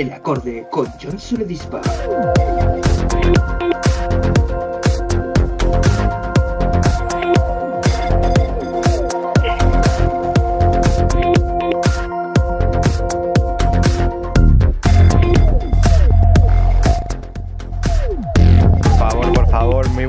El 0.00 0.14
acorde 0.14 0.66
con 0.70 0.86
John 0.98 1.18
Suledispa. 1.18 1.82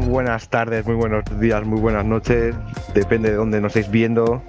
Buenas 0.07 0.47
tardes, 0.47 0.85
muy 0.85 0.95
buenos 0.95 1.23
días, 1.39 1.65
muy 1.65 1.79
buenas 1.79 2.05
noches. 2.05 2.55
Depende 2.93 3.31
de 3.31 3.35
dónde 3.35 3.59
nos 3.59 3.75
estéis 3.75 3.91
viendo. 3.91 4.41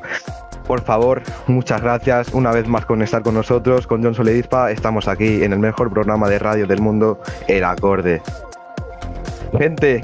Por 0.72 0.84
favor, 0.84 1.22
muchas 1.48 1.82
gracias 1.82 2.32
una 2.32 2.50
vez 2.50 2.66
más 2.66 2.86
con 2.86 3.02
estar 3.02 3.22
con 3.22 3.34
nosotros, 3.34 3.86
con 3.86 4.02
John 4.02 4.14
Soledispa. 4.14 4.70
Estamos 4.70 5.06
aquí 5.06 5.44
en 5.44 5.52
el 5.52 5.58
mejor 5.58 5.92
programa 5.92 6.30
de 6.30 6.38
radio 6.38 6.66
del 6.66 6.80
mundo, 6.80 7.20
El 7.46 7.62
Acorde. 7.64 8.22
Gente, 9.58 10.02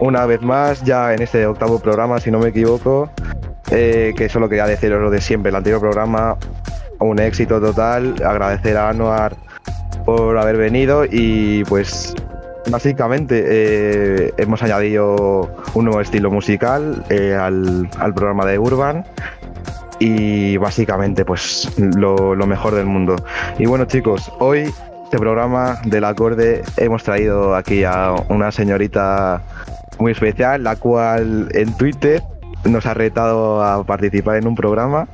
una 0.00 0.26
vez 0.26 0.42
más, 0.42 0.82
ya 0.82 1.14
en 1.14 1.22
este 1.22 1.46
octavo 1.46 1.78
programa, 1.78 2.20
si 2.20 2.30
no 2.30 2.40
me 2.40 2.48
equivoco, 2.48 3.08
eh, 3.70 4.12
que 4.14 4.28
solo 4.28 4.50
quería 4.50 4.66
deciros 4.66 5.00
lo 5.00 5.10
de 5.10 5.22
siempre, 5.22 5.48
el 5.48 5.56
anterior 5.56 5.80
programa, 5.80 6.36
un 6.98 7.18
éxito 7.18 7.58
total. 7.58 8.14
Agradecer 8.22 8.76
a 8.76 8.90
Anuar 8.90 9.34
por 10.04 10.36
haber 10.36 10.58
venido 10.58 11.06
y 11.10 11.64
pues 11.70 12.14
Básicamente 12.70 13.42
eh, 13.44 14.32
hemos 14.36 14.62
añadido 14.62 15.50
un 15.74 15.84
nuevo 15.84 16.00
estilo 16.00 16.30
musical 16.30 17.04
eh, 17.10 17.34
al 17.34 18.14
programa 18.14 18.46
de 18.46 18.56
Urban 18.56 19.04
y 20.02 20.56
básicamente 20.56 21.24
pues 21.24 21.70
lo, 21.78 22.34
mejor 22.34 22.74
del 22.74 22.86
mundo. 22.86 23.14
Y 23.58 23.66
bueno 23.66 23.84
chicos, 23.84 24.32
hoy 24.40 24.72
este 25.04 25.18
programa 25.18 25.78
del 25.84 26.04
acorde 26.04 26.62
hemos 26.76 27.04
traído 27.04 27.54
aquí 27.54 27.84
a 27.84 28.12
una 28.28 28.50
señorita 28.50 29.42
muy 30.00 30.10
especial, 30.10 30.64
la 30.64 30.74
cual 30.74 31.48
en 31.52 31.72
Twitter 31.76 32.20
nos 32.64 32.84
ha 32.86 32.94
retado 32.94 33.62
a 33.62 33.84
participar 33.84 34.38
en 34.38 34.48
un 34.48 34.56
programa 34.56 35.06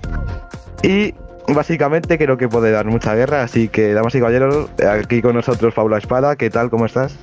y 0.83 1.13
básicamente 1.49 2.17
creo 2.17 2.39
que 2.39 2.49
puede 2.49 2.71
dar 2.71 2.87
mucha 2.87 3.15
guerra, 3.15 3.43
así 3.43 3.69
que 3.69 3.93
damas 3.93 4.15
y 4.15 4.21
caballeros, 4.21 4.71
aquí 4.91 5.21
con 5.21 5.35
nosotros 5.35 5.75
Paula 5.75 5.99
Espada, 5.99 6.37
¿qué 6.37 6.49
tal? 6.49 6.71
¿Cómo 6.71 6.87
estás? 6.87 7.15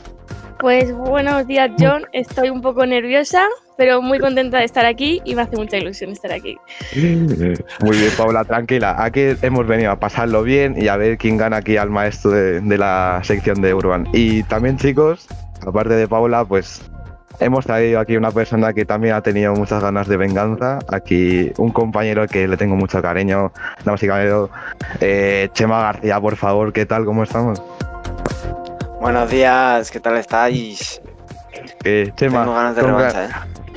Pues 0.60 0.94
buenos 0.94 1.46
días, 1.48 1.72
John. 1.78 2.06
Estoy 2.14 2.50
un 2.50 2.62
poco 2.62 2.86
nerviosa, 2.86 3.46
pero 3.78 4.02
muy 4.02 4.20
contenta 4.20 4.60
de 4.60 4.64
estar 4.64 4.86
aquí 4.86 5.22
y 5.26 5.36
me 5.36 5.42
hace 5.42 5.58
mucha 5.58 5.78
ilusión 5.78 6.12
estar 6.12 6.32
aquí. 6.32 6.58
Muy 6.96 7.98
bien, 7.98 8.12
Paula, 8.18 8.46
tranquila. 8.46 8.96
Aquí 8.98 9.22
hemos 9.42 9.68
venido 9.68 9.92
a 9.92 10.00
pasarlo 10.00 10.44
bien 10.44 10.76
y 10.82 10.88
a 10.88 10.96
ver 10.96 11.18
quién 11.18 11.38
gana 11.38 11.58
aquí 11.58 11.78
al 11.78 11.90
maestro 11.90 12.32
de, 12.32 12.78
la 12.78 13.20
sección 13.24 13.62
de 13.62 13.74
Urban. 13.74 14.08
Y 14.14 14.44
también, 14.44 14.78
chicos, 14.78 15.28
aparte 15.68 15.94
de 15.94 16.08
Paula, 16.08 16.46
pues 16.46 16.82
hemos 17.42 17.66
traído 17.66 18.00
aquí 18.00 18.16
una 18.16 18.32
persona 18.32 18.72
que 18.72 18.86
también 18.86 19.16
ha 19.16 19.22
tenido 19.22 19.54
muchas 19.54 19.84
ganas 19.84 20.08
de 20.08 20.16
venganza. 20.16 20.80
Aquí 20.90 21.52
un 21.58 21.72
compañero 21.72 22.28
que 22.28 22.48
le 22.48 22.56
tengo 22.56 22.78
mucho 22.78 23.02
cariño, 23.02 23.52
damas 23.84 24.02
y 24.04 24.08
caballeros, 24.08 24.50
eh, 25.02 25.50
Chema 25.54 25.82
García, 25.82 26.20
por 26.22 26.38
favor, 26.38 26.72
¿qué 26.72 26.86
tal? 26.86 27.04
¿Cómo 27.04 27.24
estamos? 27.24 27.62
Buenos 29.06 29.30
días, 29.30 29.92
¿qué 29.92 30.00
tal 30.00 30.18
estáis? 30.18 31.00
Eh, 31.84 32.12
Chema, 32.16 32.40
Tengo 32.40 32.56
ganas 32.56 32.76
de 32.76 32.82
¿cómo 32.82 32.98
revancha, 32.98 33.26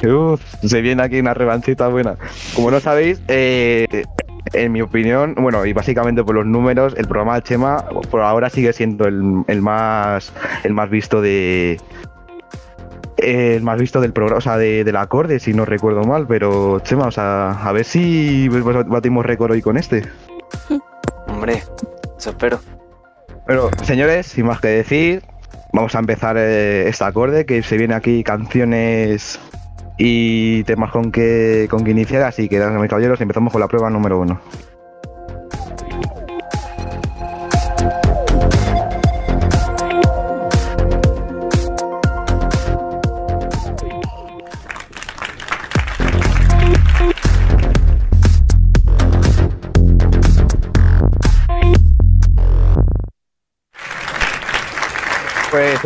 ¿eh? 0.02 0.10
Uf, 0.10 0.40
se 0.64 0.80
viene 0.80 1.02
aquí 1.02 1.20
una 1.20 1.34
revanchita 1.34 1.86
buena. 1.88 2.16
Como 2.54 2.70
no 2.70 2.80
sabéis, 2.80 3.20
eh, 3.28 4.06
en 4.54 4.72
mi 4.72 4.80
opinión, 4.80 5.34
bueno, 5.38 5.66
y 5.66 5.74
básicamente 5.74 6.24
por 6.24 6.34
los 6.34 6.46
números, 6.46 6.94
el 6.96 7.06
programa 7.06 7.34
de 7.34 7.42
Chema 7.42 7.84
por 8.10 8.22
ahora 8.22 8.48
sigue 8.48 8.72
siendo 8.72 9.06
el, 9.06 9.44
el 9.48 9.60
más 9.60 10.32
el 10.64 10.72
más 10.72 10.88
visto 10.88 11.20
de 11.20 11.78
el 13.18 13.62
más 13.62 13.78
visto 13.78 14.00
del 14.00 14.14
programa, 14.14 14.38
o 14.38 14.40
sea, 14.40 14.56
de, 14.56 14.82
del 14.82 14.96
acorde, 14.96 15.40
si 15.40 15.52
no 15.52 15.66
recuerdo 15.66 16.04
mal, 16.04 16.26
pero 16.26 16.80
Chema, 16.80 17.06
o 17.06 17.10
sea, 17.12 17.50
a 17.50 17.72
ver 17.72 17.84
si 17.84 18.48
batimos 18.48 19.26
récord 19.26 19.50
hoy 19.50 19.60
con 19.60 19.76
este. 19.76 20.08
Hombre, 21.26 21.62
eso 22.16 22.30
espero. 22.30 22.77
Pero, 23.48 23.70
señores, 23.82 24.26
sin 24.26 24.44
más 24.44 24.60
que 24.60 24.68
decir, 24.68 25.22
vamos 25.72 25.94
a 25.94 26.00
empezar 26.00 26.36
eh, 26.36 26.86
este 26.86 27.02
acorde, 27.02 27.46
que 27.46 27.62
se 27.62 27.78
viene 27.78 27.94
aquí 27.94 28.22
canciones 28.22 29.40
y 29.96 30.64
temas 30.64 30.92
con 30.92 31.10
que, 31.10 31.66
con 31.70 31.82
que 31.82 31.92
iniciar, 31.92 32.24
así 32.24 32.50
que, 32.50 32.58
damas 32.58 32.86
caballeros, 32.90 33.18
empezamos 33.22 33.50
con 33.50 33.62
la 33.62 33.68
prueba 33.68 33.88
número 33.88 34.20
uno. 34.20 34.38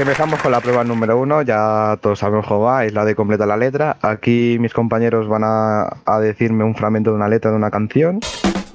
Empezamos 0.02 0.40
con 0.40 0.50
la 0.50 0.60
prueba 0.60 0.82
número 0.82 1.16
uno, 1.16 1.42
ya 1.42 1.96
todos 2.00 2.18
sabemos 2.18 2.46
cómo 2.46 2.62
va, 2.62 2.84
es 2.84 2.92
la 2.92 3.04
de 3.04 3.14
completar 3.14 3.46
la 3.46 3.56
letra. 3.56 3.96
Aquí 4.02 4.56
mis 4.58 4.72
compañeros 4.72 5.28
van 5.28 5.42
a, 5.44 5.96
a 6.04 6.18
decirme 6.18 6.64
un 6.64 6.74
fragmento 6.74 7.10
de 7.10 7.16
una 7.16 7.28
letra 7.28 7.52
de 7.52 7.56
una 7.56 7.70
canción, 7.70 8.18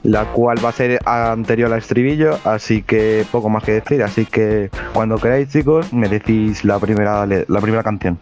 la 0.04 0.24
cual 0.26 0.64
va 0.64 0.70
a 0.70 0.72
ser 0.72 1.00
anterior 1.06 1.72
al 1.72 1.80
estribillo, 1.80 2.40
así 2.46 2.82
que 2.82 3.26
poco 3.30 3.50
más 3.50 3.64
que 3.64 3.74
decir. 3.74 4.04
Así 4.04 4.26
que 4.26 4.70
cuando 4.94 5.18
queráis, 5.18 5.50
chicos, 5.50 5.92
me 5.92 6.08
decís 6.08 6.64
la 6.64 6.80
primera, 6.80 7.26
la 7.26 7.62
primera 7.62 7.84
canción. 7.84 8.18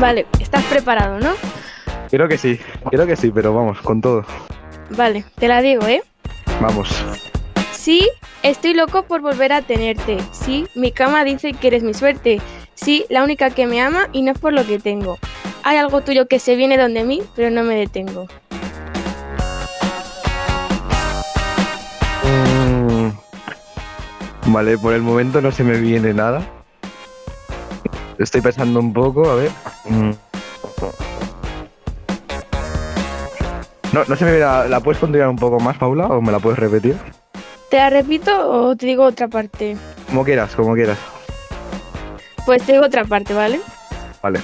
Vale, 0.00 0.26
¿estás 0.40 0.64
preparado, 0.64 1.20
no? 1.20 1.30
Creo 2.10 2.26
que 2.26 2.36
sí, 2.36 2.58
creo 2.90 3.06
que 3.06 3.14
sí, 3.14 3.30
pero 3.32 3.54
vamos, 3.54 3.80
con 3.80 4.00
todo. 4.00 4.24
Vale, 4.96 5.24
te 5.38 5.46
la 5.46 5.62
digo, 5.62 5.86
¿eh? 5.86 6.02
Vamos. 6.60 7.04
Sí, 7.80 8.06
estoy 8.42 8.74
loco 8.74 9.04
por 9.04 9.22
volver 9.22 9.54
a 9.54 9.62
tenerte. 9.62 10.18
Sí, 10.32 10.66
mi 10.74 10.92
cama 10.92 11.24
dice 11.24 11.54
que 11.54 11.68
eres 11.68 11.82
mi 11.82 11.94
suerte. 11.94 12.38
Sí, 12.74 13.06
la 13.08 13.24
única 13.24 13.48
que 13.48 13.66
me 13.66 13.80
ama 13.80 14.08
y 14.12 14.20
no 14.20 14.32
es 14.32 14.38
por 14.38 14.52
lo 14.52 14.66
que 14.66 14.78
tengo. 14.78 15.16
Hay 15.62 15.78
algo 15.78 16.02
tuyo 16.02 16.28
que 16.28 16.38
se 16.40 16.56
viene 16.56 16.76
donde 16.76 17.04
mí, 17.04 17.22
pero 17.34 17.48
no 17.48 17.64
me 17.64 17.74
detengo. 17.74 18.26
Mm. 22.22 23.08
Vale, 24.52 24.76
por 24.76 24.92
el 24.92 25.00
momento 25.00 25.40
no 25.40 25.50
se 25.50 25.64
me 25.64 25.78
viene 25.78 26.12
nada. 26.12 26.42
Estoy 28.18 28.42
pensando 28.42 28.78
un 28.78 28.92
poco, 28.92 29.30
a 29.30 29.36
ver. 29.36 29.50
Mm. 29.86 30.10
No, 33.94 34.04
no 34.06 34.16
se 34.16 34.26
me 34.26 34.32
viene. 34.32 34.68
¿La, 34.68 34.80
puedes 34.80 35.00
continuar 35.00 35.30
un 35.30 35.36
poco 35.36 35.58
más, 35.60 35.78
Paula? 35.78 36.08
¿O 36.08 36.20
me 36.20 36.30
la 36.30 36.40
puedes 36.40 36.58
repetir? 36.58 36.98
¿Te 37.70 37.76
la 37.76 37.88
repito 37.88 38.50
o 38.50 38.74
te 38.74 38.86
digo 38.86 39.04
otra 39.04 39.28
parte? 39.28 39.76
Como 40.08 40.24
quieras, 40.24 40.56
como 40.56 40.74
quieras. 40.74 40.98
Pues 42.44 42.64
te 42.64 42.72
digo 42.72 42.84
otra 42.84 43.04
parte, 43.04 43.32
¿vale? 43.32 43.60
Vale. 44.20 44.40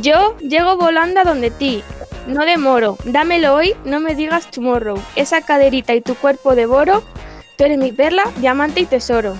Yo 0.00 0.38
llego 0.38 0.78
volando 0.78 1.20
a 1.20 1.24
donde 1.24 1.50
ti. 1.50 1.84
No 2.26 2.46
demoro. 2.46 2.96
Dámelo 3.04 3.54
hoy, 3.54 3.74
no 3.84 4.00
me 4.00 4.14
digas 4.14 4.50
tomorrow. 4.50 4.98
Esa 5.16 5.42
caderita 5.42 5.94
y 5.94 6.00
tu 6.00 6.14
cuerpo 6.14 6.54
devoro. 6.54 7.02
Tú 7.58 7.64
eres 7.64 7.76
mi 7.76 7.92
perla, 7.92 8.22
diamante 8.38 8.80
y 8.80 8.86
tesoro. 8.86 9.34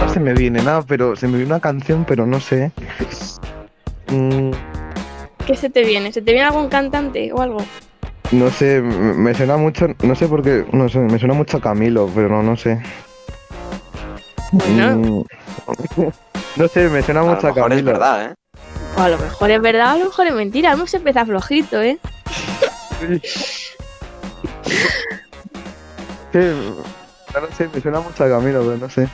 No 0.00 0.12
se 0.12 0.18
me 0.18 0.34
viene 0.34 0.60
nada, 0.60 0.82
pero 0.82 1.14
se 1.14 1.28
me 1.28 1.36
viene 1.36 1.52
una 1.52 1.60
canción, 1.60 2.04
pero 2.04 2.26
no 2.26 2.40
sé. 2.40 2.72
Mm, 4.10 4.50
¿Qué 5.46 5.56
se 5.56 5.70
te 5.70 5.84
viene? 5.84 6.12
¿Se 6.12 6.22
te 6.22 6.32
viene 6.32 6.46
algún 6.46 6.68
cantante 6.68 7.32
o 7.32 7.40
algo? 7.40 7.58
no 8.32 8.50
sé, 8.50 8.80
me 8.82 9.32
suena 9.34 9.56
mucho. 9.56 9.86
No 10.02 10.14
sé 10.16 10.26
por 10.28 10.42
qué. 10.42 10.64
No 10.72 10.88
sé, 10.88 10.98
me 10.98 11.18
suena 11.18 11.34
mucho 11.34 11.58
a 11.58 11.60
Camilo, 11.60 12.10
pero 12.14 12.28
no, 12.28 12.42
no 12.42 12.56
sé. 12.56 12.80
Bueno, 14.52 14.96
Mm, 14.96 15.22
no 16.56 16.68
sé, 16.68 16.88
me 16.88 17.02
suena 17.02 17.20
A 17.20 17.24
mucho 17.24 17.46
a 17.48 17.52
mejor 17.52 17.72
es 17.72 17.78
Camilo. 17.78 17.92
verdad, 17.92 18.24
¿eh? 18.30 18.34
o 18.96 19.00
a 19.00 19.08
lo 19.10 19.18
mejor 19.18 19.50
es 19.50 19.60
verdad, 19.60 19.90
a 19.90 19.98
lo 19.98 20.04
mejor 20.06 20.26
es 20.26 20.34
mentira. 20.34 20.72
Hemos 20.72 20.92
empezado 20.94 21.26
flojito, 21.26 21.80
¿eh? 21.82 21.98
Sí, 26.32 26.38
no 27.34 27.56
sé, 27.56 27.68
me 27.72 27.80
suena 27.80 28.00
mucho 28.00 28.24
a 28.24 28.28
Camilo, 28.28 28.60
pero 28.64 28.76
no 28.76 28.90
sé. 28.90 29.08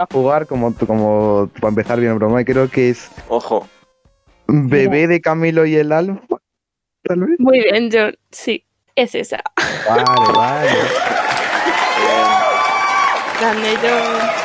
A 0.00 0.06
jugar 0.12 0.46
como, 0.46 0.74
como 0.74 1.50
para 1.60 1.68
empezar 1.68 1.98
bien 1.98 2.12
el 2.12 2.18
programa 2.18 2.40
y 2.42 2.44
creo 2.44 2.68
que 2.70 2.90
es 2.90 3.10
Ojo, 3.28 3.66
Bebé 4.46 5.06
de 5.06 5.20
Camilo 5.20 5.64
y 5.66 5.76
el 5.76 5.92
Alfa. 5.92 6.20
Tal 7.04 7.20
vez. 7.20 7.38
Muy 7.38 7.60
bien, 7.60 7.88
John. 7.92 8.14
Sí, 8.30 8.66
es 8.94 9.14
esa. 9.14 9.42
Vale, 9.88 10.04
vale. 10.34 10.70
Grande, 13.40 13.78
John. 13.82 14.40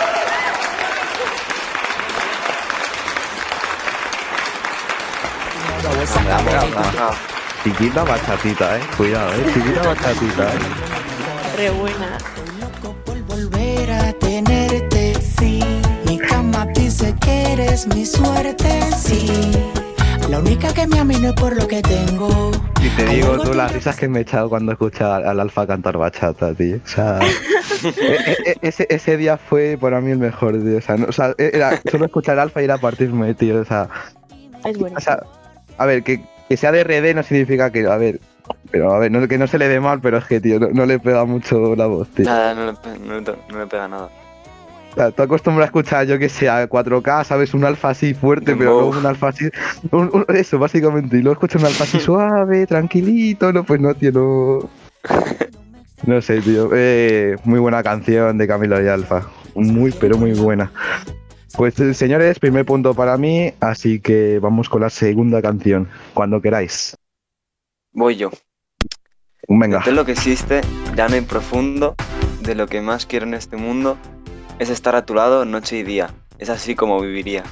Chiquita 7.63 8.03
bachatita, 8.03 8.77
eh. 8.77 8.81
Cuidado, 8.95 9.33
eh. 9.33 9.45
Chiquita 9.53 9.81
bachatita, 9.81 10.53
eh. 10.53 10.59
Re 11.57 11.69
buena. 11.71 12.17
loco 12.59 12.95
por 13.05 13.19
volver 13.23 13.91
a 13.91 14.13
tenerte, 14.13 14.84
mi 17.93 18.05
suerte, 18.05 18.69
sí. 18.97 19.51
La 20.29 20.39
única 20.39 20.73
que 20.73 20.87
me 20.87 20.99
ama 20.99 21.13
y 21.13 21.19
no 21.19 21.29
es 21.29 21.35
por 21.35 21.55
lo 21.55 21.67
que 21.67 21.81
tengo. 21.81 22.51
Y 22.83 22.89
te 22.89 23.07
Hay 23.07 23.15
digo 23.17 23.37
tú 23.39 23.53
las 23.53 23.71
risas 23.71 23.95
que 23.95 24.07
me 24.07 24.19
he 24.19 24.21
echado 24.23 24.49
cuando 24.49 24.71
escucha 24.71 25.17
al 25.17 25.39
Alfa 25.39 25.67
cantar 25.67 25.97
bachata, 25.97 26.53
tío. 26.53 26.77
O 26.83 26.87
sea, 26.87 27.19
e- 27.83 28.37
e- 28.51 28.55
ese, 28.61 28.87
ese 28.89 29.17
día 29.17 29.37
fue 29.37 29.77
para 29.79 30.01
mí 30.01 30.11
el 30.11 30.17
mejor, 30.17 30.53
tío. 30.61 30.77
O 30.77 30.81
sea, 30.81 30.97
no- 30.97 31.07
o 31.07 31.11
sea, 31.11 31.33
era 31.37 31.79
solo 31.91 32.05
escuchar 32.05 32.39
Alfa 32.39 32.61
y 32.61 32.65
era 32.65 32.77
partirme, 32.77 33.33
tío. 33.35 33.61
O 33.61 33.65
sea, 33.65 33.87
Es 34.63 34.77
buena. 34.77 34.97
o 34.97 35.01
sea 35.01 35.19
a 35.77 35.85
ver, 35.85 36.03
que, 36.03 36.23
que 36.49 36.57
sea 36.57 36.71
de 36.71 36.83
RD 36.85 37.13
no 37.15 37.21
significa 37.23 37.69
que, 37.71 37.85
a 37.85 37.97
ver, 37.97 38.19
pero 38.71 38.93
a 38.93 38.99
ver, 38.99 39.11
no, 39.11 39.27
que 39.27 39.37
no 39.37 39.45
se 39.45 39.57
le 39.59 39.67
dé 39.67 39.79
mal, 39.81 39.99
pero 40.01 40.17
es 40.17 40.25
que, 40.25 40.39
tío, 40.39 40.57
no, 40.59 40.69
no 40.69 40.85
le 40.85 40.99
pega 40.99 41.25
mucho 41.25 41.75
la 41.75 41.85
voz, 41.85 42.07
tío. 42.09 42.25
Nada, 42.25 42.53
no 42.55 42.65
le, 42.67 42.71
no 42.99 43.21
no 43.51 43.59
le 43.59 43.67
pega 43.67 43.87
nada. 43.87 44.09
Sea, 44.95 45.11
tú 45.11 45.23
acostumbras 45.23 45.65
a 45.65 45.67
escuchar, 45.67 46.07
yo 46.07 46.17
que 46.17 46.29
sé, 46.29 46.47
a 46.49 46.67
4K, 46.69 47.23
sabes, 47.25 47.53
un 47.53 47.65
alfa 47.65 47.89
así 47.89 48.13
fuerte, 48.13 48.55
pero 48.55 48.71
luego 48.71 48.89
un 48.99 49.05
alfa 49.05 49.29
así. 49.29 49.45
un- 49.91 50.09
un- 50.13 50.25
eso, 50.35 50.57
básicamente. 50.57 51.17
Y 51.17 51.21
luego 51.21 51.33
escuchas 51.33 51.61
un 51.61 51.67
alfa 51.67 51.83
así 51.83 51.99
suave, 51.99 52.65
tranquilito, 52.65 53.51
no, 53.51 53.63
pues 53.65 53.81
no, 53.81 53.93
tío, 53.93 54.11
no. 54.13 54.69
No 56.05 56.21
sé, 56.21 56.39
tío. 56.41 56.69
Eh, 56.73 57.35
muy 57.43 57.59
buena 57.59 57.81
canción 57.83 58.37
de 58.37 58.47
Camilo 58.47 58.81
y 58.83 58.87
Alfa. 58.87 59.27
Muy, 59.55 59.91
pero 59.91 60.17
muy 60.17 60.33
buena. 60.33 60.71
Pues 61.57 61.79
eh, 61.79 61.93
señores, 61.93 62.37
primer 62.39 62.65
punto 62.65 62.93
para 62.93 63.17
mí, 63.17 63.53
así 63.59 63.99
que 63.99 64.39
vamos 64.39 64.69
con 64.69 64.81
la 64.81 64.89
segunda 64.89 65.41
canción, 65.41 65.87
cuando 66.13 66.41
queráis. 66.41 66.95
Voy 67.93 68.15
yo. 68.17 68.29
Venga. 69.47 69.81
De 69.85 69.91
lo 69.93 70.05
que 70.05 70.11
existe, 70.13 70.61
llano 70.95 71.15
y 71.17 71.21
profundo, 71.21 71.95
de 72.41 72.55
lo 72.55 72.67
que 72.67 72.81
más 72.81 73.05
quiero 73.05 73.25
en 73.25 73.33
este 73.35 73.55
mundo, 73.57 73.97
es 74.59 74.69
estar 74.69 74.95
a 74.95 75.05
tu 75.05 75.13
lado 75.13 75.45
noche 75.45 75.77
y 75.77 75.83
día. 75.83 76.09
Es 76.37 76.49
así 76.49 76.75
como 76.75 76.99
viviría. 76.99 77.43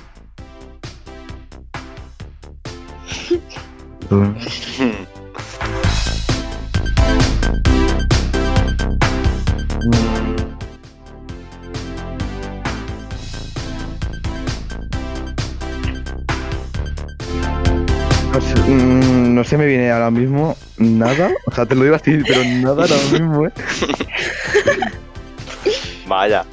No 18.34 18.42
sé, 18.42 18.56
mm, 18.68 19.36
no 19.36 19.44
se 19.44 19.58
me 19.58 19.66
viene 19.66 19.92
ahora 19.92 20.12
mismo 20.12 20.56
nada. 20.78 21.32
O 21.46 21.52
sea, 21.52 21.66
te 21.66 21.76
lo 21.76 21.84
digo 21.84 21.96
así, 21.96 22.20
pero 22.28 22.44
nada 22.44 22.84
ahora 22.84 22.96
mismo, 23.12 23.48
¿eh? 23.48 23.52
Vaya, 26.08 26.46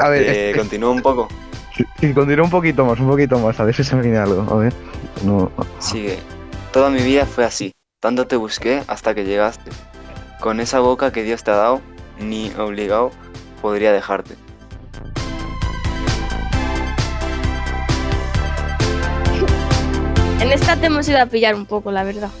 A 0.00 0.08
ver, 0.08 0.22
eh, 0.22 0.50
es- 0.50 0.56
continúo 0.56 0.90
un 0.92 1.02
poco. 1.02 1.28
Sí, 1.76 1.84
sí, 2.00 2.12
continúa 2.14 2.44
un 2.44 2.50
poquito 2.50 2.84
más, 2.84 2.98
un 3.00 3.08
poquito 3.08 3.38
más, 3.38 3.58
a 3.58 3.64
ver 3.64 3.74
si 3.74 3.82
se 3.84 3.96
me 3.96 4.02
viene 4.02 4.18
algo, 4.18 4.46
a 4.52 4.56
ver. 4.58 4.72
No. 5.24 5.50
Sigue. 5.78 6.18
Toda 6.72 6.90
mi 6.90 7.02
vida 7.02 7.26
fue 7.26 7.44
así. 7.44 7.72
Tanto 8.00 8.26
te 8.26 8.36
busqué 8.36 8.82
hasta 8.86 9.14
que 9.14 9.24
llegaste. 9.24 9.70
Con 10.40 10.60
esa 10.60 10.80
boca 10.80 11.10
que 11.12 11.22
Dios 11.22 11.42
te 11.42 11.50
ha 11.50 11.56
dado, 11.56 11.80
ni 12.20 12.52
obligado 12.58 13.10
podría 13.62 13.92
dejarte. 13.92 14.34
En 20.40 20.52
esta 20.52 20.76
te 20.76 20.86
hemos 20.86 21.08
ido 21.08 21.20
a 21.20 21.26
pillar 21.26 21.54
un 21.54 21.66
poco, 21.66 21.90
la 21.90 22.04
verdad. 22.04 22.30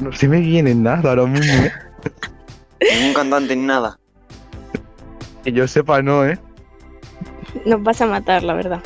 No, 0.00 0.10
no 0.10 0.12
se 0.16 0.26
me 0.26 0.40
viene 0.40 0.74
nada 0.74 1.10
ahora 1.10 1.26
mismo, 1.26 1.52
¿eh? 1.64 1.72
Ningún 2.94 3.14
cantante 3.14 3.54
ni 3.54 3.64
nada. 3.64 3.98
Que 5.44 5.52
yo 5.52 5.68
sepa, 5.68 6.02
no, 6.02 6.24
¿eh? 6.26 6.38
Nos 7.66 7.82
vas 7.82 8.00
a 8.00 8.06
matar, 8.06 8.42
la 8.42 8.54
verdad. 8.54 8.80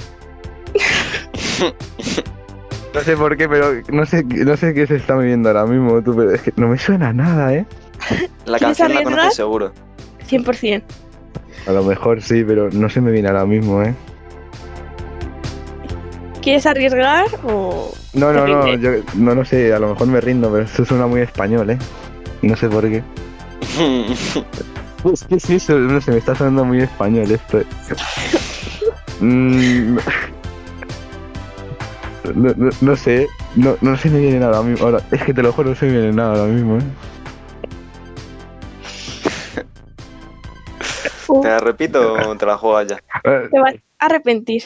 No 2.94 3.00
sé 3.02 3.16
por 3.16 3.36
qué, 3.36 3.48
pero 3.48 3.74
no 3.90 4.06
sé, 4.06 4.24
no 4.24 4.56
sé 4.56 4.74
qué 4.74 4.86
se 4.86 4.96
está 4.96 5.14
viendo 5.16 5.48
ahora 5.50 5.66
mismo, 5.66 6.02
tú, 6.02 6.16
pero 6.16 6.32
es 6.32 6.40
que 6.42 6.52
no 6.56 6.68
me 6.68 6.78
suena 6.78 7.12
nada, 7.12 7.54
¿eh? 7.54 7.66
La 8.44 8.58
¿Quieres 8.58 8.78
canción 8.78 8.88
la 8.88 8.94
arriesgar? 9.00 9.14
conoces 9.18 9.36
seguro. 9.36 9.72
100%. 10.28 10.82
A 11.68 11.72
lo 11.72 11.84
mejor 11.84 12.22
sí, 12.22 12.42
pero 12.44 12.70
no 12.72 12.88
se 12.88 13.00
me 13.00 13.12
viene 13.12 13.28
ahora 13.28 13.44
mismo, 13.44 13.82
¿eh? 13.82 13.94
¿Quieres 16.42 16.66
arriesgar 16.66 17.26
o...? 17.44 17.92
No, 18.14 18.32
no, 18.32 18.44
¿Te 18.44 18.50
no, 18.50 18.74
yo 18.76 18.90
no, 19.14 19.34
no 19.34 19.44
sé, 19.44 19.72
a 19.72 19.78
lo 19.78 19.90
mejor 19.90 20.06
me 20.08 20.20
rindo, 20.20 20.50
pero 20.50 20.64
esto 20.64 20.84
suena 20.84 21.06
muy 21.06 21.20
español, 21.20 21.70
¿eh? 21.70 21.78
No 22.42 22.56
sé 22.56 22.68
por 22.68 22.88
qué. 22.88 23.02
Es 25.12 25.24
que 25.24 25.38
sí, 25.40 25.56
eso, 25.56 25.78
no 25.78 26.00
sé, 26.00 26.12
me 26.12 26.18
está 26.18 26.34
sonando 26.34 26.64
muy 26.64 26.80
español 26.80 27.30
esto. 27.30 27.60
Mm, 29.20 29.96
no, 32.36 32.54
no- 32.56 32.70
no 32.80 32.94
sé, 32.96 33.26
no, 33.56 33.76
no 33.80 33.96
se 33.96 34.08
me 34.10 34.20
viene 34.20 34.38
nada 34.38 34.58
ahora 34.58 34.68
mismo. 34.68 34.86
Ahora, 34.86 35.00
es 35.10 35.24
que 35.24 35.34
te 35.34 35.42
lo 35.42 35.52
juro, 35.52 35.70
no 35.70 35.74
se 35.74 35.86
me 35.86 35.90
viene 35.92 36.12
nada 36.12 36.38
ahora 36.40 36.52
mismo, 36.52 36.78
¿eh? 36.78 36.82
¿Te 41.42 41.48
la 41.48 41.58
repito 41.58 42.14
o 42.14 42.36
te 42.36 42.46
la 42.46 42.56
juegas 42.56 42.86
ya? 42.86 42.96
Eh, 43.24 43.48
te 43.50 43.58
vas 43.58 43.74
a 43.98 44.06
arrepentir. 44.06 44.62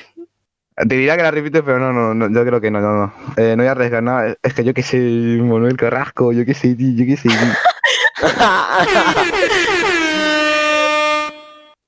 Te 0.76 0.94
diría 0.94 1.16
que 1.16 1.22
la 1.22 1.30
repites, 1.30 1.62
pero 1.64 1.78
no, 1.78 1.94
no, 1.94 2.12
no, 2.12 2.28
yo 2.30 2.44
creo 2.46 2.60
que 2.60 2.70
no, 2.70 2.80
no, 2.82 2.92
no. 3.06 3.14
Eh, 3.38 3.56
no 3.56 3.62
voy 3.62 3.68
a 3.68 3.72
arriesgar 3.72 4.02
nada. 4.02 4.36
Es 4.42 4.52
que 4.52 4.64
yo 4.64 4.74
que 4.74 4.82
sé, 4.82 4.98
Manuel 4.98 5.78
Carrasco, 5.78 6.30
yo 6.32 6.44
que 6.44 6.52
sé, 6.52 6.74
tío, 6.74 6.90
yo 6.94 7.06
que 7.06 7.16
sé. 7.16 7.30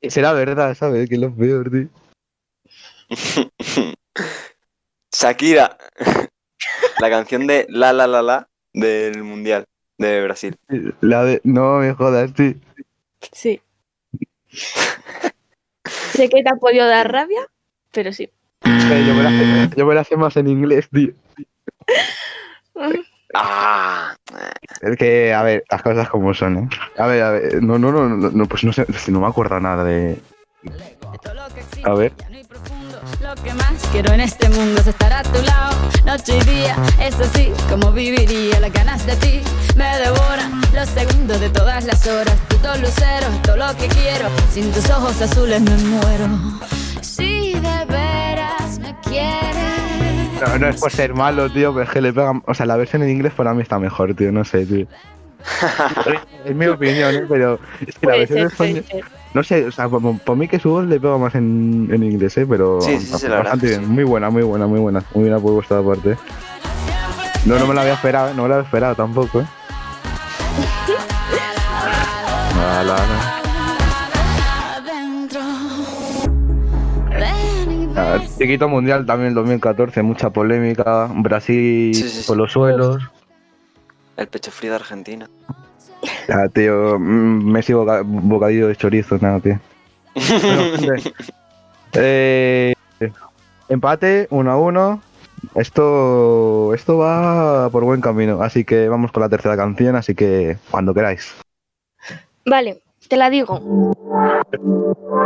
Será 0.08 0.32
verdad, 0.32 0.74
¿sabes? 0.74 1.08
Que 1.08 1.14
es 1.16 1.20
lo 1.20 1.34
peor, 1.34 1.70
tío. 1.70 1.88
Shakira. 5.12 5.76
La 7.00 7.10
canción 7.10 7.46
de 7.46 7.66
La 7.68 7.92
La 7.92 8.06
La 8.06 8.22
La 8.22 8.48
del 8.72 9.22
Mundial 9.22 9.66
de 9.98 10.22
Brasil. 10.22 10.56
La 11.00 11.24
de... 11.24 11.40
No 11.44 11.78
me 11.78 11.92
jodas, 11.92 12.32
tío. 12.34 12.54
Sí. 13.32 13.60
sé 16.12 16.28
que 16.28 16.42
te 16.42 16.48
ha 16.48 16.56
podido 16.56 16.86
dar 16.86 17.10
rabia, 17.10 17.46
pero 17.90 18.12
sí. 18.12 18.30
Yo, 18.64 19.14
me 19.14 19.22
la 19.22 19.30
sé, 19.30 19.70
yo 19.76 19.86
me 19.86 19.94
la 19.94 20.04
sé 20.04 20.16
más 20.16 20.36
en 20.36 20.48
inglés, 20.48 20.88
tío. 20.90 21.12
Ah, 23.34 24.16
Es 24.80 24.96
que, 24.96 25.32
a 25.32 25.42
ver, 25.42 25.64
las 25.70 25.82
cosas 25.82 26.08
como 26.08 26.34
son, 26.34 26.56
¿eh? 26.58 26.68
A 26.98 27.06
ver, 27.06 27.22
a 27.22 27.30
ver, 27.30 27.62
no, 27.62 27.78
no, 27.78 27.92
no, 27.92 28.08
no, 28.08 28.46
pues 28.46 28.64
no 28.64 28.72
sé, 28.72 28.86
no 29.08 29.20
me 29.20 29.26
acuerdo 29.26 29.58
nada 29.60 29.84
de... 29.84 30.20
A 31.84 31.94
ver. 31.94 32.12
Lo 33.20 33.34
que 33.42 33.54
más 33.54 33.74
quiero 33.92 34.12
en 34.12 34.20
este 34.20 34.48
mundo 34.48 34.80
es 34.80 34.86
estar 34.86 35.12
a 35.12 35.22
tu 35.22 35.42
lado, 35.42 35.74
noche 36.04 36.38
y 36.38 36.44
día. 36.44 36.76
Es 37.00 37.18
así 37.20 37.52
como 37.68 37.92
viviría. 37.92 38.60
Las 38.60 38.72
ganas 38.72 39.04
de 39.06 39.16
ti 39.16 39.40
me 39.76 39.98
devoran. 39.98 40.62
Los 40.72 40.88
segundos 40.88 41.40
de 41.40 41.50
todas 41.50 41.84
las 41.84 42.06
horas. 42.06 42.34
Tú 42.48 42.56
todo 42.58 42.76
lucero, 42.76 43.26
todo 43.42 43.56
lo 43.56 43.76
que 43.76 43.88
quiero. 43.88 44.28
Sin 44.50 44.72
tus 44.72 44.88
ojos 44.90 45.20
azules 45.20 45.60
me 45.60 45.76
muero. 45.76 46.28
Si 47.00 47.54
de 47.54 47.84
veras 47.86 48.78
me 48.78 48.94
quieres. 49.02 49.83
No, 50.48 50.58
no 50.58 50.68
es 50.68 50.80
por 50.80 50.90
ser 50.90 51.14
malo, 51.14 51.50
tío, 51.50 51.72
pero 51.72 51.84
es 51.84 51.90
que 51.90 52.00
le 52.00 52.12
pegan... 52.12 52.42
O 52.46 52.54
sea, 52.54 52.66
la 52.66 52.76
versión 52.76 53.02
en 53.02 53.10
inglés 53.10 53.32
para 53.34 53.54
mí 53.54 53.62
está 53.62 53.78
mejor, 53.78 54.14
tío, 54.14 54.30
no 54.32 54.44
sé, 54.44 54.66
tío. 54.66 54.86
es 56.44 56.54
mi 56.54 56.66
opinión, 56.66 57.14
¿eh? 57.14 57.24
Pero 57.28 57.58
es 57.86 57.94
que 57.98 58.06
la 58.06 58.12
Puede 58.14 58.18
versión 58.20 58.38
en 58.38 58.48
ser, 58.48 58.56
puede 58.56 58.70
español... 58.78 59.02
ser. 59.04 59.24
No 59.34 59.42
sé, 59.42 59.66
o 59.66 59.72
sea, 59.72 59.88
por, 59.88 60.18
por 60.20 60.36
mí 60.36 60.46
que 60.46 60.60
su 60.60 60.70
voz 60.70 60.86
le 60.86 61.00
pega 61.00 61.18
más 61.18 61.34
en, 61.34 61.88
en 61.92 62.02
inglés, 62.04 62.36
¿eh? 62.38 62.46
Pero 62.48 62.80
Sí, 62.80 62.98
sí, 63.00 63.06
sí, 63.06 63.26
la 63.28 63.36
verdad 63.36 63.52
bastante 63.52 63.66
bien. 63.66 63.80
sí. 63.80 63.86
Muy 63.86 64.04
buena, 64.04 64.30
muy 64.30 64.42
buena, 64.42 64.66
muy 64.66 64.78
buena. 64.80 65.02
Muy 65.12 65.24
buena 65.24 65.38
por 65.40 65.52
vuestra 65.54 65.82
parte. 65.82 66.16
No, 67.44 67.58
no 67.58 67.66
me 67.66 67.74
la 67.74 67.80
había 67.82 67.94
esperado, 67.94 68.28
¿eh? 68.30 68.32
no 68.36 68.44
me 68.44 68.48
la 68.48 68.54
había 68.56 68.64
esperado 68.66 68.94
tampoco, 68.94 69.40
¿eh? 69.40 69.46
La, 72.56 72.82
la, 72.82 72.96
Chiquito 78.38 78.68
Mundial 78.68 79.06
también 79.06 79.28
en 79.28 79.34
2014, 79.34 80.02
mucha 80.02 80.30
polémica. 80.30 81.08
Brasil 81.14 81.94
Sí, 81.94 82.02
sí, 82.02 82.20
sí. 82.22 82.26
por 82.26 82.36
los 82.36 82.52
suelos. 82.52 82.98
el 84.16 84.26
pecho 84.28 84.50
frío 84.50 84.70
de 84.72 84.76
Argentina. 84.76 85.28
Ah, 86.28 86.48
tío, 86.52 86.98
mm, 86.98 87.50
Messi 87.50 87.72
boca- 87.72 88.02
bocadillo 88.04 88.68
de 88.68 88.76
chorizo, 88.76 89.18
nada, 89.20 89.40
tío. 89.40 89.58
Bueno, 90.14 90.62
eh, 91.94 92.74
empate, 93.68 94.26
1 94.30 94.50
a 94.50 94.56
1. 94.58 95.02
Esto, 95.54 96.72
esto 96.74 96.96
va 96.98 97.68
por 97.70 97.84
buen 97.84 98.00
camino, 98.00 98.42
así 98.42 98.64
que 98.64 98.88
vamos 98.88 99.12
con 99.12 99.20
la 99.22 99.28
tercera 99.28 99.56
canción, 99.56 99.94
así 99.94 100.14
que 100.14 100.56
cuando 100.70 100.94
queráis. 100.94 101.34
Vale, 102.46 102.80
Te 103.08 103.16
la 103.16 103.30
digo. 103.30 103.60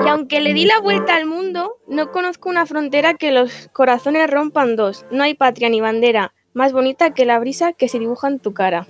Y 0.05 0.09
aunque 0.09 0.41
le 0.41 0.55
di 0.55 0.65
la 0.65 0.81
vuelta 0.81 1.17
al 1.17 1.27
mundo, 1.27 1.77
no 1.87 2.11
conozco 2.13 2.49
una 2.49 2.67
frontera 2.67 3.15
que 3.15 3.33
los 3.33 3.69
corazones 3.73 4.31
rompan 4.31 4.77
dos. 4.77 5.05
No 5.11 5.23
hay 5.23 5.35
patria 5.35 5.69
ni 5.69 5.81
bandera 5.81 6.33
más 6.59 6.73
bonita 6.73 7.15
que 7.15 7.25
la 7.25 7.39
brisa 7.39 7.73
que 7.73 7.89
se 7.89 8.01
dibuja 8.01 8.27
en 8.27 8.41
tu 8.41 8.53
cara. 8.53 8.87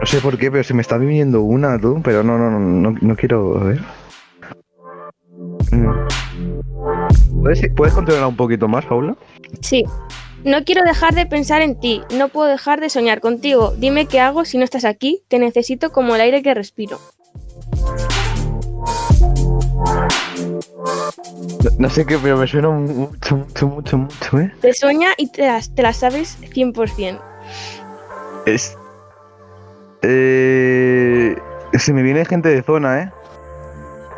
No 0.00 0.06
sé 0.06 0.20
por 0.20 0.38
qué, 0.38 0.50
pero 0.50 0.64
se 0.64 0.72
me 0.72 0.80
está 0.80 0.96
viniendo 0.96 1.42
una, 1.42 1.78
tú. 1.78 2.00
Pero 2.02 2.22
no, 2.22 2.38
no, 2.38 2.50
no, 2.50 2.58
no, 2.58 2.98
no 3.00 3.16
quiero. 3.16 3.60
Ver. 3.60 3.80
Mm. 5.72 7.11
¿Puedes, 7.42 7.60
¿Puedes 7.74 7.92
continuar 7.92 8.26
un 8.26 8.36
poquito 8.36 8.68
más, 8.68 8.84
Paula? 8.84 9.16
Sí. 9.62 9.84
No 10.44 10.62
quiero 10.64 10.82
dejar 10.84 11.14
de 11.14 11.26
pensar 11.26 11.60
en 11.60 11.78
ti, 11.78 12.00
no 12.16 12.28
puedo 12.28 12.48
dejar 12.48 12.80
de 12.80 12.88
soñar 12.88 13.20
contigo. 13.20 13.74
Dime 13.76 14.06
qué 14.06 14.20
hago 14.20 14.44
si 14.44 14.58
no 14.58 14.64
estás 14.64 14.84
aquí, 14.84 15.22
te 15.28 15.40
necesito 15.40 15.90
como 15.90 16.14
el 16.14 16.20
aire 16.20 16.42
que 16.42 16.54
respiro. 16.54 17.00
No, 21.64 21.70
no 21.78 21.90
sé 21.90 22.06
qué, 22.06 22.16
pero 22.18 22.36
me 22.36 22.46
suena 22.46 22.70
mucho, 22.70 23.36
mucho, 23.36 23.66
mucho, 23.66 23.98
mucho, 23.98 24.38
¿eh? 24.38 24.52
Te 24.60 24.72
sueña 24.72 25.08
y 25.16 25.30
te 25.30 25.42
las, 25.42 25.74
te 25.74 25.82
las 25.82 25.96
sabes 25.96 26.38
100%. 26.42 27.20
Es. 28.46 28.76
Eh. 30.02 31.36
Se 31.76 31.92
me 31.92 32.02
viene 32.02 32.24
gente 32.24 32.48
de 32.48 32.62
zona, 32.62 33.02
¿eh? 33.02 33.10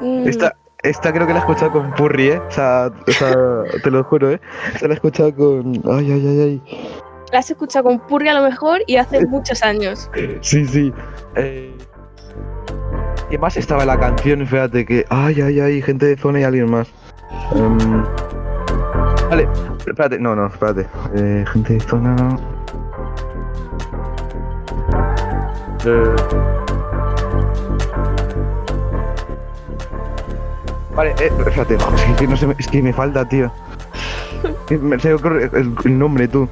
Mm, 0.00 0.28
Esta, 0.28 0.57
esta 0.85 1.12
creo 1.12 1.26
que 1.26 1.33
la 1.33 1.38
he 1.38 1.43
escuchado 1.43 1.73
con 1.73 1.91
Purri, 1.93 2.29
¿eh? 2.29 2.38
O 2.38 2.50
sea, 2.50 2.91
o 3.07 3.11
sea, 3.11 3.33
te 3.83 3.91
lo 3.91 4.05
juro, 4.05 4.31
¿eh? 4.31 4.41
Esta 4.75 4.87
la 4.87 4.95
he 4.95 4.97
escuchado 4.97 5.35
con. 5.35 5.73
Ay, 5.91 6.12
ay, 6.12 6.26
ay, 6.29 6.41
ay. 6.41 6.62
La 7.33 7.41
has 7.41 7.50
escuchado 7.50 7.87
con 7.87 7.99
Purri 8.00 8.29
a 8.29 8.35
lo 8.35 8.43
mejor 8.43 8.81
y 8.87 8.97
hace 8.97 9.26
muchos 9.26 9.62
años. 9.62 10.11
Sí, 10.43 10.67
sí. 10.67 10.93
Eh... 11.35 11.76
¿Qué 13.31 13.38
más 13.38 13.57
estaba 13.57 13.85
la 13.85 13.99
canción? 13.99 14.47
Fíjate 14.47 14.85
que. 14.85 15.05
Ay, 15.09 15.41
ay, 15.41 15.59
ay, 15.59 15.83
gente 15.83 16.07
de 16.07 16.17
zona 16.17 16.41
y 16.41 16.45
alguien 16.45 16.71
más. 16.71 16.88
Em, 17.55 18.05
Vale, 19.31 19.49
espérate, 19.87 20.19
no, 20.19 20.37
no, 20.37 20.47
espérate. 20.47 20.87
Eh, 21.17 21.45
gente 21.50 21.73
de 21.75 21.81
zona. 21.81 22.38
Eh, 25.87 26.54
Vale, 30.95 31.15
eh, 31.21 31.31
espérate, 31.47 31.75
es 31.75 32.17
que, 32.19 32.27
no 32.27 32.37
se 32.37 32.47
me, 32.47 32.55
es 32.59 32.69
que 32.69 32.83
me 32.83 32.93
falta, 32.93 33.29
tío. 33.29 33.53
Me 34.81 34.99
se 34.99 35.15
ocurre 35.15 35.51
el, 35.53 35.75
el 35.85 35.99
nombre, 35.99 36.29
tú. 36.29 36.49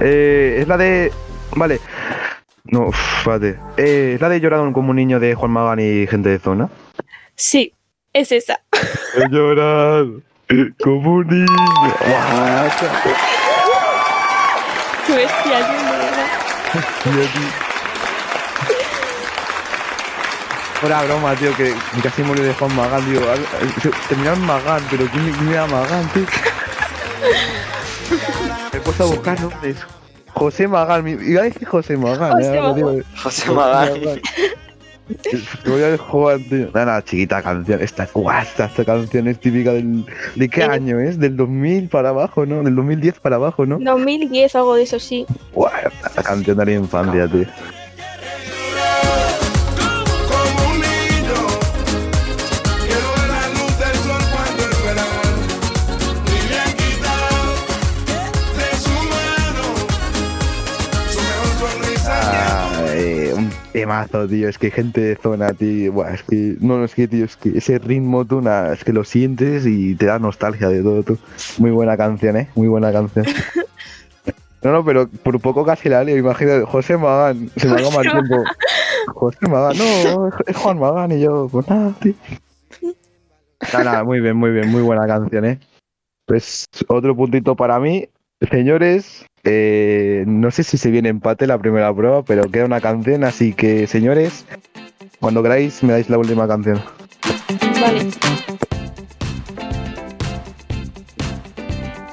Eh, 0.00 0.58
es 0.60 0.68
la 0.68 0.76
de. 0.76 1.12
Vale. 1.56 1.80
No, 2.64 2.90
espérate. 2.90 3.58
Eh, 3.76 4.12
es 4.14 4.20
la 4.20 4.28
de 4.28 4.40
Llorado 4.40 4.72
como 4.72 4.90
un 4.90 4.96
niño 4.96 5.18
de 5.20 5.34
Juan 5.34 5.50
Magán 5.50 5.80
y 5.80 6.06
gente 6.06 6.28
de 6.28 6.38
zona. 6.38 6.68
Sí, 7.34 7.72
es 8.12 8.30
esa. 8.32 8.60
He 9.16 9.28
llorado 9.30 10.20
como 10.82 11.14
un 11.14 11.26
niño. 11.26 11.46
Qué 15.06 15.16
bestia, 15.16 15.60
yo, 15.60 15.74
de 15.74 15.98
verdad. 15.98 16.28
tío, 17.04 17.12
tío. 17.12 17.68
Fuera 20.80 21.02
broma, 21.04 21.34
tío, 21.34 21.54
que 21.56 21.74
casi 22.02 22.22
morí 22.22 22.42
de 22.42 22.54
Juan 22.54 22.74
Magán, 22.76 23.04
digo, 23.10 23.22
al- 23.28 23.44
terminar 24.08 24.34
en 24.36 24.46
Magán, 24.46 24.82
pero 24.90 25.06
¿quién, 25.06 25.32
quién 25.32 25.48
era 25.48 25.66
Magán, 25.66 26.08
tío? 26.12 26.22
Me 28.72 28.78
he 28.78 28.82
puesto 28.82 29.04
a 29.04 29.06
buscar 29.06 29.40
nombres. 29.40 29.76
José 30.34 30.68
Magán, 30.68 31.04
mi- 31.04 31.12
iba 31.12 31.40
a 31.40 31.44
decir 31.44 31.66
José 31.66 31.96
Magán, 31.96 32.32
José 32.32 32.56
eh. 32.56 32.60
Magán. 32.60 33.04
José 33.22 33.50
Magán. 33.50 33.92
Te 35.64 35.70
voy 35.70 35.82
a 35.82 35.96
jugar, 35.98 36.38
tío. 36.48 36.66
Nada, 36.74 36.84
nada, 36.86 37.04
chiquita 37.04 37.42
canción. 37.42 37.80
Esta, 37.82 38.06
guau, 38.12 38.40
esta, 38.42 38.66
esta 38.66 38.84
canción 38.84 39.26
es 39.26 39.40
típica 39.40 39.72
del. 39.72 40.04
¿De 40.36 40.48
qué 40.48 40.62
año 40.62 41.00
es? 41.00 41.18
Del 41.18 41.36
2000 41.36 41.88
para 41.88 42.10
abajo, 42.10 42.44
¿no? 42.46 42.62
Del 42.62 42.76
2010 42.76 43.18
para 43.20 43.36
abajo, 43.36 43.64
¿no? 43.66 43.78
2010 43.80 44.54
algo 44.54 44.74
de 44.76 44.82
eso, 44.82 45.00
sí. 45.00 45.26
Guau, 45.54 45.72
esta 46.06 46.22
canción 46.22 46.56
de 46.58 46.66
la 46.66 46.72
infancia, 46.72 47.26
tío. 47.26 47.46
Temazo, 63.72 64.26
tío. 64.26 64.48
Es 64.48 64.58
que 64.58 64.70
gente 64.70 65.00
de 65.00 65.16
zona, 65.16 65.52
tío. 65.52 65.92
Buah, 65.92 66.14
es 66.14 66.22
que. 66.22 66.56
No, 66.60 66.78
no, 66.78 66.84
es 66.84 66.94
que, 66.94 67.08
tío, 67.08 67.24
es 67.24 67.36
que 67.36 67.56
ese 67.56 67.78
ritmo, 67.78 68.24
tú, 68.24 68.42
es 68.72 68.84
que 68.84 68.92
lo 68.92 69.04
sientes 69.04 69.66
y 69.66 69.94
te 69.94 70.06
da 70.06 70.18
nostalgia 70.18 70.68
de 70.68 70.82
todo, 70.82 71.02
tú. 71.02 71.18
Muy 71.58 71.70
buena 71.70 71.96
canción, 71.96 72.36
¿eh? 72.36 72.48
Muy 72.54 72.68
buena 72.68 72.92
canción. 72.92 73.26
No, 74.60 74.72
no, 74.72 74.84
pero 74.84 75.08
por 75.08 75.40
poco 75.40 75.64
casi 75.64 75.88
la 75.88 76.02
leo. 76.02 76.16
Imagínate, 76.16 76.64
José 76.64 76.96
Magán. 76.96 77.48
Se 77.56 77.68
me 77.68 77.74
haga 77.74 77.90
mal 77.90 78.02
tiempo. 78.02 78.42
José 79.14 79.48
Magán, 79.48 79.78
no, 79.78 80.28
es 80.46 80.56
Juan 80.56 80.78
Magán 80.80 81.12
y 81.12 81.20
yo, 81.20 81.48
pues 81.48 81.68
nada, 81.68 81.92
tío. 82.00 82.14
Nada, 83.72 83.84
nada, 83.84 84.04
muy 84.04 84.20
bien, 84.20 84.36
muy 84.36 84.50
bien, 84.50 84.70
muy 84.70 84.82
buena 84.82 85.06
canción, 85.06 85.44
¿eh? 85.44 85.60
Pues 86.26 86.66
otro 86.88 87.16
puntito 87.16 87.54
para 87.54 87.78
mí. 87.78 88.08
Señores, 88.50 89.24
eh, 89.44 90.24
no 90.26 90.50
sé 90.50 90.64
si 90.64 90.78
se 90.78 90.90
viene 90.90 91.08
empate 91.08 91.46
la 91.46 91.58
primera 91.58 91.94
prueba, 91.94 92.22
pero 92.22 92.50
queda 92.50 92.64
una 92.64 92.80
canción, 92.80 93.24
así 93.24 93.52
que 93.52 93.86
señores, 93.86 94.44
cuando 95.20 95.42
queráis 95.42 95.82
me 95.82 95.92
dais 95.92 96.10
la 96.10 96.18
última 96.18 96.46
canción. 96.46 96.80
Vale. 97.80 98.10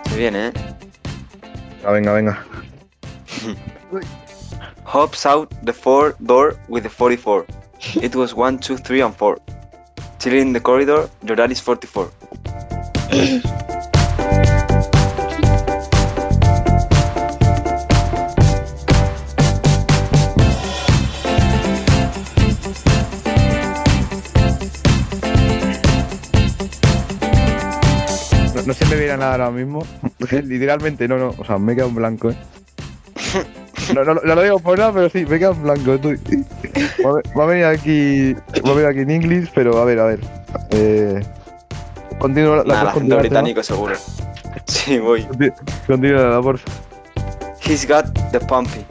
Se 0.09 0.17
viene, 0.17 0.47
¿eh? 0.47 0.53
Ah, 1.85 1.91
venga, 1.91 2.13
venga. 2.13 2.45
Hops 4.85 5.25
out 5.25 5.53
the 5.63 5.73
four 5.73 6.15
door 6.19 6.55
with 6.67 6.83
the 6.83 6.89
44. 6.89 7.45
It 8.01 8.15
was 8.15 8.33
1, 8.33 8.59
2, 8.59 8.77
3, 8.77 9.01
and 9.01 9.15
4. 9.15 9.37
Chilling 10.19 10.47
in 10.47 10.53
the 10.53 10.59
corridor, 10.59 11.09
your 11.23 11.35
dad 11.35 11.51
is 11.51 11.59
44. 11.59 12.11
No, 28.65 28.73
se 28.73 28.85
me 28.85 28.95
viene 28.95 29.17
nada 29.17 29.33
ahora 29.33 29.51
mismo. 29.51 29.85
Literalmente, 30.43 31.07
no, 31.07 31.17
no. 31.17 31.35
O 31.37 31.45
sea, 31.45 31.57
me 31.57 31.73
he 31.73 31.75
quedado 31.75 31.89
en 31.89 31.95
blanco, 31.95 32.29
¿eh? 32.31 32.37
No, 33.93 34.03
no, 34.03 34.15
no 34.15 34.35
lo 34.35 34.41
digo 34.41 34.59
por 34.59 34.79
nada, 34.79 34.91
pero 34.91 35.09
sí, 35.09 35.25
me 35.25 35.35
he 35.35 35.39
quedado 35.39 35.53
en 35.53 35.63
blanco. 35.63 35.99
tú. 35.99 36.15
Va 37.37 37.43
a, 37.43 37.45
venir 37.45 37.65
aquí. 37.65 38.33
Va 38.33 38.71
a 38.71 38.73
venir 38.73 38.85
aquí 38.87 38.99
en 39.01 39.11
inglés, 39.11 39.49
pero 39.53 39.79
a 39.79 39.85
ver, 39.85 39.99
a 39.99 40.05
ver. 40.05 40.19
Eh, 40.71 41.21
continúa 42.17 42.63
la 42.65 42.81
acento 42.81 42.93
continuar, 42.93 43.19
británico 43.21 43.61
seguro. 43.61 43.95
Sí, 44.67 44.97
voy. 44.97 45.27
Continúa, 45.85 46.23
la 46.23 46.41
por 46.41 46.59
He's 47.61 47.87
got 47.87 48.05
the 48.31 48.39
pumpy. 48.39 48.83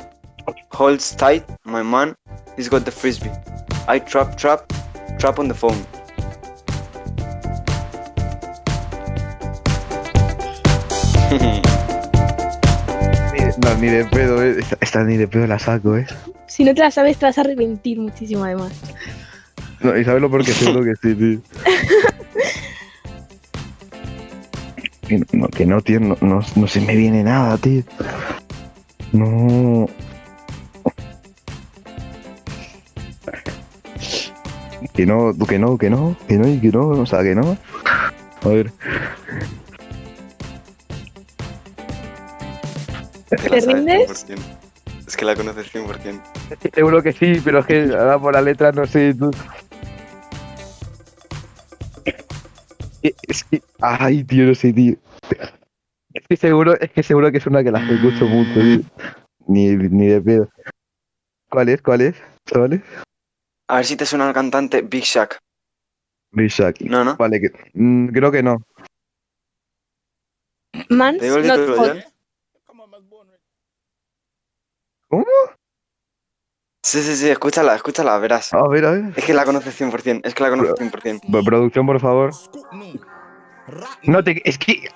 Holds 0.70 1.16
tight, 1.16 1.44
my 1.64 1.82
man. 1.82 2.14
He's 2.56 2.68
got 2.68 2.84
the 2.84 2.90
frisbee. 2.90 3.30
I 3.88 3.98
trap, 4.00 4.36
trap, 4.36 4.72
trap 5.18 5.38
on 5.38 5.48
the 5.48 5.54
phone. 5.54 5.84
No, 13.64 13.74
ni 13.76 13.88
de 13.88 14.04
pedo, 14.04 14.42
eh. 14.44 14.56
Esta, 14.58 14.76
esta 14.82 15.04
ni 15.04 15.16
de 15.16 15.26
pedo 15.26 15.46
la 15.46 15.58
saco, 15.58 15.96
eh. 15.96 16.06
Si 16.46 16.64
no 16.64 16.74
te 16.74 16.80
la 16.80 16.90
sabes, 16.90 17.16
te 17.16 17.24
vas 17.24 17.38
a 17.38 17.40
arrepentir 17.40 17.98
muchísimo, 17.98 18.44
además. 18.44 18.72
No, 19.80 19.96
y 19.96 20.04
sabes 20.04 20.22
por 20.30 20.44
qué 20.44 20.52
seguro 20.52 20.84
que 20.84 20.94
sí, 21.00 21.14
tío. 21.14 21.40
Que 25.08 25.18
no, 25.32 25.48
que 25.48 25.66
no, 25.66 25.82
tío, 25.82 26.00
no, 26.00 26.16
no, 26.22 26.40
no 26.56 26.66
se 26.66 26.80
me 26.80 26.96
viene 26.96 27.22
nada, 27.22 27.58
tío. 27.58 27.82
No. 29.12 29.86
Que 34.94 35.04
no, 35.04 35.34
que 35.46 35.58
no, 35.58 35.76
que 35.76 35.90
no, 35.90 36.16
que 36.26 36.38
no 36.38 36.60
que 36.60 36.70
no, 36.72 36.88
o 36.88 37.06
sea, 37.06 37.22
que 37.22 37.34
no. 37.34 37.58
A 38.42 38.48
ver, 38.48 38.72
Es 43.34 43.42
que 43.42 43.48
¿Te 43.50 43.60
rindes? 43.60 44.28
100%. 44.28 44.38
Es 45.06 45.16
que 45.16 45.24
la 45.24 45.36
conoces 45.36 45.72
100%. 45.72 46.20
seguro 46.74 47.02
que 47.02 47.12
sí, 47.12 47.40
pero 47.44 47.58
es 47.60 47.66
que 47.66 47.82
ahora 47.94 48.18
por 48.18 48.34
la 48.34 48.40
letra 48.40 48.72
no 48.72 48.86
sé, 48.86 49.14
tú. 49.14 49.30
Es 53.02 53.44
que, 53.44 53.60
ay, 53.80 54.24
tío, 54.24 54.46
no 54.46 54.54
sé, 54.54 54.72
tío. 54.72 54.96
que 56.28 56.36
seguro, 56.36 56.78
es 56.80 56.90
que 56.90 57.02
seguro 57.02 57.30
que 57.30 57.38
es 57.38 57.46
una 57.46 57.62
que 57.62 57.70
la 57.70 57.80
escucho 57.80 58.26
mucho, 58.26 58.60
tío. 58.60 58.80
Ni, 59.46 59.76
ni 59.76 60.06
de 60.06 60.22
pedo. 60.22 60.48
¿Cuál 61.50 61.68
es? 61.68 61.82
¿Cuál 61.82 62.00
es? 62.00 62.16
¿Cuál 62.50 62.72
es? 62.74 62.82
A 63.68 63.76
ver 63.76 63.84
si 63.84 63.96
te 63.96 64.06
suena 64.06 64.28
el 64.28 64.34
cantante 64.34 64.80
Big 64.80 65.04
Shack. 65.04 65.38
Bishak. 66.34 66.80
No, 66.80 67.04
no. 67.04 67.16
Vale, 67.16 67.40
que, 67.40 67.50
mm, 67.74 68.08
creo 68.08 68.30
que 68.32 68.42
no. 68.42 68.62
Man's 70.88 71.20
¿Te 71.20 71.26
digo 71.26 71.36
el 71.38 71.46
not 71.46 71.60
título, 71.60 71.76
hot. 71.76 72.13
¿Cómo? 75.08 75.24
Sí, 76.82 77.02
sí, 77.02 77.16
sí, 77.16 77.30
escúchala, 77.30 77.74
escúchala, 77.76 78.18
verás. 78.18 78.52
A 78.52 78.68
ver, 78.68 78.84
a 78.84 78.90
ver. 78.90 79.12
Es 79.16 79.24
que 79.24 79.32
la 79.34 79.44
conoces 79.44 79.80
100%, 79.80 80.20
es 80.24 80.34
que 80.34 80.42
la 80.42 80.50
conoces 80.50 80.74
100%. 80.74 81.20
Pro- 81.30 81.42
Producción, 81.42 81.86
por 81.86 81.98
favor. 82.00 82.30
No 84.02 84.22
te. 84.22 84.42
Es 84.46 84.58
que. 84.58 84.90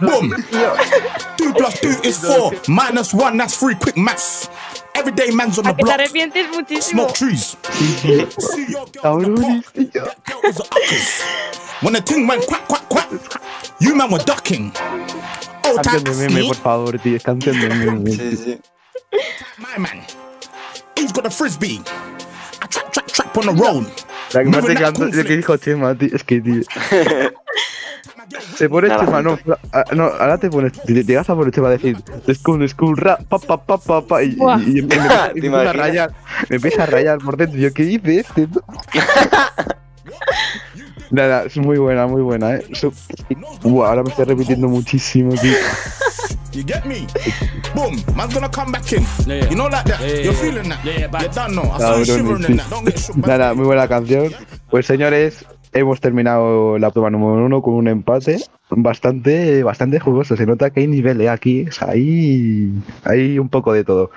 Boom. 0.00 0.34
Two 1.38 1.54
plus 1.54 1.80
two 1.80 1.94
is 2.02 2.18
four. 2.18 2.52
Minus 2.68 3.14
one, 3.14 3.38
that's 3.38 3.56
three. 3.56 3.74
Quick 3.76 3.96
maths. 3.96 4.50
Everyday 4.94 5.30
man's 5.32 5.58
on 5.58 5.64
the 5.64 5.72
te 5.72 5.82
block. 5.82 5.94
arrepientes 5.94 6.50
muchísimo. 6.50 7.08
Smoke 7.08 7.14
trees. 7.14 7.56
When 11.80 11.94
the 11.94 12.02
ting 12.02 12.26
went 12.28 12.46
quack, 12.46 12.68
quack, 12.68 12.86
quack, 12.90 13.08
you 13.80 13.94
man 13.94 14.10
were 14.10 14.22
ducking. 14.22 14.70
Canción 15.76 16.04
de 16.04 16.28
meme, 16.28 16.46
por 16.48 16.56
favor, 16.56 16.98
tío. 16.98 17.18
Canción 17.20 17.60
de 17.60 17.68
meme. 17.68 18.10
Sí, 18.10 18.36
sí. 18.36 18.60
My 19.58 19.78
man. 19.78 20.02
He's 20.96 21.12
got 21.12 21.26
a 21.26 21.30
frisbee. 21.30 21.80
I 22.62 22.66
trap, 22.68 22.92
trap, 22.92 23.06
trap 23.06 23.38
on 23.38 23.46
the 23.46 23.62
road. 23.62 23.86
La 24.32 24.42
que 24.42 24.48
más 24.50 24.64
te 24.64 24.74
canto 24.74 25.06
es 25.06 25.14
lo 25.14 25.24
que 25.24 25.36
dijo 25.36 25.56
Chema, 25.56 25.94
tío. 25.94 26.14
Es 26.14 26.24
que, 26.24 26.40
tío. 26.40 26.62
Se 28.56 28.68
pone 28.68 28.88
Nada, 28.88 29.04
Chema, 29.04 29.22
no. 29.22 29.38
No, 29.92 30.04
ahora 30.04 30.38
te 30.38 30.48
pones. 30.48 30.72
Te 30.72 31.04
llegas 31.04 31.28
a 31.28 31.34
poner 31.34 31.52
Chema 31.52 31.68
a 31.68 31.72
decir. 31.72 31.96
School, 32.34 32.68
school, 32.68 32.96
rap, 32.96 33.22
pa, 33.24 33.38
pa, 33.38 33.62
pa, 33.62 33.78
pa, 33.78 34.06
pa. 34.06 34.22
Y, 34.22 34.28
y, 34.28 34.76
y, 34.76 34.78
y 34.78 34.82
me, 34.82 34.96
me 34.96 35.08
¿Te 35.08 35.30
empieza 35.34 35.60
a 35.70 35.72
rayar. 35.72 36.14
Me 36.48 36.56
empieza 36.56 36.82
a 36.84 36.86
rayar 36.86 37.18
por 37.18 37.36
dentro. 37.36 37.58
Yo, 37.58 37.72
¿qué 37.72 37.82
dice 37.84 38.20
este? 38.20 38.48
no? 41.12 41.22
Nada, 41.22 41.44
es 41.44 41.56
muy 41.56 41.78
buena, 41.78 42.06
muy 42.06 42.22
buena, 42.22 42.56
eh. 42.56 42.64
Buah, 43.62 43.90
ahora 43.90 44.02
me 44.02 44.10
estoy 44.10 44.24
repitiendo 44.24 44.68
muchísimo, 44.68 45.34
tío. 45.34 45.52
You 46.52 46.62
get 46.66 46.84
me? 46.84 47.06
Boom. 47.74 48.02
Man's 48.14 48.34
gonna 48.34 48.48
come 48.50 48.72
back 48.72 48.92
in. 48.92 49.06
Yeah. 49.26 49.48
You 49.48 49.56
know 49.56 49.68
like 49.68 49.84
that? 49.88 50.00
Yeah, 50.00 50.20
You're 50.20 50.32
yeah. 50.32 50.32
feeling 50.32 50.68
that? 50.68 50.84
Yeah, 50.84 50.92
yeah, 50.92 51.06
You 51.06 51.08
but- 51.10 51.34
don't 51.34 51.54
know. 51.54 51.64
I 51.72 51.78
saw 51.78 51.96
you 51.96 52.04
Cabrones, 52.04 52.06
shivering 52.06 52.42
sí. 52.42 52.50
in 52.50 52.56
that. 52.58 52.70
Don't 52.70 52.84
get 52.84 52.98
shook. 52.98 53.16
man. 53.26 53.28
Nada, 53.30 53.54
muy 53.54 53.64
buena 53.64 53.88
canción. 53.88 54.32
Pues 54.68 54.84
señores, 54.84 55.46
hemos 55.72 56.00
terminado 56.00 56.78
la 56.78 56.90
prueba 56.90 57.08
número 57.10 57.44
uno 57.46 57.62
con 57.62 57.74
un 57.74 57.88
empate 57.88 58.36
bastante, 58.68 59.62
bastante 59.62 59.98
jugoso. 59.98 60.36
Se 60.36 60.44
nota 60.44 60.68
que 60.70 60.80
hay 60.80 60.88
nivel 60.88 61.22
eh, 61.22 61.30
aquí. 61.30 61.66
O 61.68 61.72
sea, 61.72 61.88
hay, 61.88 62.70
hay 63.04 63.38
un 63.38 63.48
poco 63.48 63.72
de 63.72 63.84
todo. 63.84 64.10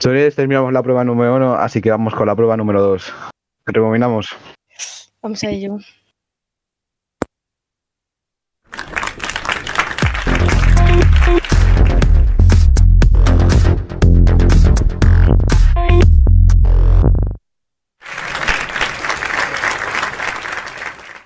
Señores, 0.00 0.34
terminamos 0.34 0.72
la 0.72 0.82
prueba 0.82 1.04
número 1.04 1.36
uno, 1.36 1.54
así 1.54 1.80
que 1.80 1.90
vamos 1.90 2.12
con 2.12 2.26
la 2.26 2.34
prueba 2.34 2.56
número 2.56 2.82
dos. 2.82 3.12
Rebobinamos. 3.66 4.30
Vamos 5.22 5.44
a 5.44 5.50
ello. 5.50 5.78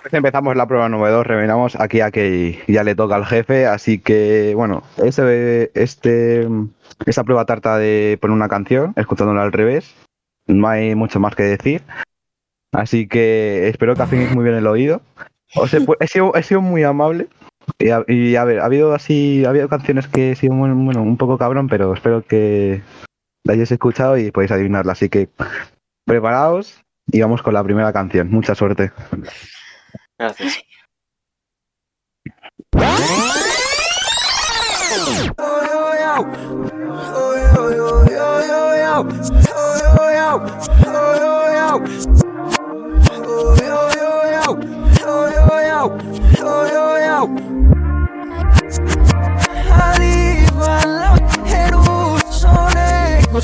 Pues 0.07 0.15
empezamos 0.15 0.55
la 0.55 0.69
prueba 0.69 0.89
número 0.89 1.17
dos, 1.17 1.27
rebobinamos 1.27 1.75
aquí 1.81 2.01
a 2.01 2.13
que 2.13 2.63
ya 2.69 2.85
le 2.85 2.95
toca 2.95 3.17
al 3.17 3.27
jefe, 3.27 3.67
así 3.67 3.99
que 3.99 4.53
bueno, 4.55 4.85
ese, 5.03 5.73
este, 5.75 6.47
esta 7.05 7.25
prueba 7.25 7.45
trata 7.45 7.77
de 7.77 8.17
poner 8.21 8.37
una 8.37 8.49
canción, 8.49 8.93
escuchándola 8.95 9.43
al 9.43 9.51
revés. 9.51 9.97
No 10.47 10.69
hay 10.69 10.95
mucho 10.95 11.19
más 11.19 11.35
que 11.35 11.43
decir. 11.43 11.83
Así 12.71 13.09
que 13.09 13.67
espero 13.67 13.97
que 13.97 14.03
afinéis 14.03 14.33
muy 14.33 14.45
bien 14.45 14.55
el 14.55 14.69
oído. 14.69 15.03
Os 15.57 15.73
he, 15.75 15.81
pu- 15.81 15.97
he 16.01 16.07
sido, 16.07 16.35
he 16.35 16.43
sido 16.43 16.61
muy 16.61 16.83
amable. 16.85 17.29
Y 17.79 17.91
a, 17.91 18.05
y 18.07 18.37
a 18.37 18.45
ver, 18.45 18.61
ha 18.61 18.67
habido 18.67 18.95
así, 18.95 19.45
ha 19.45 19.49
habido 19.51 19.69
canciones 19.69 20.07
que 20.07 20.33
he 20.33 20.37
sido 20.37 20.55
muy- 20.55 20.71
bueno, 20.71 21.03
un 21.03 21.17
poco 21.17 21.37
cabrón, 21.39 21.69
pero 21.69 21.93
espero 21.95 22.23
que 22.25 22.83
la 23.45 23.55
hayáis 23.55 23.73
escuchado 23.73 24.17
y 24.19 24.31
podéis 24.31 24.53
adivinarla. 24.53 24.93
Así 24.93 25.09
que 25.09 25.29
preparaos 26.07 26.81
y 27.11 27.21
vamos 27.21 27.43
con 27.43 27.55
la 27.55 27.65
primera 27.65 27.93
canción. 27.93 28.31
Mucha 28.31 28.55
suerte. 28.55 28.93
Gracias. 30.19 30.63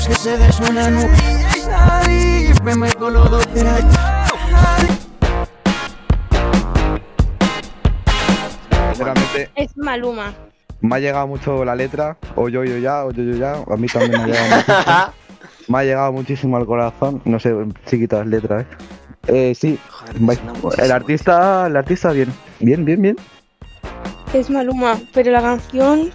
Que 0.07 0.15
se 0.15 0.37
desunan 0.37 0.95
me 2.63 2.75
me 2.75 2.91
colodo 2.93 3.39
Sinceramente, 8.89 9.49
Es 9.55 9.77
Maluma. 9.77 10.33
me 10.81 10.95
ha 10.95 10.99
llegado 10.99 11.27
mucho 11.27 11.63
la 11.63 11.75
letra, 11.75 12.17
o 12.35 12.49
yo, 12.49 12.63
yo 12.63 12.77
ya, 12.77 13.05
o 13.05 13.11
yo, 13.11 13.23
yo 13.23 13.37
ya. 13.37 13.53
A 13.53 13.77
mí 13.77 13.87
también 13.87 14.11
me 14.11 14.17
ha 14.23 14.25
llegado 14.27 14.55
muchísimo. 14.55 15.13
Me 15.69 15.77
ha 15.77 15.83
llegado 15.83 16.11
muchísimo 16.11 16.57
al 16.57 16.65
corazón. 16.65 17.21
No 17.23 17.39
sé, 17.39 17.55
chiquitas 17.85 18.27
letras, 18.27 18.63
¿eh? 18.63 18.67
Eh, 19.27 19.55
sí, 19.55 19.79
Joder, 20.61 20.81
el 20.83 20.91
artista, 20.91 21.67
el 21.67 21.77
artista 21.77 22.11
bien, 22.11 22.33
bien, 22.59 22.83
bien, 22.83 23.01
bien. 23.01 23.17
Es 24.33 24.49
Maluma. 24.49 24.99
Pero 25.13 25.31
la 25.31 25.41
canción. 25.41 26.11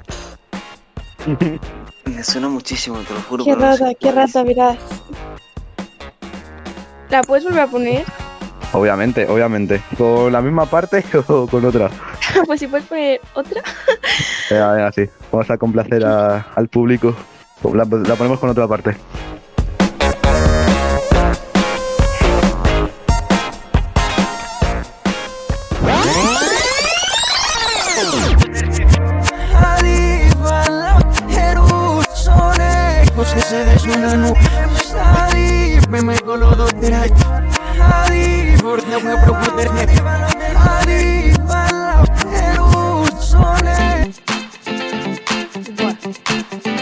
Me 2.05 2.25
suena 2.25 2.49
muchísimo, 2.49 2.99
te 3.01 3.14
lo 3.14 3.21
juro. 3.23 3.44
Qué 3.44 3.55
pero 3.55 3.66
no 3.66 3.77
sé 3.77 3.85
rata, 3.85 3.94
qué 4.01 4.12
rata, 4.12 4.42
verás. 4.42 4.79
¿La 7.11 7.23
puedes 7.23 7.44
volver 7.44 7.61
a 7.61 7.66
poner? 7.66 8.05
Obviamente, 8.73 9.27
obviamente. 9.27 9.81
¿Con 9.97 10.31
la 10.31 10.42
misma 10.42 10.66
parte 10.66 11.03
o 11.29 11.47
con 11.47 11.64
otra? 11.64 11.88
pues 12.44 12.61
si 12.61 12.66
puedes 12.66 12.87
poner 12.87 13.18
otra. 13.35 13.62
Venga, 14.51 14.73
venga, 14.73 14.92
sí. 14.92 15.05
Vamos 15.33 15.51
a 15.51 15.57
complacer 15.57 16.05
a- 16.05 16.47
al 16.55 16.68
público. 16.68 17.14
La, 17.73 17.85
la 17.85 18.14
ponemos 18.14 18.38
con 18.38 18.51
otra 18.51 18.68
parte. 18.68 18.94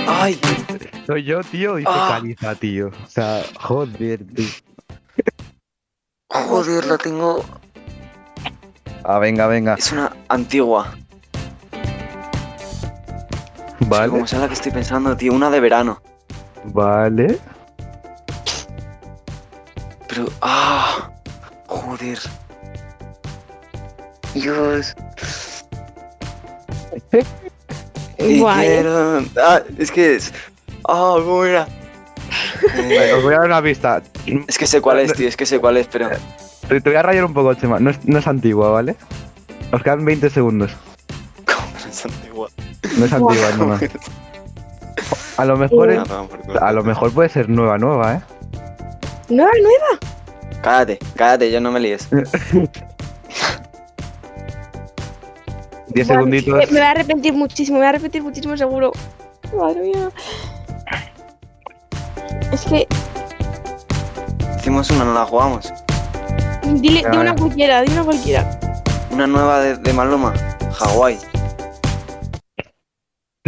¡Ay! 0.08 0.38
Soy 1.06 1.22
yo, 1.24 1.40
tío, 1.42 1.76
dice 1.76 1.90
Ah. 1.92 2.16
Caliza, 2.20 2.54
tío. 2.54 2.88
O 2.88 3.08
sea, 3.08 3.42
joder, 3.60 4.24
tío. 4.34 4.46
Joder, 6.28 6.84
la 6.86 6.98
tengo. 6.98 7.44
Ah, 9.04 9.18
venga, 9.18 9.46
venga. 9.46 9.74
Es 9.74 9.92
una 9.92 10.12
antigua. 10.28 10.94
Vale, 13.80 14.08
Como 14.10 14.26
sea 14.26 14.40
la 14.40 14.48
que 14.48 14.54
estoy 14.54 14.72
pensando, 14.72 15.16
tío. 15.16 15.32
Una 15.32 15.50
de 15.50 15.60
verano. 15.60 16.00
vale. 16.64 17.38
Pero. 20.08 20.26
¡Ah! 20.40 21.10
Joder. 21.68 22.18
Guay. 28.18 28.66
quiero. 28.68 29.22
Ah, 29.40 29.60
es 29.78 29.90
que 29.90 30.16
es. 30.16 30.32
Ah, 30.88 31.14
¿cómo 31.18 31.44
era? 31.44 31.66
Eh, 32.76 33.12
Os 33.16 33.22
voy 33.22 33.34
a 33.34 33.38
dar 33.38 33.46
una 33.46 33.62
pista. 33.62 34.02
es 34.48 34.58
que 34.58 34.66
sé 34.66 34.80
cuál 34.80 35.00
es, 35.00 35.12
tío. 35.12 35.28
Es 35.28 35.36
que 35.36 35.46
sé 35.46 35.58
cuál 35.58 35.76
es, 35.76 35.86
pero. 35.86 36.08
Te, 36.68 36.80
te 36.80 36.90
voy 36.90 36.96
a 36.98 37.02
rayar 37.02 37.24
un 37.24 37.34
poco, 37.34 37.54
Chema. 37.54 37.78
No 37.78 37.90
es, 37.90 38.04
no 38.04 38.18
es 38.18 38.26
antigua, 38.26 38.70
¿vale? 38.70 38.96
Os 39.72 39.82
quedan 39.82 40.04
20 40.04 40.30
segundos. 40.30 40.72
¿Cómo 41.44 41.66
no 41.84 41.90
es 41.90 42.04
antigua? 42.04 42.48
No 42.98 43.04
es 43.04 43.12
antigua, 43.12 43.50
no, 43.58 43.66
no. 43.66 43.78
A 45.36 45.44
lo 45.44 45.56
mejor 45.56 45.90
es- 45.90 46.02
a 46.60 46.72
lo 46.72 46.82
mejor 46.82 47.12
puede 47.12 47.28
ser 47.28 47.48
nueva, 47.50 47.76
nueva, 47.78 48.14
¿eh? 48.14 48.20
Nueva, 49.28 49.50
nueva. 49.60 49.98
Cállate, 50.62 50.98
cállate, 51.14 51.50
yo 51.52 51.60
no 51.60 51.70
me 51.70 51.80
líes. 51.80 52.08
10 55.88 56.06
Buah, 56.06 56.16
segunditos. 56.16 56.54
Me, 56.54 56.66
me 56.66 56.72
voy 56.72 56.80
a 56.80 56.90
arrepentir 56.90 57.32
muchísimo, 57.32 57.76
me 57.76 57.80
voy 57.80 57.86
a 57.86 57.90
arrepentir 57.90 58.22
muchísimo 58.22 58.56
seguro. 58.56 58.92
Madre 59.56 59.80
mía. 59.82 60.10
Es 62.52 62.64
que, 62.64 62.86
Hicimos 64.58 64.90
una, 64.90 65.04
no 65.04 65.14
la 65.14 65.24
jugamos. 65.24 65.72
dile, 66.80 67.04
di 67.10 67.16
una 67.16 67.34
cualquiera, 67.36 67.82
di 67.82 67.92
una 67.92 68.02
cualquiera. 68.04 68.60
Una 69.10 69.26
nueva 69.26 69.60
de, 69.60 69.76
de 69.76 69.92
Maluma. 69.92 70.34
Hawái. 70.72 71.18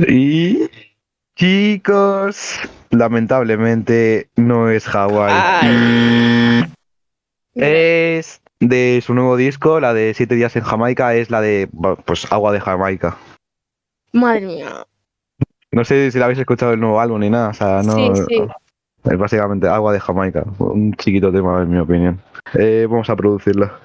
Y. 0.09 0.69
Chicos, 1.37 2.55
lamentablemente 2.91 4.29
no 4.37 4.71
es 4.71 4.85
Hawái. 4.85 5.33
Es 7.55 8.41
de 8.61 9.03
su 9.05 9.15
nuevo 9.15 9.37
disco, 9.37 9.81
la 9.81 9.95
de 9.95 10.15
7 10.15 10.35
días 10.35 10.57
en 10.57 10.63
Jamaica, 10.63 11.15
es 11.15 11.31
la 11.31 11.41
de 11.41 11.69
pues 12.05 12.31
agua 12.33 12.53
de 12.53 12.61
Jamaica. 12.61 13.17
Madre 14.13 14.47
mía. 14.47 14.87
No 15.71 15.85
sé 15.85 16.11
si 16.11 16.19
la 16.19 16.25
habéis 16.25 16.41
escuchado 16.41 16.73
el 16.73 16.81
nuevo 16.81 17.01
álbum 17.01 17.21
ni 17.21 17.31
nada, 17.31 17.51
o 17.51 17.55
sea, 17.55 17.83
no. 17.83 17.95
Sí, 17.95 18.23
sí. 18.29 18.43
Es 19.05 19.19
básicamente 19.19 19.69
agua 19.69 19.93
de 19.93 20.01
Jamaica, 20.01 20.45
un 20.59 20.93
chiquito 20.95 21.33
tema 21.33 21.63
en 21.63 21.71
mi 21.71 21.79
opinión. 21.79 22.21
Eh, 22.55 22.87
vamos 22.89 23.09
a 23.09 23.17
producirla. 23.17 23.79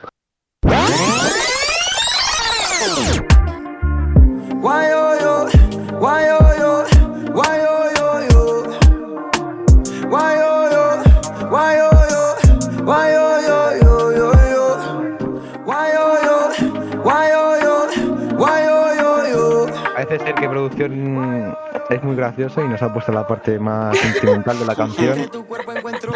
Producción 20.70 21.58
es 21.90 22.04
muy 22.04 22.16
graciosa 22.16 22.62
y 22.62 22.68
nos 22.70 22.82
ha 22.82 22.94
puesto 22.94 23.12
la 23.12 23.28
parte 23.28 23.60
más 23.60 23.98
sentimental 23.98 24.58
de 24.58 24.66
la 24.66 24.76
canción. 24.76 25.30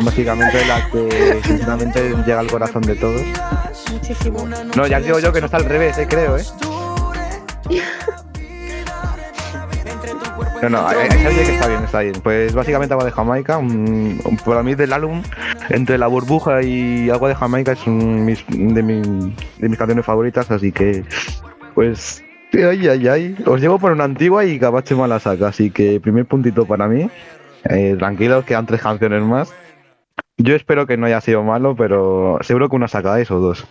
Básicamente 0.02 0.66
la 0.66 0.90
que 0.90 1.42
sinceramente 1.44 2.14
llega 2.26 2.40
al 2.40 2.48
corazón 2.48 2.82
de 2.84 2.96
todos. 2.96 3.22
Muchísimo. 3.92 4.48
No, 4.76 4.88
ya 4.88 5.02
digo 5.02 5.20
yo 5.20 5.34
que 5.34 5.42
no 5.42 5.46
está 5.48 5.58
al 5.58 5.66
revés, 5.66 5.98
eh, 5.98 6.08
creo, 6.10 6.38
eh. 6.38 6.44
No, 10.62 10.70
no, 10.70 10.88
hay, 10.88 10.98
hay 10.98 11.10
gente 11.20 11.44
que 11.44 11.54
está 11.54 11.68
bien, 11.68 11.84
está 11.84 12.00
bien. 12.00 12.16
Pues 12.24 12.54
básicamente 12.54 12.94
Agua 12.94 13.06
de 13.06 13.12
Jamaica, 13.12 13.58
un- 13.58 14.20
un- 14.24 14.38
para 14.46 14.64
mí 14.64 14.76
del 14.76 14.94
álbum, 14.94 15.22
entre 15.70 15.98
La 15.98 16.08
Burbuja 16.08 16.64
y 16.64 17.10
Agua 17.10 17.28
de 17.30 17.36
Jamaica 17.36 17.74
es 17.74 17.86
un 17.86 18.24
mis- 18.26 18.46
de, 18.48 18.82
mi- 18.82 19.36
de 19.58 19.70
mis 19.70 19.78
canciones 19.78 20.06
favoritas, 20.06 20.50
así 20.50 20.72
que, 20.72 21.04
pues, 21.76 22.24
ay, 22.64 22.88
ay, 22.88 23.08
ay. 23.08 23.36
Os 23.46 23.62
llevo 23.62 23.80
por 23.80 23.92
una 23.92 24.04
antigua 24.04 24.46
y 24.46 24.60
Cabache 24.60 24.96
la 24.96 25.20
saca, 25.20 25.50
así 25.50 25.72
que 25.72 26.00
primer 26.00 26.26
puntito 26.26 26.66
para 26.66 26.88
mí. 26.88 27.10
Eh, 27.70 27.96
tranquilos, 27.98 28.46
quedan 28.46 28.66
tres 28.66 28.82
canciones 28.82 29.22
más. 29.24 29.54
Yo 30.38 30.56
espero 30.56 30.86
que 30.86 30.98
no 30.98 31.08
haya 31.08 31.22
sido 31.22 31.44
malo, 31.44 31.76
pero 31.76 32.38
seguro 32.42 32.70
que 32.70 32.76
una 32.76 32.88
sacáis 32.88 33.32
o 33.32 33.40
dos. 33.40 33.68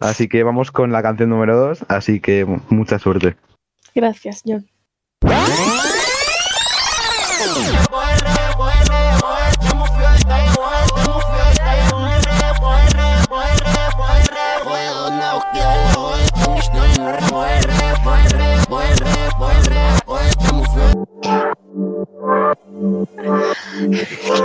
Así 0.00 0.28
que 0.28 0.42
vamos 0.42 0.70
con 0.70 0.92
la 0.92 1.02
canción 1.02 1.30
número 1.30 1.56
dos, 1.56 1.84
así 1.88 2.20
que 2.20 2.46
mucha 2.68 2.98
suerte. 2.98 3.36
Gracias, 3.94 4.42
John. 4.46 4.66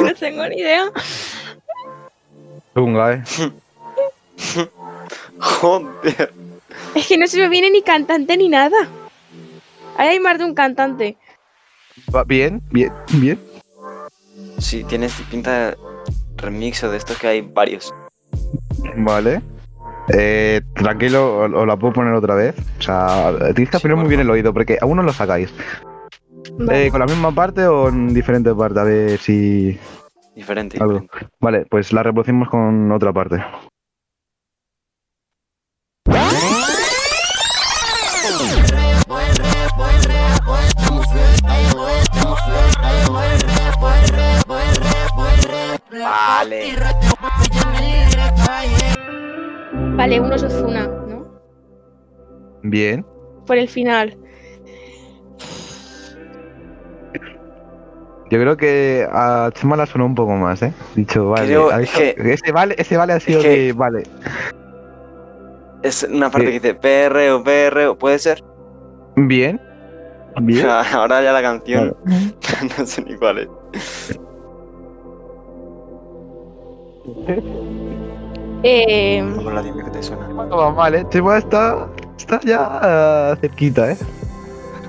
No 0.01 0.13
tengo 0.19 0.47
ni 0.47 0.57
idea. 0.57 0.85
Chunga, 2.75 3.13
eh. 3.13 3.23
Joder. 5.39 6.33
Es 6.95 7.07
que 7.07 7.17
no 7.17 7.27
se 7.27 7.39
me 7.39 7.49
viene 7.49 7.69
ni 7.69 7.81
cantante 7.81 8.37
ni 8.37 8.49
nada. 8.49 8.77
Ahí 9.97 10.09
hay 10.09 10.19
más 10.19 10.37
de 10.37 10.45
un 10.45 10.55
cantante. 10.55 11.17
Va 12.13 12.23
bien, 12.23 12.61
bien, 12.71 12.91
bien. 13.13 13.39
Sí, 14.57 14.83
tienes 14.83 15.13
pinta 15.29 15.69
de 15.69 15.77
remix 16.37 16.83
o 16.83 16.89
de 16.89 16.97
estos 16.97 17.17
que 17.17 17.27
hay 17.27 17.41
varios. 17.41 17.93
Vale. 18.95 19.41
Eh, 20.09 20.61
tranquilo, 20.75 21.37
os 21.39 21.67
la 21.67 21.77
puedo 21.77 21.93
poner 21.93 22.13
otra 22.13 22.35
vez. 22.35 22.55
O 22.79 22.81
sea, 22.81 23.33
tienes 23.55 23.69
que 23.69 23.77
Sí, 23.77 23.77
afinar 23.77 23.97
muy 23.97 24.07
bien 24.07 24.21
el 24.21 24.29
oído, 24.29 24.53
porque 24.53 24.77
aún 24.81 24.97
no 24.97 25.03
lo 25.03 25.13
sacáis. 25.13 25.53
Vale. 26.51 26.85
Eh, 26.85 26.91
¿Con 26.91 26.99
la 26.99 27.05
misma 27.05 27.31
parte 27.31 27.65
o 27.65 27.89
en 27.89 28.13
diferente 28.13 28.53
parte? 28.53 28.79
A 28.79 28.83
ver 28.83 29.17
si. 29.19 29.77
Diferente. 30.35 30.77
Algo. 30.79 30.99
diferente. 30.99 31.35
Vale, 31.39 31.65
pues 31.69 31.93
la 31.93 32.03
reproducimos 32.03 32.49
con 32.49 32.91
otra 32.91 33.13
parte. 33.13 33.43
Vale. 45.91 46.75
Vale, 49.95 50.19
uno 50.19 50.35
es 50.35 50.43
Ozuna, 50.43 50.87
¿no? 51.07 51.41
Bien. 52.63 53.05
Por 53.45 53.57
el 53.57 53.69
final. 53.69 54.17
Yo 58.33 58.39
creo 58.39 58.57
que 58.57 59.07
a 59.11 59.51
Chema 59.53 59.75
la 59.77 59.85
sonó 59.85 60.07
un 60.07 60.15
poco 60.15 60.31
más, 60.31 60.59
¿eh? 60.63 60.73
Dicho, 60.95 61.29
vale. 61.29 61.45
Creo 61.45 61.69
es 61.71 61.77
dicho- 61.81 61.99
que- 61.99 62.33
ese 62.33 62.51
vale, 62.51 62.73
ese 62.79 62.97
vale 62.97 63.13
ha 63.13 63.19
sido 63.19 63.41
que- 63.43 63.47
de. 63.49 63.73
Vale. 63.73 64.01
Es 65.83 66.01
una 66.01 66.31
parte 66.31 66.47
Sí. 66.47 66.59
que 66.59 66.59
dice 66.59 66.73
PRO, 66.73 67.43
PRO, 67.43 67.95
¿puede 67.95 68.17
ser? 68.17 68.43
Bien. 69.15 69.61
Bien. 70.41 70.65
Ahora 70.93 71.21
ya 71.21 71.31
la 71.31 71.43
canción 71.43 71.95
no 72.79 72.85
sé 72.87 73.03
ni 73.03 73.15
cuál 73.17 73.37
es. 73.37 74.17
Eh, 78.63 79.21
Vamos 79.35 79.53
la 79.53 79.61
dime 79.61 79.83
que 79.83 79.91
te 79.91 80.01
suena. 80.01 80.27
No 80.27 80.57
va 80.57 80.71
mal, 80.71 80.95
¿eh? 80.95 81.05
Chema 81.09 81.37
está, 81.37 81.87
está 82.17 82.39
ya 82.43 82.57
ah, 82.81 83.35
cerquita, 83.41 83.91
¿eh? 83.91 83.97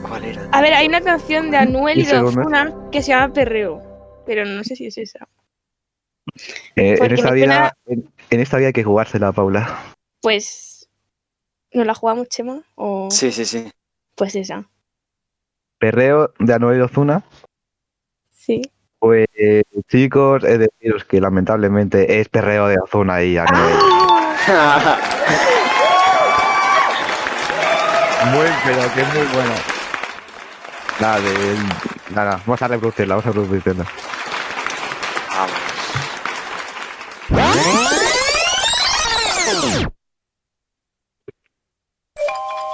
¿Cuál 0.08 0.24
era? 0.24 0.48
a 0.52 0.60
ver, 0.62 0.74
hay 0.74 0.86
una 0.86 1.00
canción 1.00 1.50
de 1.50 1.56
Anuel 1.56 1.98
y 1.98 2.04
de. 2.04 2.18
Ozuna 2.18 2.74
que 2.92 3.02
se 3.02 3.08
llama 3.12 3.32
Perreo. 3.32 3.82
Pero 4.26 4.44
no 4.44 4.62
sé 4.64 4.76
si 4.76 4.86
es 4.86 4.96
esa. 4.98 5.26
Eh, 6.76 6.96
en, 7.00 7.12
esta 7.12 7.30
vida, 7.32 7.44
suena- 7.46 7.72
en, 7.86 8.08
en 8.30 8.40
esta 8.40 8.56
vida 8.56 8.68
hay 8.68 8.72
que 8.72 8.84
jugársela, 8.84 9.32
Paula. 9.32 9.78
Pues. 10.20 10.88
¿Nos 11.72 11.86
la 11.86 11.94
jugamos, 11.94 12.28
Chema? 12.28 12.62
O. 12.76 13.08
Sí, 13.10 13.32
sí, 13.32 13.44
sí. 13.44 13.70
Pues 14.14 14.34
esa. 14.36 14.68
Perreo 15.78 16.32
de 16.38 16.54
Anuel 16.54 16.78
y 16.78 16.82
Ozuna. 16.82 17.22
Sí. 18.30 18.62
Pues 18.98 19.26
chicos, 19.88 20.44
he 20.44 20.56
de 20.58 20.68
deciros 20.80 21.04
que 21.04 21.20
lamentablemente 21.20 22.20
es 22.20 22.28
perreo 22.28 22.68
de 22.68 22.76
Ozuna 22.78 23.22
y 23.22 23.36
Anuel. 23.36 23.74
Muy, 28.32 28.46
pero 28.64 28.94
que 28.94 29.00
es 29.02 29.14
muy 29.14 29.26
bueno. 29.34 29.52
Nada, 31.00 31.18
de, 31.20 31.58
nada, 32.10 32.40
vamos 32.46 32.62
a 32.62 32.68
reproducirla, 32.68 33.16
vamos 33.16 33.26
a 33.26 33.38
reproducirla. 33.38 33.84
Vamos. 35.36 35.74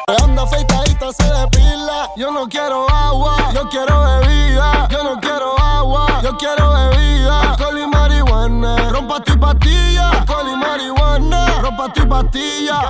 Anda 0.06 0.42
afeitadita, 0.42 1.12
se 1.12 1.24
depila. 1.24 2.10
Yo 2.16 2.30
no 2.30 2.48
quiero 2.48 2.88
agua, 2.90 3.36
yo 3.54 3.68
quiero 3.68 4.02
bebida. 4.02 4.88
Yo 4.90 5.04
no 5.04 5.20
quiero 5.20 5.58
agua, 5.58 6.20
yo 6.22 6.36
quiero 6.36 6.72
bebida. 6.72 7.52
Alcohol 7.52 7.78
y 7.78 7.86
marihuana, 7.86 8.90
rompa 8.90 9.22
tu 9.22 9.38
pastilla. 9.38 10.10
Alcohol 10.10 10.48
y 10.52 10.56
marihuana, 10.56 11.60
rompa 11.62 11.92
tu 11.92 12.08
pastilla. 12.08 12.80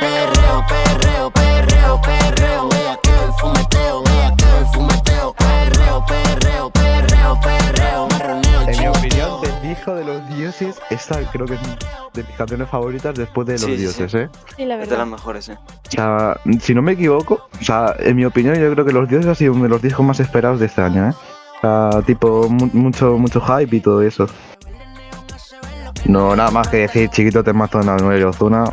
Perreo, 0.00 0.64
perreo, 0.68 1.30
perreo, 1.30 2.00
perreo. 2.00 2.68
Vea 2.68 2.77
Perreo, 6.08 6.70
perreo, 6.70 7.38
perreo. 7.40 8.08
Marroneo, 8.08 8.60
En 8.68 8.78
mi 8.80 8.86
opinión, 8.86 9.40
del 9.42 9.62
disco 9.62 9.94
de 9.94 10.04
los 10.04 10.28
dioses, 10.36 10.76
esta 10.90 11.20
creo 11.30 11.46
que 11.46 11.54
es 11.54 11.60
de 12.14 12.22
mis 12.24 12.36
canciones 12.36 12.68
favoritas 12.68 13.14
después 13.14 13.46
de 13.46 13.52
los 13.54 13.62
Sí, 13.62 13.76
dioses, 13.76 14.10
sí. 14.10 14.18
¿eh? 14.18 14.28
Sí, 14.56 14.64
la 14.64 14.74
Es 14.74 14.80
de 14.80 14.86
verdad. 14.86 14.98
las 14.98 15.08
mejores, 15.08 15.48
eh. 15.48 15.58
O 15.58 15.90
sea, 15.90 16.36
si 16.60 16.74
no 16.74 16.82
me 16.82 16.92
equivoco, 16.92 17.48
o 17.60 17.64
sea, 17.64 17.94
en 17.98 18.16
mi 18.16 18.24
opinión, 18.24 18.54
yo 18.56 18.72
creo 18.72 18.84
que 18.84 18.92
Los 18.92 19.08
Dioses 19.08 19.28
ha 19.30 19.34
sido 19.34 19.52
uno 19.52 19.64
de 19.64 19.68
los 19.68 19.82
discos 19.82 20.04
más 20.04 20.18
esperados 20.20 20.60
de 20.60 20.66
este 20.66 20.80
año, 20.82 21.08
¿eh? 21.10 21.12
O 21.58 21.60
sea, 21.92 22.02
tipo, 22.02 22.48
mu- 22.48 22.70
mucho, 22.72 23.18
mucho 23.18 23.40
hype 23.40 23.76
y 23.76 23.80
todo 23.80 24.02
eso. 24.02 24.26
No, 26.06 26.34
nada 26.36 26.50
más 26.50 26.68
que 26.68 26.78
decir, 26.78 27.10
chiquito 27.10 27.42
temazo 27.44 27.80
de 27.80 27.90
Anuel 27.90 28.20
y 28.20 28.24
Ozuna. 28.24 28.64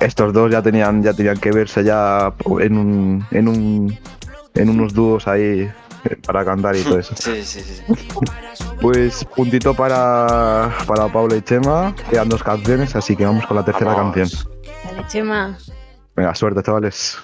estos 0.00 0.32
dos 0.32 0.50
ya 0.50 0.60
tenían, 0.62 1.02
ya 1.02 1.12
tenían 1.14 1.38
que 1.38 1.52
verse 1.52 1.84
ya 1.84 2.32
en 2.60 2.76
un, 2.76 3.24
en 3.30 3.46
un, 3.48 3.98
en 4.54 4.68
unos 4.68 4.92
dúos 4.92 5.28
ahí 5.28 5.70
para 6.26 6.44
cantar 6.44 6.76
y 6.76 6.82
todo 6.82 6.98
eso. 6.98 7.14
Sí, 7.16 7.42
sí, 7.44 7.60
sí. 7.60 7.82
Pues 8.80 9.24
puntito 9.36 9.74
para, 9.74 10.74
para 10.88 11.06
Paula 11.06 11.36
y 11.36 11.42
Chema, 11.42 11.94
quedan 12.10 12.28
dos 12.28 12.42
canciones, 12.42 12.96
así 12.96 13.14
que 13.14 13.24
vamos 13.24 13.46
con 13.46 13.56
la 13.56 13.64
tercera 13.64 13.94
Vamos. 13.94 14.12
canción. 14.14 14.44
Dale, 14.84 15.06
Chema. 15.06 15.56
Venga, 16.16 16.34
suerte, 16.34 16.62
chavales. 16.64 17.18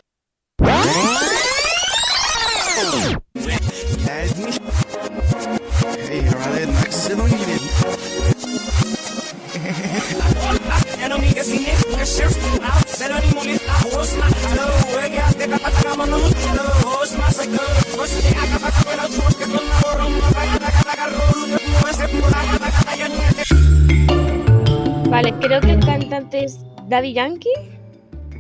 Vale, 25.11 25.35
creo 25.41 25.61
que 25.61 25.73
el 25.73 25.81
cantante 25.85 26.45
es 26.45 26.59
Daddy 26.89 27.13
Yankee, 27.15 27.49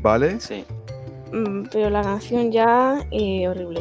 ¿Vale? 0.00 0.38
Sí. 0.40 0.64
mm, 1.32 1.64
pero 1.72 1.90
la 1.90 2.02
canción 2.02 2.52
ya 2.52 3.04
eh, 3.10 3.48
horrible. 3.48 3.80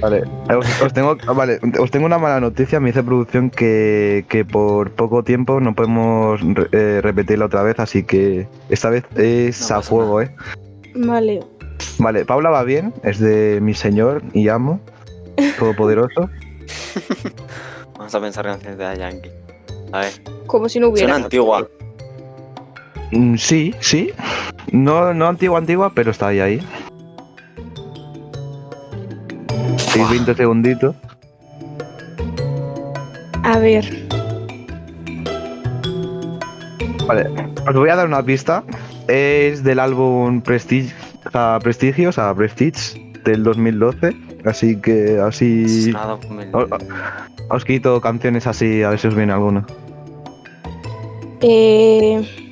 Vale, 0.00 0.22
os, 0.56 0.82
os 0.82 0.92
tengo, 0.92 1.16
ah, 1.26 1.32
vale, 1.32 1.58
os 1.78 1.90
tengo 1.90 2.06
una 2.06 2.18
mala 2.18 2.40
noticia. 2.40 2.80
Me 2.80 2.88
dice 2.88 3.02
producción 3.02 3.50
que, 3.50 4.24
que 4.28 4.44
por 4.44 4.90
poco 4.92 5.22
tiempo 5.22 5.60
no 5.60 5.74
podemos 5.74 6.40
re- 6.40 6.68
eh, 6.72 7.00
repetirla 7.02 7.46
otra 7.46 7.62
vez, 7.62 7.78
así 7.78 8.02
que 8.02 8.46
esta 8.68 8.90
vez 8.90 9.04
es 9.16 9.60
No 9.60 9.66
a 9.76 9.78
pasa 9.78 9.88
fuego, 9.88 10.20
¿eh? 10.22 10.34
Vale, 10.94 11.40
Vale, 11.98 12.24
Paula 12.24 12.50
va 12.50 12.62
bien, 12.64 12.92
es 13.02 13.18
de 13.18 13.58
mi 13.60 13.74
señor 13.74 14.22
y 14.32 14.48
amo, 14.48 14.80
todopoderoso. 15.58 16.28
Vamos 17.98 18.14
a 18.14 18.20
pensar 18.20 18.44
canciones 18.46 18.78
de 18.78 18.96
Yankee. 18.98 19.30
A 19.92 20.00
ver, 20.00 20.12
como 20.46 20.68
si 20.68 20.78
no 20.80 20.86
suena 20.88 21.04
hubiera. 21.04 21.16
antigua. 21.16 21.68
Mm, 23.12 23.36
sí, 23.36 23.74
sí. 23.80 24.12
No, 24.72 25.12
no 25.12 25.26
antigua, 25.26 25.58
antigua, 25.58 25.92
pero 25.94 26.10
está 26.10 26.28
ahí, 26.28 26.40
ahí. 26.40 26.66
Sí, 29.76 29.98
Buah. 29.98 30.10
20 30.10 30.34
segunditos. 30.34 30.94
A 33.42 33.58
ver, 33.58 33.84
Vale, 37.06 37.28
os 37.66 37.74
voy 37.74 37.90
a 37.90 37.96
dar 37.96 38.06
una 38.06 38.22
pista. 38.22 38.62
Es 39.08 39.64
del 39.64 39.80
álbum 39.80 40.40
Prestige, 40.42 40.94
o 41.26 41.30
sea, 41.30 41.58
Prestigio, 41.62 42.08
o 42.08 42.12
sea, 42.12 42.34
Prestige 42.34 43.00
del 43.24 43.44
2012. 43.44 44.16
Así 44.44 44.80
que 44.80 45.18
así. 45.20 45.92
Os, 46.52 46.68
os 47.50 47.64
quito 47.64 48.00
canciones 48.00 48.46
así, 48.46 48.82
a 48.82 48.90
ver 48.90 48.98
si 48.98 49.08
os 49.08 49.14
viene 49.14 49.32
alguna. 49.32 49.66
eh... 51.40 52.46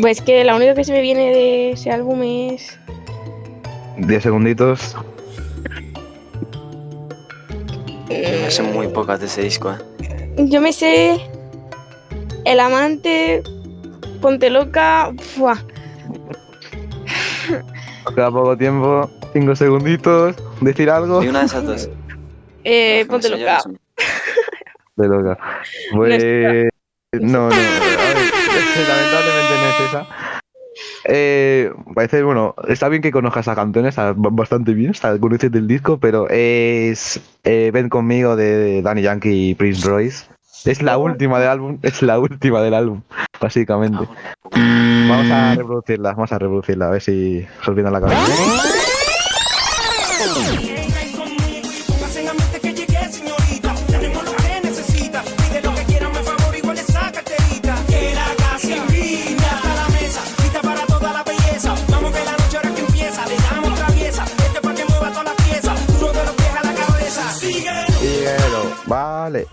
Pues 0.00 0.20
que 0.20 0.44
la 0.44 0.54
única 0.54 0.74
que 0.74 0.84
se 0.84 0.92
me 0.92 1.00
viene 1.00 1.30
de 1.30 1.70
ese 1.72 1.90
álbum 1.90 2.22
es. 2.22 2.78
10 3.98 4.22
segunditos. 4.22 4.96
Me 8.08 8.50
sé 8.50 8.62
muy 8.62 8.88
pocas 8.88 9.20
de 9.20 9.26
ese 9.26 9.42
disco, 9.42 9.72
eh. 9.72 10.34
Yo 10.48 10.60
me 10.60 10.72
sé. 10.72 11.20
El 12.44 12.60
amante. 12.60 13.42
Ponte 14.20 14.50
loca. 14.50 15.12
Os 18.06 18.14
queda 18.14 18.30
poco 18.30 18.56
tiempo. 18.56 19.10
5 19.32 19.56
segunditos. 19.56 20.36
Decir 20.60 20.90
algo. 20.90 21.22
Y 21.22 21.28
una 21.28 21.40
de 21.40 21.46
esas 21.46 21.64
dos. 21.64 21.88
Eh, 22.64 23.04
ponte 23.08 23.28
loca. 23.30 23.60
De 24.96 25.08
loca. 25.08 25.38
Pues. 25.92 26.24
No, 27.12 27.48
no. 27.48 27.50
lamentablemente 27.50 29.54
no 29.56 29.70
es 29.70 29.80
esa. 29.88 30.06
Eh, 31.06 31.72
parece, 31.94 32.22
bueno, 32.22 32.54
está 32.68 32.88
bien 32.88 33.02
que 33.02 33.10
conozcas 33.10 33.46
esa 33.46 33.54
canción, 33.56 33.86
está 33.86 34.12
ba- 34.12 34.28
bastante 34.30 34.74
bien, 34.74 34.90
está 34.92 35.18
conoces 35.18 35.50
del 35.50 35.66
disco, 35.66 35.98
pero 35.98 36.28
es 36.30 37.20
eh, 37.42 37.70
Ven 37.72 37.88
conmigo 37.88 38.36
de 38.36 38.80
Danny 38.82 39.02
Yankee 39.02 39.50
y 39.50 39.54
Prince 39.54 39.88
Royce. 39.88 40.26
Es 40.66 40.82
la 40.82 40.98
última 40.98 41.40
del 41.40 41.48
álbum, 41.48 41.78
es 41.82 42.02
la 42.02 42.18
última 42.20 42.60
del 42.62 42.74
álbum, 42.74 43.00
básicamente. 43.40 44.06
Vamos 44.52 45.30
a 45.30 45.54
reproducirla, 45.54 46.12
vamos 46.12 46.32
a 46.32 46.38
reproducirla, 46.38 46.86
a 46.86 46.90
ver 46.90 47.02
si 47.02 47.46
se 47.62 47.70
os 47.70 47.74
viene 47.74 47.88
a 47.88 47.92
la 47.92 48.00
cabeza. 48.00 48.20
Vale. 69.30 69.46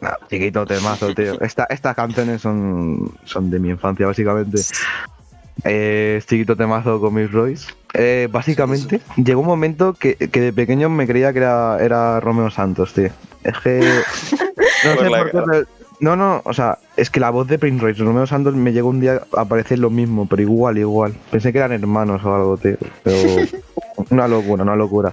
Nah, 0.00 0.14
chiquito 0.28 0.66
temazo, 0.66 1.14
tío. 1.14 1.40
Esta, 1.40 1.64
estas 1.70 1.94
canciones 1.94 2.40
son, 2.42 3.12
son 3.24 3.50
de 3.50 3.58
mi 3.58 3.70
infancia, 3.70 4.06
básicamente. 4.06 4.60
Eh, 5.64 6.20
chiquito 6.26 6.54
temazo 6.56 7.00
con 7.00 7.14
Miss 7.14 7.32
Royce. 7.32 7.72
Eh, 7.94 8.28
básicamente, 8.30 9.00
llegó 9.16 9.40
un 9.40 9.46
momento 9.46 9.94
que, 9.94 10.14
que 10.16 10.40
de 10.40 10.52
pequeño 10.52 10.88
me 10.88 11.06
creía 11.06 11.32
que 11.32 11.38
era, 11.40 11.78
era 11.82 12.20
Romeo 12.20 12.50
Santos, 12.50 12.92
tío. 12.94 13.10
Es 13.44 13.58
que. 13.62 13.80
No 14.84 14.94
Por 14.94 15.04
sé 15.04 15.10
por 15.10 15.30
qué, 15.32 15.38
pero- 15.50 15.66
No, 15.98 16.14
no, 16.14 16.40
o 16.44 16.52
sea, 16.54 16.78
es 16.96 17.10
que 17.10 17.18
la 17.18 17.30
voz 17.30 17.48
de 17.48 17.58
Prince 17.58 17.82
Royce 17.82 18.04
Romeo 18.04 18.28
Santos 18.28 18.54
me 18.54 18.72
llegó 18.72 18.90
un 18.90 19.00
día 19.00 19.22
a 19.36 19.44
parecer 19.44 19.80
lo 19.80 19.90
mismo, 19.90 20.28
pero 20.28 20.40
igual, 20.42 20.78
igual. 20.78 21.14
Pensé 21.32 21.50
que 21.52 21.58
eran 21.58 21.72
hermanos 21.72 22.24
o 22.24 22.32
algo, 22.32 22.56
tío. 22.58 22.76
Pero. 23.02 23.16
Una 24.10 24.28
locura, 24.28 24.62
una 24.62 24.76
locura. 24.76 25.12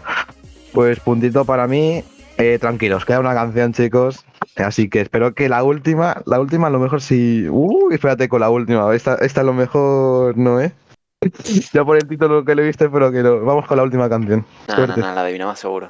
Pues 0.71 1.00
puntito 1.00 1.43
para 1.45 1.65
mí. 1.67 2.04
Eh, 2.38 2.60
tranquilos, 2.60 3.06
queda 3.06 3.19
una 3.19 3.34
canción, 3.34 3.74
chicos. 3.74 4.26
Así 4.58 4.89
que 4.89 5.02
espero 5.02 5.34
que 5.34 5.48
la 5.48 5.63
última, 5.63 6.21
la 6.26 6.39
última 6.39 6.67
a 6.67 6.69
lo 6.69 6.80
mejor 6.80 7.02
sí. 7.02 7.48
Uh, 7.50 7.91
espérate 7.91 8.28
con 8.28 8.41
la 8.41 8.50
última. 8.50 8.93
Esta, 8.93 9.15
esta 9.15 9.41
a 9.41 9.43
lo 9.45 9.54
mejor 9.54 10.38
no, 10.38 10.60
¿eh? 10.60 10.74
Ya 11.74 11.84
por 11.86 11.98
el 11.98 12.08
título 12.08 12.43
que 12.43 12.56
le 12.56 12.63
viste, 12.63 12.89
pero 12.89 13.12
que 13.12 13.24
no. 13.24 13.39
Vamos 13.41 13.65
con 13.65 13.78
la 13.78 13.84
última 13.84 14.10
canción. 14.10 14.45
No, 14.67 14.74
no, 14.74 14.76
Suerte. 14.76 15.02
no, 15.02 15.15
la 15.15 15.21
adivinaba 15.21 15.56
seguro. 15.56 15.89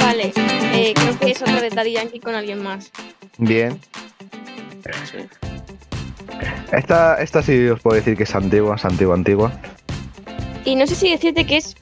Vale, 0.00 0.32
eh, 0.36 0.92
creo 0.94 1.18
que 1.18 1.30
es 1.30 1.42
otra 1.42 1.60
de 1.60 1.70
Daddy 1.70 1.92
Yankee 1.92 2.20
con 2.20 2.34
alguien 2.34 2.62
más. 2.62 2.90
Bien. 3.38 3.80
Sí. 5.10 5.18
Esta, 6.72 7.16
esta 7.22 7.42
sí 7.42 7.66
os 7.68 7.80
puedo 7.80 7.96
decir 7.96 8.16
que 8.16 8.24
es 8.24 8.34
antigua, 8.34 8.76
es 8.76 8.84
antigua, 8.84 9.14
antigua. 9.14 9.52
Y 10.64 10.74
no 10.76 10.86
sé 10.86 10.94
si 10.94 11.10
decirte 11.10 11.46
que 11.46 11.58
es. 11.58 11.76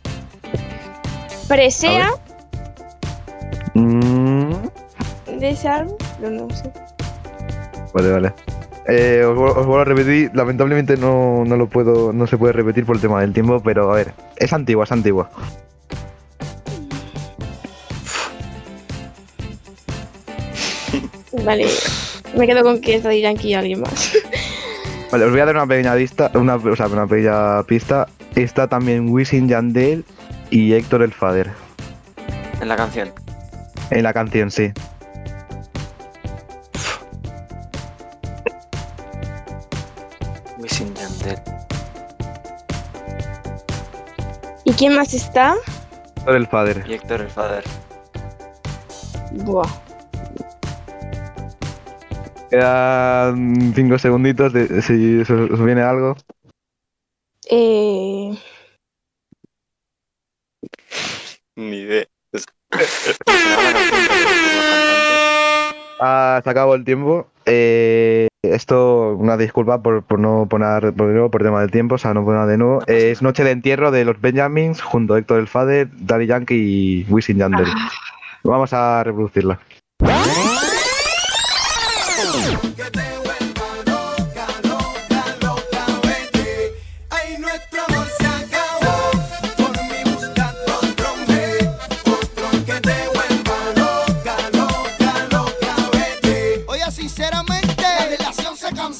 Presea 1.48 2.10
Mm, 3.74 4.52
de 5.38 5.50
ese 5.50 5.68
álbum, 5.68 5.96
pero 6.20 6.30
no 6.32 6.50
sé. 6.54 6.72
vale, 7.94 8.10
vale. 8.10 8.32
Eh, 8.88 9.22
os, 9.24 9.38
os 9.38 9.66
vuelvo 9.66 9.80
a 9.80 9.84
repetir, 9.84 10.30
lamentablemente 10.34 10.96
no, 10.96 11.44
no 11.44 11.56
lo 11.56 11.68
puedo, 11.68 12.12
no 12.12 12.26
se 12.26 12.38
puede 12.38 12.52
repetir 12.52 12.84
por 12.84 12.96
el 12.96 13.02
tema 13.02 13.20
del 13.20 13.32
tiempo, 13.32 13.60
pero 13.62 13.92
a 13.92 13.94
ver, 13.94 14.12
es 14.36 14.52
antigua, 14.52 14.84
es 14.84 14.92
antigua. 14.92 15.30
Vale, 21.44 21.66
me 22.36 22.46
quedo 22.46 22.62
con 22.62 22.80
que 22.80 22.96
es 22.96 23.02
Daddy 23.02 23.20
Yankee 23.20 23.48
y 23.48 23.54
alguien 23.54 23.80
más. 23.80 24.12
Vale, 25.10 25.24
os 25.24 25.30
voy 25.30 25.40
a 25.40 25.46
dar 25.46 25.56
una 25.56 25.66
pequeña 25.66 25.94
lista, 25.94 26.30
una, 26.34 26.56
o 26.56 26.76
sea, 26.76 26.86
una 26.86 27.06
pequeña 27.06 27.62
pista. 27.64 28.06
Está 28.36 28.68
también 28.68 29.08
Wisin 29.08 29.48
Yandel 29.48 30.04
y 30.50 30.72
Héctor 30.72 31.02
el 31.02 31.12
Fader. 31.12 31.50
En 32.60 32.68
la 32.68 32.76
canción. 32.76 33.10
En 33.90 34.04
la 34.04 34.12
canción, 34.12 34.52
sí. 34.52 34.70
¿Quién 44.80 44.94
más 44.94 45.12
está? 45.12 45.56
Héctor 46.16 46.36
el 46.36 46.46
Fader. 46.46 46.84
Y 46.88 46.94
Héctor 46.94 47.20
el 47.20 47.28
Fader. 47.28 47.64
Buah. 49.44 49.68
Quedan 52.48 53.74
cinco 53.74 53.98
segunditos 53.98 54.54
de, 54.54 54.80
si 54.80 55.20
os 55.20 55.62
viene 55.62 55.82
algo. 55.82 56.16
Eh... 57.50 58.34
Ni 61.56 61.76
idea. 61.76 62.06
ah, 66.00 66.40
se 66.42 66.48
acabó 66.48 66.74
el 66.74 66.86
tiempo. 66.86 67.30
Eh, 67.44 68.29
esto, 68.42 69.16
una 69.16 69.36
disculpa 69.36 69.82
por, 69.82 70.02
por 70.02 70.18
no 70.18 70.46
poner 70.48 70.94
por, 70.94 71.08
nuevo, 71.08 71.30
por 71.30 71.42
tema 71.42 71.60
del 71.60 71.70
tiempo, 71.70 71.96
o 71.96 71.98
sea, 71.98 72.14
no 72.14 72.24
poner 72.24 72.46
de 72.46 72.56
nuevo. 72.56 72.82
Es 72.86 73.20
Noche 73.20 73.44
de 73.44 73.50
Entierro 73.50 73.90
de 73.90 74.06
los 74.06 74.18
Benjamins 74.18 74.80
junto 74.80 75.14
a 75.14 75.18
Héctor 75.18 75.40
El 75.40 75.46
Fader, 75.46 75.88
Daddy 75.98 76.26
Yankee 76.26 76.54
y 76.54 77.06
Wisin 77.10 77.36
Yandel. 77.36 77.66
Ah. 77.68 77.90
Vamos 78.42 78.72
a 78.72 79.04
reproducirla. 79.04 79.58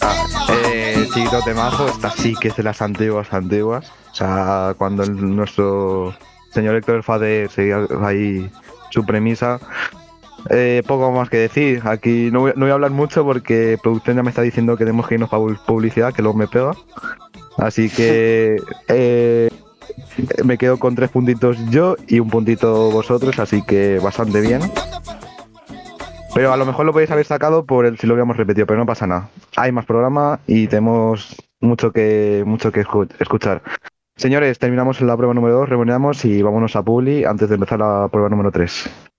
Ah, 0.01 0.27
eh, 0.53 1.07
chiquito 1.13 1.41
temazo, 1.43 1.89
esta 1.89 2.11
sí 2.11 2.35
que 2.41 2.49
es 2.49 2.57
de 2.57 2.63
las 2.63 2.83
antiguas, 2.83 3.33
antiguas. 3.33 3.93
O 4.13 4.15
sea, 4.15 4.75
cuando 4.79 5.05
nuestro 5.07 6.15
señor 6.53 6.77
Héctor 6.77 7.03
Fade 7.03 7.49
seguía 7.49 7.87
ahí 8.03 8.51
su 8.91 9.05
premisa. 9.05 9.61
Eh, 10.49 10.83
poco 10.87 11.13
más 11.13 11.29
que 11.29 11.37
decir. 11.37 11.83
Aquí 11.85 12.31
no 12.33 12.41
voy, 12.41 12.53
no 12.57 12.65
voy, 12.65 12.71
a 12.71 12.75
hablar 12.75 12.91
mucho 12.91 13.25
porque 13.25 13.79
producción 13.83 14.17
ya 14.17 14.23
me 14.23 14.31
está 14.31 14.43
diciendo 14.43 14.77
que 14.77 14.85
tenemos 14.85 15.07
que 15.07 15.15
irnos 15.15 15.29
para 15.29 15.43
publicidad, 15.67 16.15
que 16.15 16.23
luego 16.23 16.39
me 16.39 16.49
pega. 16.49 16.73
Así 17.59 17.91
que 17.91 18.57
eh, 18.89 19.51
me 20.45 20.59
quedo 20.59 20.79
con 20.79 20.95
tres 20.95 21.11
puntitos 21.11 21.59
yo 21.71 21.97
y 22.07 22.21
un 22.21 22.31
puntito 22.31 22.91
vosotros, 22.91 23.39
así 23.39 23.63
que 23.63 23.99
bastante 23.99 24.41
bien. 24.41 24.61
Pero 26.35 26.53
a 26.53 26.57
lo 26.57 26.65
mejor 26.65 26.87
lo 26.87 26.93
podéis 26.93 27.11
haber 27.11 27.27
sacado 27.27 27.67
por 27.67 27.87
el, 27.87 27.99
si 27.99 28.07
lo 28.07 28.15
habíamos 28.15 28.37
repetido, 28.37 28.67
pero 28.67 28.79
no 28.79 28.87
pasa 28.87 29.07
nada. 29.07 29.29
Hay 29.57 29.73
más 29.73 29.85
programa 29.85 30.41
y 30.47 30.69
tenemos 30.69 31.37
mucho 31.61 31.93
que, 31.93 32.45
mucho 32.47 32.71
que 32.71 32.85
escuchar. 33.19 33.63
Señores, 34.17 34.59
terminamos 34.59 35.01
la 35.01 35.17
prueba 35.17 35.35
número 35.35 35.57
2, 35.57 35.69
reunimos 35.69 36.25
y 36.25 36.43
vámonos 36.43 36.77
a 36.77 36.83
Publi 36.83 37.25
antes 37.25 37.49
de 37.49 37.55
empezar 37.55 37.81
la 37.81 38.09
prueba 38.11 38.29
número 38.29 38.53
3. 38.53 39.10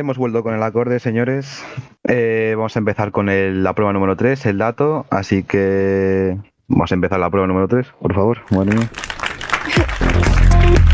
Hemos 0.00 0.18
vuelto 0.18 0.42
con 0.42 0.54
el 0.54 0.62
acorde, 0.62 0.98
señores. 1.00 1.64
Eh, 2.08 2.54
vamos 2.56 2.74
a 2.76 2.78
empezar 2.78 3.10
con 3.10 3.28
el- 3.28 3.62
la 3.62 3.74
prueba 3.74 3.92
número 3.92 4.16
3, 4.16 4.44
el 4.46 4.58
dato. 4.58 5.06
Así 5.10 5.42
que 5.42 6.36
vamos 6.68 6.90
a 6.92 6.94
empezar 6.94 7.20
la 7.20 7.30
prueba 7.30 7.46
número 7.46 7.68
3, 7.68 7.86
por 8.00 8.14
favor. 8.14 8.38
Mía. 8.50 8.88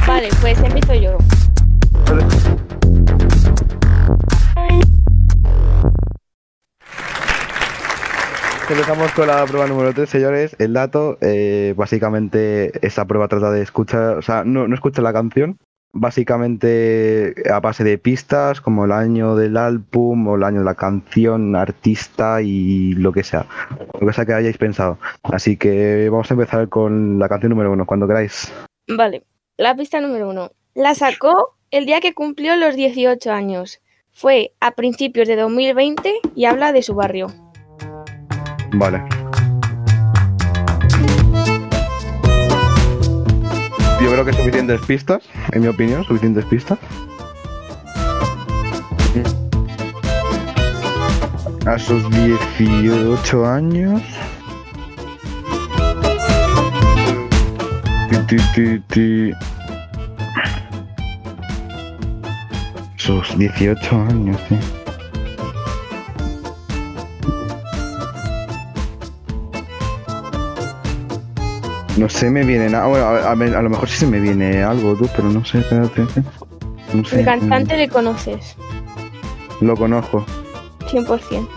Vale, 0.06 0.28
pues 0.40 0.58
empiezo 0.62 0.94
yo. 0.94 1.18
Empezamos 8.70 9.10
con 9.12 9.26
la 9.26 9.44
prueba 9.46 9.66
número 9.66 9.94
3, 9.94 10.10
señores. 10.10 10.54
El 10.58 10.74
dato, 10.74 11.16
eh, 11.22 11.72
básicamente, 11.76 12.86
esta 12.86 13.06
prueba 13.06 13.26
trata 13.28 13.50
de 13.50 13.62
escuchar, 13.62 14.18
o 14.18 14.22
sea, 14.22 14.44
no, 14.44 14.68
no 14.68 14.74
escucha 14.74 15.00
la 15.00 15.12
canción. 15.14 15.58
Básicamente, 16.00 17.34
a 17.52 17.58
base 17.58 17.82
de 17.82 17.98
pistas, 17.98 18.60
como 18.60 18.84
el 18.84 18.92
año 18.92 19.34
del 19.34 19.56
álbum 19.56 20.28
o 20.28 20.36
el 20.36 20.44
año 20.44 20.60
de 20.60 20.64
la 20.64 20.74
canción, 20.74 21.56
artista 21.56 22.40
y 22.40 22.92
lo 22.94 23.12
que 23.12 23.24
sea. 23.24 23.46
Lo 24.00 24.06
que 24.06 24.12
sea 24.12 24.24
que 24.24 24.32
hayáis 24.32 24.58
pensado. 24.58 24.98
Así 25.24 25.56
que 25.56 26.08
vamos 26.08 26.30
a 26.30 26.34
empezar 26.34 26.68
con 26.68 27.18
la 27.18 27.28
canción 27.28 27.50
número 27.50 27.72
1, 27.72 27.84
cuando 27.84 28.06
queráis. 28.06 28.52
Vale, 28.86 29.24
la 29.56 29.74
pista 29.74 30.00
número 30.00 30.30
uno. 30.30 30.52
La 30.74 30.94
sacó 30.94 31.56
el 31.72 31.84
día 31.84 32.00
que 32.00 32.14
cumplió 32.14 32.56
los 32.56 32.76
18 32.76 33.32
años. 33.32 33.80
Fue 34.12 34.52
a 34.60 34.70
principios 34.72 35.26
de 35.26 35.36
2020 35.36 36.20
y 36.34 36.44
habla 36.44 36.72
de 36.72 36.82
su 36.82 36.94
barrio. 36.94 37.26
Vale. 38.74 39.02
Yo 44.00 44.12
creo 44.12 44.24
que 44.24 44.32
suficientes 44.32 44.80
pistas, 44.82 45.22
en 45.52 45.62
mi 45.62 45.68
opinión, 45.68 46.04
suficientes 46.04 46.44
pistas. 46.44 46.78
A 51.66 51.78
sus 51.78 52.08
18 52.10 53.46
años. 53.46 54.02
Ti, 58.28 58.36
ti, 58.54 58.78
ti. 58.88 59.32
Sus 62.96 63.38
18 63.38 63.96
años, 63.96 64.38
sí. 64.48 64.77
No 71.98 72.08
sé, 72.08 72.30
me 72.30 72.44
viene 72.44 72.68
nada. 72.68 72.86
Bueno, 72.86 73.04
a, 73.06 73.32
a 73.32 73.34
ver, 73.34 73.56
a 73.56 73.62
lo 73.62 73.70
mejor 73.70 73.88
sí 73.88 73.96
se 73.98 74.06
me 74.06 74.20
viene 74.20 74.62
algo, 74.62 74.94
tú, 74.94 75.08
pero 75.16 75.28
no 75.30 75.44
sé, 75.44 75.58
espérate. 75.58 76.06
No 76.94 77.04
sé. 77.04 77.18
El 77.20 77.24
cantante 77.24 77.76
le 77.76 77.88
conoces, 77.88 78.56
Lo 79.60 79.76
conozco. 79.76 80.24
100%. 80.86 81.48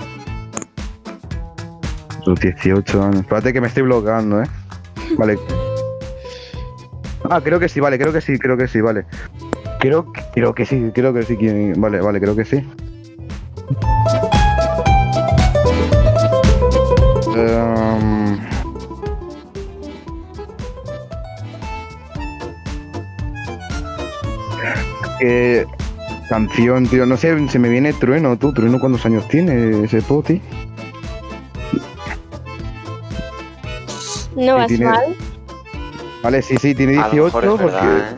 Sus 2.25 2.39
18 2.39 3.03
años. 3.03 3.15
Espérate 3.21 3.53
que 3.53 3.61
me 3.61 3.67
estoy 3.67 3.83
bloqueando, 3.83 4.41
¿eh? 4.41 4.47
Vale. 5.17 5.37
Ah, 7.29 7.39
creo 7.41 7.59
que 7.59 7.69
sí, 7.69 7.79
vale, 7.79 7.99
creo 7.99 8.11
que 8.11 8.21
sí, 8.21 8.37
creo 8.39 8.57
que 8.57 8.67
sí, 8.67 8.81
vale. 8.81 9.05
Creo, 9.79 10.11
creo 10.33 10.53
que 10.53 10.65
sí, 10.65 10.91
creo 10.93 11.13
que 11.13 11.23
sí. 11.23 11.37
Vale, 11.77 12.01
vale, 12.01 12.19
creo 12.19 12.35
que 12.35 12.45
sí. 12.45 12.57
Em, 17.35 17.70
¿Qué 25.21 25.67
canción, 26.29 26.87
tío? 26.87 27.05
No 27.05 27.15
sé, 27.15 27.47
se 27.47 27.59
me 27.59 27.69
viene 27.69 27.93
Trueno, 27.93 28.37
tú. 28.37 28.51
Trueno, 28.53 28.79
¿cuántos 28.79 29.05
años 29.05 29.27
tiene 29.27 29.83
ese 29.83 30.01
poti? 30.01 30.41
No 34.35 34.55
vas 34.55 34.67
tiene- 34.67 34.85
mal. 34.85 35.15
Vale, 36.23 36.41
sí, 36.41 36.55
sí, 36.57 36.73
tiene 36.73 36.97
A 36.97 37.07
lo 37.07 37.11
18 37.11 37.23
mejor 37.25 37.43
es 37.43 37.49
porque 37.61 37.85
verdad, 37.87 38.17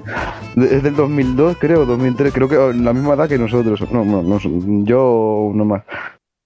¿eh? 0.56 0.76
es 0.78 0.84
del 0.84 0.96
2002, 0.96 1.58
creo, 1.60 1.86
2003, 1.86 2.34
creo 2.34 2.48
que 2.48 2.56
la 2.56 2.94
misma 2.94 3.16
edad 3.16 3.28
que 3.28 3.38
nosotros. 3.38 3.82
No, 3.92 4.06
no, 4.06 4.24
no, 4.24 4.40
yo 4.86 5.52
no 5.54 5.66
más. 5.66 5.84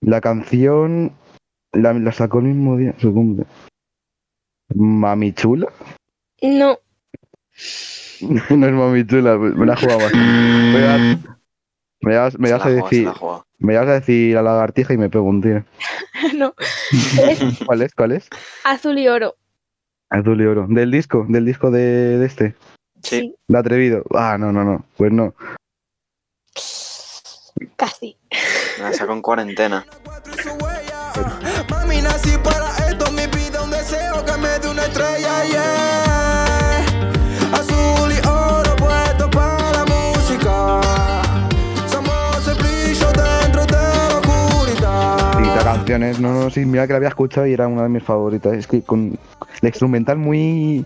La 0.02 0.22
canción 0.22 1.12
la, 1.72 1.94
la 1.94 2.12
sacó 2.12 2.40
el 2.40 2.46
mismo 2.46 2.78
día, 2.78 2.96
su 2.98 3.14
cumple. 3.14 3.46
Mami 4.74 5.34
chula. 5.34 5.68
No, 6.42 6.80
no 8.50 8.68
es 8.68 8.74
mami 8.74 9.06
chula, 9.06 9.38
me 9.38 9.66
la 9.66 9.76
jugaba. 9.76 10.10
Me 12.00 12.16
vas, 12.16 12.38
me 12.38 12.52
vas, 12.52 12.66
a 12.66 12.70
decir, 12.70 13.08
juega. 13.08 13.44
me 13.58 13.76
vas 13.76 13.88
a 13.88 13.94
decir 13.94 14.36
la 14.36 14.44
lagartija 14.44 14.94
y 14.94 14.98
me 14.98 15.10
pego 15.10 15.26
un 15.26 15.42
tiro. 15.42 15.64
no. 16.36 16.54
¿Cuál 17.66 17.82
es? 17.82 17.94
¿Cuál 17.96 18.12
es? 18.12 18.30
azul 18.64 19.00
y 19.00 19.08
oro. 19.08 19.36
Azul 20.10 20.40
y 20.40 20.46
oro. 20.46 20.68
Del 20.70 20.92
disco, 20.92 21.26
del 21.28 21.46
disco 21.46 21.72
de, 21.72 22.18
de 22.18 22.26
este. 22.26 22.56
Sí. 23.02 23.36
De 23.48 23.58
atrevido. 23.58 24.04
Ah, 24.14 24.38
no, 24.40 24.52
no, 24.52 24.64
no. 24.64 24.86
Pues 24.96 25.12
no. 25.12 25.34
Casi. 27.76 28.16
Me 28.78 28.84
la 28.84 28.94
sacó 28.94 29.14
en 29.14 29.22
cuarentena. 29.22 29.86
Mami, 31.70 32.02
nací 32.02 32.38
para 32.44 32.67
no, 45.88 46.14
no, 46.20 46.50
sí, 46.50 46.66
mira 46.66 46.86
que 46.86 46.94
la 46.94 46.98
había 46.98 47.10
escuchado 47.10 47.48
y 47.48 47.54
era 47.54 47.68
una 47.68 47.84
de 47.84 47.90
mis 47.90 48.04
favoritas. 48.04 48.54
Es 48.54 48.68
que 48.68 48.82
con 48.82 49.18
la 49.62 49.70
instrumental 49.70 50.18
muy. 50.18 50.86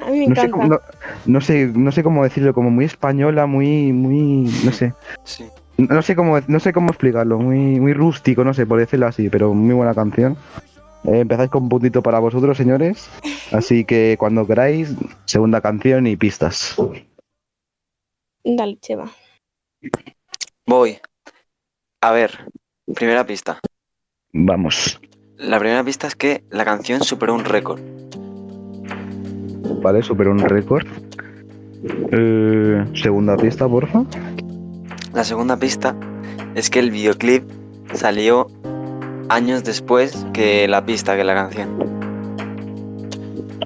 A 0.00 0.10
mí 0.10 0.20
me 0.20 0.28
No 0.28 0.34
sé, 0.36 0.50
cómo, 0.50 0.66
no, 0.66 0.80
no 1.26 1.40
sé, 1.40 1.66
no 1.74 1.92
sé 1.92 2.02
cómo 2.02 2.24
decirlo, 2.24 2.54
como 2.54 2.70
muy 2.70 2.84
española, 2.84 3.46
muy, 3.46 3.92
muy, 3.92 4.50
no 4.64 4.72
sé. 4.72 4.94
Sí. 5.24 5.44
No 5.76 6.02
sé 6.02 6.16
cómo, 6.16 6.38
no 6.46 6.60
sé 6.60 6.72
cómo 6.72 6.88
explicarlo, 6.88 7.38
muy, 7.38 7.80
muy 7.80 7.92
rústico, 7.92 8.42
no 8.44 8.52
sé, 8.52 8.66
por 8.66 8.80
decirlo 8.80 9.06
así, 9.06 9.28
pero 9.28 9.54
muy 9.54 9.74
buena 9.74 9.94
canción. 9.94 10.36
Eh, 11.04 11.20
empezáis 11.20 11.50
con 11.50 11.64
un 11.64 11.68
puntito 11.68 12.02
para 12.02 12.18
vosotros, 12.18 12.56
señores. 12.56 13.08
Así 13.52 13.84
que 13.84 14.16
cuando 14.18 14.46
queráis, 14.46 14.94
segunda 15.24 15.60
canción 15.60 16.06
y 16.06 16.16
pistas. 16.16 16.76
Dale, 18.44 18.78
Cheva. 18.80 19.10
Voy. 20.66 20.98
A 22.00 22.12
ver, 22.12 22.50
primera 22.94 23.24
pista. 23.24 23.60
Vamos. 24.32 25.00
La 25.36 25.58
primera 25.58 25.82
pista 25.84 26.06
es 26.06 26.14
que 26.14 26.44
la 26.50 26.64
canción 26.64 27.02
superó 27.02 27.34
un 27.34 27.44
récord. 27.44 27.80
Vale, 29.82 30.02
superó 30.02 30.32
un 30.32 30.40
récord. 30.40 30.86
Eh, 32.12 32.84
segunda 32.94 33.36
pista, 33.36 33.68
porfa. 33.68 34.04
La 35.14 35.24
segunda 35.24 35.56
pista 35.56 35.94
es 36.54 36.70
que 36.70 36.80
el 36.80 36.90
videoclip 36.90 37.44
salió 37.94 38.48
años 39.28 39.64
después 39.64 40.26
que 40.32 40.66
la 40.68 40.84
pista, 40.84 41.16
que 41.16 41.24
la 41.24 41.34
canción. 41.34 41.68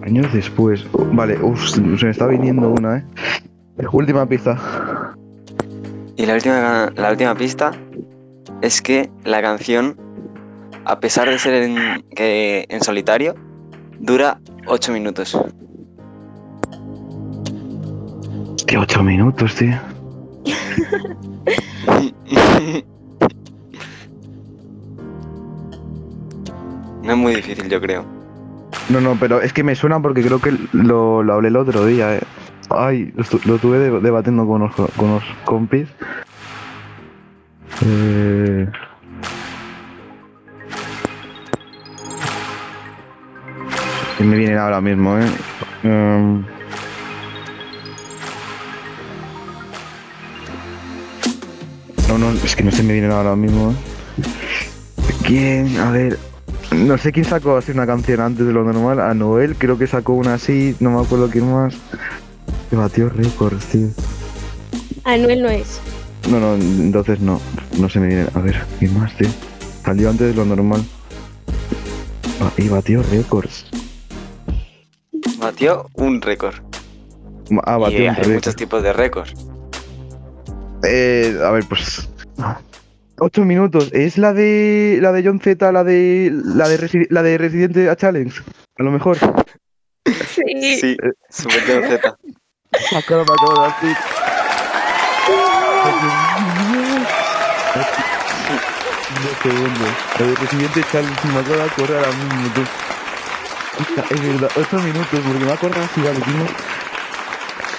Años 0.02 0.32
después. 0.32 0.86
Vale, 1.12 1.38
uff, 1.42 1.70
se 1.70 1.80
me 1.80 2.10
está 2.10 2.26
viniendo 2.26 2.70
una, 2.70 2.98
eh. 2.98 3.04
Última 3.92 4.26
pista. 4.26 4.58
Y 6.16 6.26
la 6.26 6.34
última, 6.34 6.92
la 6.94 7.10
última 7.10 7.34
pista 7.34 7.72
es 8.60 8.80
que 8.80 9.10
la 9.24 9.40
canción, 9.42 9.96
a 10.84 11.00
pesar 11.00 11.28
de 11.28 11.38
ser 11.38 11.54
en, 12.16 12.82
solitario, 12.82 13.34
dura 13.98 14.38
8 14.66 14.92
minutos. 14.92 15.34
Hostia, 18.54 18.80
ocho 18.80 19.02
minutos, 19.02 19.54
tío. 19.56 19.76
No 27.02 27.12
es 27.12 27.18
muy 27.18 27.34
difícil, 27.34 27.68
yo 27.68 27.80
creo. 27.80 28.04
No, 28.88 29.00
no, 29.00 29.16
pero 29.18 29.40
es 29.40 29.52
que 29.52 29.64
me 29.64 29.74
suena 29.74 30.00
porque 30.00 30.22
creo 30.22 30.40
que 30.40 30.56
lo, 30.72 31.22
lo 31.22 31.34
hablé 31.34 31.48
el 31.48 31.56
otro 31.56 31.84
día, 31.84 32.16
eh. 32.16 32.20
Ay, 32.70 33.12
lo, 33.44 33.58
tuve 33.58 33.78
de- 33.78 34.00
debatiendo 34.00 34.46
con 34.46 34.62
los, 34.62 34.74
con 34.96 35.10
los 35.14 35.22
compis. 35.44 35.88
Eh... 37.84 38.68
Que 44.22 44.28
me 44.28 44.36
vienen 44.36 44.56
ahora 44.56 44.80
mismo, 44.80 45.18
eh. 45.18 45.26
Em, 45.82 46.44
No, 52.06 52.18
no, 52.18 52.30
es 52.30 52.54
que 52.54 52.62
no 52.62 52.70
se 52.70 52.84
me 52.84 52.92
vienen 52.92 53.10
ahora 53.10 53.34
mismo, 53.34 53.72
eh. 53.72 54.22
¿Quién? 55.26 55.76
A 55.80 55.90
ver. 55.90 56.20
No 56.70 56.96
sé 56.98 57.10
quién 57.10 57.24
sacó 57.24 57.56
así 57.56 57.72
una 57.72 57.84
canción 57.84 58.20
antes 58.20 58.46
de 58.46 58.52
lo 58.52 58.62
normal. 58.62 59.00
A 59.00 59.12
Noel 59.12 59.56
creo 59.56 59.76
que 59.76 59.88
sacó 59.88 60.12
una 60.12 60.34
así. 60.34 60.76
No 60.78 60.90
me 60.90 61.04
acuerdo 61.04 61.28
quién 61.28 61.52
más. 61.52 61.74
Que 62.70 62.76
batió 62.76 63.08
récords, 63.08 63.64
tío. 63.66 63.88
Anuel 65.02 65.42
no 65.42 65.48
es. 65.48 65.80
No, 66.30 66.38
no, 66.38 66.54
entonces 66.54 67.18
no. 67.18 67.40
No 67.76 67.88
se 67.88 67.98
me 67.98 68.06
viene. 68.06 68.26
A 68.34 68.38
ver, 68.38 68.64
¿quién 68.78 68.96
más, 68.96 69.12
tío? 69.16 69.28
Salió 69.84 70.10
antes 70.10 70.28
de 70.28 70.34
lo 70.34 70.44
normal. 70.44 70.84
Ah, 72.40 72.52
y 72.56 72.68
batió 72.68 73.02
récords. 73.02 73.71
Batió 75.42 75.86
un 75.94 76.22
récord. 76.22 76.54
Ah, 77.64 77.76
batió 77.76 77.98
y 77.98 78.02
un 78.02 78.08
hay 78.10 78.14
récord. 78.16 78.34
muchos 78.34 78.56
tipos 78.56 78.82
de 78.82 78.92
récords. 78.92 79.34
Eh, 80.84 81.36
a 81.44 81.50
ver, 81.50 81.64
pues. 81.68 82.08
Ocho 83.18 83.44
minutos. 83.44 83.90
¿Es 83.92 84.18
la 84.18 84.32
de. 84.32 84.98
la 85.02 85.12
de 85.12 85.22
John 85.24 85.40
Z, 85.40 85.70
la 85.72 85.84
de. 85.84 86.30
la 86.32 86.68
de, 86.68 86.78
Resi- 86.78 87.06
la 87.10 87.22
de 87.22 87.38
Residente 87.38 87.90
a 87.90 87.96
Challenge? 87.96 88.40
A 88.78 88.82
lo 88.82 88.90
mejor. 88.90 89.18
Sí. 90.06 90.78
Sí, 90.80 90.96
Super 91.28 91.60
John 91.66 91.82
Z. 91.90 92.16
Acabo, 92.96 93.22
acabo 93.22 93.66
de. 93.82 93.94
Dos 99.22 99.38
segundos. 99.42 99.88
La 100.18 100.26
de 100.26 100.34
Residente 100.36 100.82
Challenge, 100.90 101.28
me 101.28 101.38
acabo 101.40 101.56
de 101.56 101.62
mismo, 102.16 102.54
tú. 102.54 102.60
Hostia, 102.62 103.01
Es 104.10 104.22
verdad, 104.22 104.50
8 104.56 104.76
minutos, 104.82 105.20
porque 105.26 105.44
me 105.44 105.52
acuerdo 105.52 105.80
así, 105.82 106.00
vale. 106.02 106.18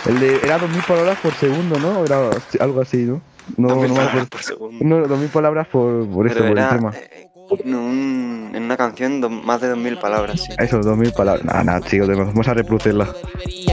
El 0.05 0.19
de. 0.19 0.35
Era 0.45 0.57
2000 0.57 0.83
palabras 0.83 1.17
por 1.19 1.33
segundo, 1.35 1.79
¿no? 1.79 2.03
Era 2.05 2.29
algo 2.59 2.81
así, 2.81 2.97
¿no? 2.97 3.21
No, 3.57 3.67
no 3.69 3.75
2000 3.75 3.89
me 3.89 3.95
palabras 3.95 4.07
acuerdo. 4.09 4.29
por 4.29 4.43
segundo. 4.43 4.85
No, 4.85 5.07
2000 5.07 5.29
palabras 5.29 5.67
por, 5.67 6.07
por 6.09 6.25
eso, 6.27 6.35
Pero 6.35 6.49
por 6.49 6.57
era 6.57 6.69
encima. 6.69 6.93
eh, 6.95 7.27
en, 7.63 7.75
un- 7.75 8.51
en 8.53 8.63
una 8.63 8.77
canción 8.77 9.21
do- 9.21 9.29
más 9.29 9.61
de 9.61 9.69
2000 9.69 9.97
palabras, 9.97 10.41
sí. 10.41 10.53
Eso, 10.57 10.79
2000 10.79 11.11
palabras. 11.13 11.43
Nada, 11.45 11.63
nada, 11.63 11.81
chicos, 11.81 12.07
vamos 12.07 12.47
a 12.47 12.53
reproducirla. 12.53 13.07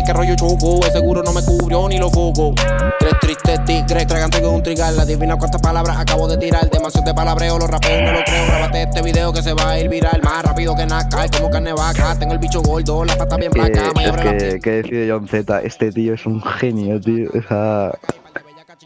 Que 0.07 0.13
rollo 0.15 0.35
choco, 0.35 0.81
seguro 0.91 1.23
no 1.23 1.33
me 1.33 1.43
cubrió 1.45 1.89
ni 1.89 1.99
lo 1.99 2.11
foco. 2.11 2.53
Tres 2.99 3.13
tristes 3.21 3.65
tigres, 3.65 4.07
tragante 4.07 4.41
con 4.43 4.55
un 4.55 4.63
trigal. 4.63 4.99
Adivina 4.99 5.37
cuántas 5.37 5.61
palabras 5.61 5.97
acabo 5.99 6.27
de 6.27 6.37
tirar. 6.39 6.69
Demasiado 6.71 7.07
de 7.07 7.15
palabreo, 7.15 7.59
los 7.59 7.71
rapeos 7.71 8.03
no 8.03 8.13
lo 8.13 8.25
creo. 8.25 8.47
Grábate 8.47 8.83
este 8.83 9.03
video 9.03 9.33
que 9.33 9.43
se 9.43 9.53
va 9.53 9.71
a 9.73 9.79
ir 9.79 9.89
viral. 9.89 10.21
Más 10.25 10.43
rápido 10.43 10.75
que 10.75 10.87
Nazca, 10.87 11.27
como 11.37 11.51
carne 11.51 11.73
vaca. 11.75 12.17
Tengo 12.19 12.33
el 12.33 12.39
bicho 12.39 12.61
gordo, 12.63 13.05
la 13.05 13.17
pata 13.17 13.37
bien 13.37 13.53
abre 13.53 14.07
la 14.07 14.23
que, 14.39 14.59
que 14.61 14.71
decide 14.83 15.11
John 15.13 15.29
Z, 15.29 15.61
este 15.63 15.93
tío 15.93 16.15
es 16.15 16.27
un 16.27 16.43
genio, 16.43 17.01
tío. 17.01 17.29
O 17.39 17.43
sea, 17.47 17.93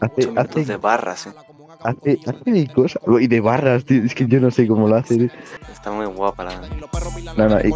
hace, 0.01 0.27
minutos 0.27 0.55
de 0.55 0.61
hace, 0.61 0.77
barras, 0.77 1.27
eh. 1.27 1.31
Hace, 1.85 2.19
hace 2.25 2.51
de 2.51 2.67
cosas. 2.67 3.01
Y 3.19 3.27
de 3.27 3.39
barras, 3.41 3.85
tío. 3.85 4.03
Es 4.03 4.13
que 4.15 4.27
yo 4.27 4.39
no 4.39 4.51
sé 4.51 4.67
cómo 4.67 4.87
lo 4.87 4.95
hace, 4.95 5.17
tío. 5.17 5.29
Está 5.71 5.91
muy 5.91 6.05
guapa 6.07 6.43
la. 6.43 6.61
No, 7.37 7.49
no, 7.49 7.59
y- 7.61 7.71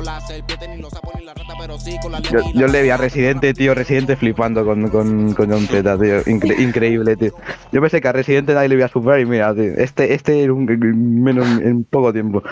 yo, 2.32 2.39
yo 2.53 2.68
le 2.68 2.82
vi 2.84 2.89
a 2.89 2.97
Residente, 2.97 3.53
tío, 3.53 3.74
Residente 3.76 4.16
flipando 4.16 4.66
con, 4.66 4.89
con, 4.89 5.34
con 5.34 5.49
John 5.51 5.68
Z, 5.68 5.82
tío. 5.99 6.22
Incre- 6.26 6.60
increíble, 6.60 7.16
tío. 7.16 7.32
Yo 7.72 7.82
pensé 7.82 8.01
que 8.01 8.07
a 8.07 8.12
Residente 8.14 8.53
nadie 8.53 8.70
le 8.70 8.76
iba 8.76 8.86
a 8.86 8.89
superar 8.89 9.20
y 9.20 9.26
mira, 9.26 9.53
tío, 9.53 9.64
este, 9.78 10.14
este 10.14 10.43
en, 10.43 10.51
un, 10.51 10.70
en 10.70 11.24
menos, 11.24 11.47
en 11.62 11.84
poco 11.84 12.12
tiempo. 12.14 12.43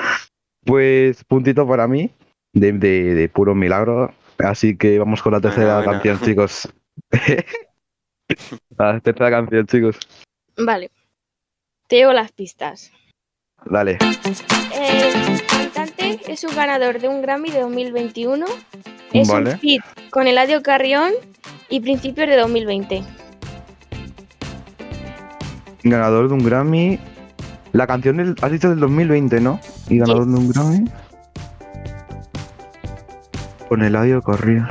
Pues 0.65 1.23
puntito 1.23 1.67
para 1.67 1.87
mí, 1.87 2.11
de, 2.53 2.73
de, 2.73 3.13
de 3.15 3.29
puro 3.29 3.55
milagro. 3.55 4.13
Así 4.39 4.77
que 4.77 4.99
vamos 4.99 5.21
con 5.21 5.33
la 5.33 5.41
tercera 5.41 5.77
bueno. 5.77 5.91
canción, 5.93 6.19
chicos. 6.21 6.69
la 8.77 8.99
tercera 8.99 9.29
canción, 9.31 9.65
chicos. 9.65 9.97
Vale. 10.57 10.91
Te 11.87 11.95
llevo 11.95 12.11
las 12.11 12.33
pistas. 12.33 12.91
Dale. 13.65 13.97
El 14.73 15.41
cantante 15.47 16.19
es 16.27 16.43
un 16.43 16.53
ganador 16.53 16.99
de 16.99 17.07
un 17.07 17.21
Grammy 17.21 17.49
de 17.49 17.61
2021. 17.61 18.45
Es 19.13 19.29
Vale. 19.29 19.51
un 19.51 19.59
hit 19.59 19.81
con 20.09 20.27
Eladio 20.27 20.61
Carrión 20.61 21.13
y 21.69 21.79
principios 21.79 22.27
de 22.27 22.35
2020. 22.35 23.03
Ganador 25.83 26.27
de 26.27 26.33
un 26.33 26.43
Grammy. 26.43 26.99
La 27.71 27.87
canción 27.87 28.17
del, 28.17 28.35
has 28.41 28.51
dicho 28.51 28.69
del 28.69 28.81
2020, 28.81 29.39
¿no? 29.39 29.59
Y 29.87 29.99
ganador 29.99 30.25
de 30.25 30.37
un 30.37 30.49
Grammy. 30.49 30.85
Con 33.69 33.81
el 33.81 33.95
audio 33.95 34.21
corría. 34.21 34.69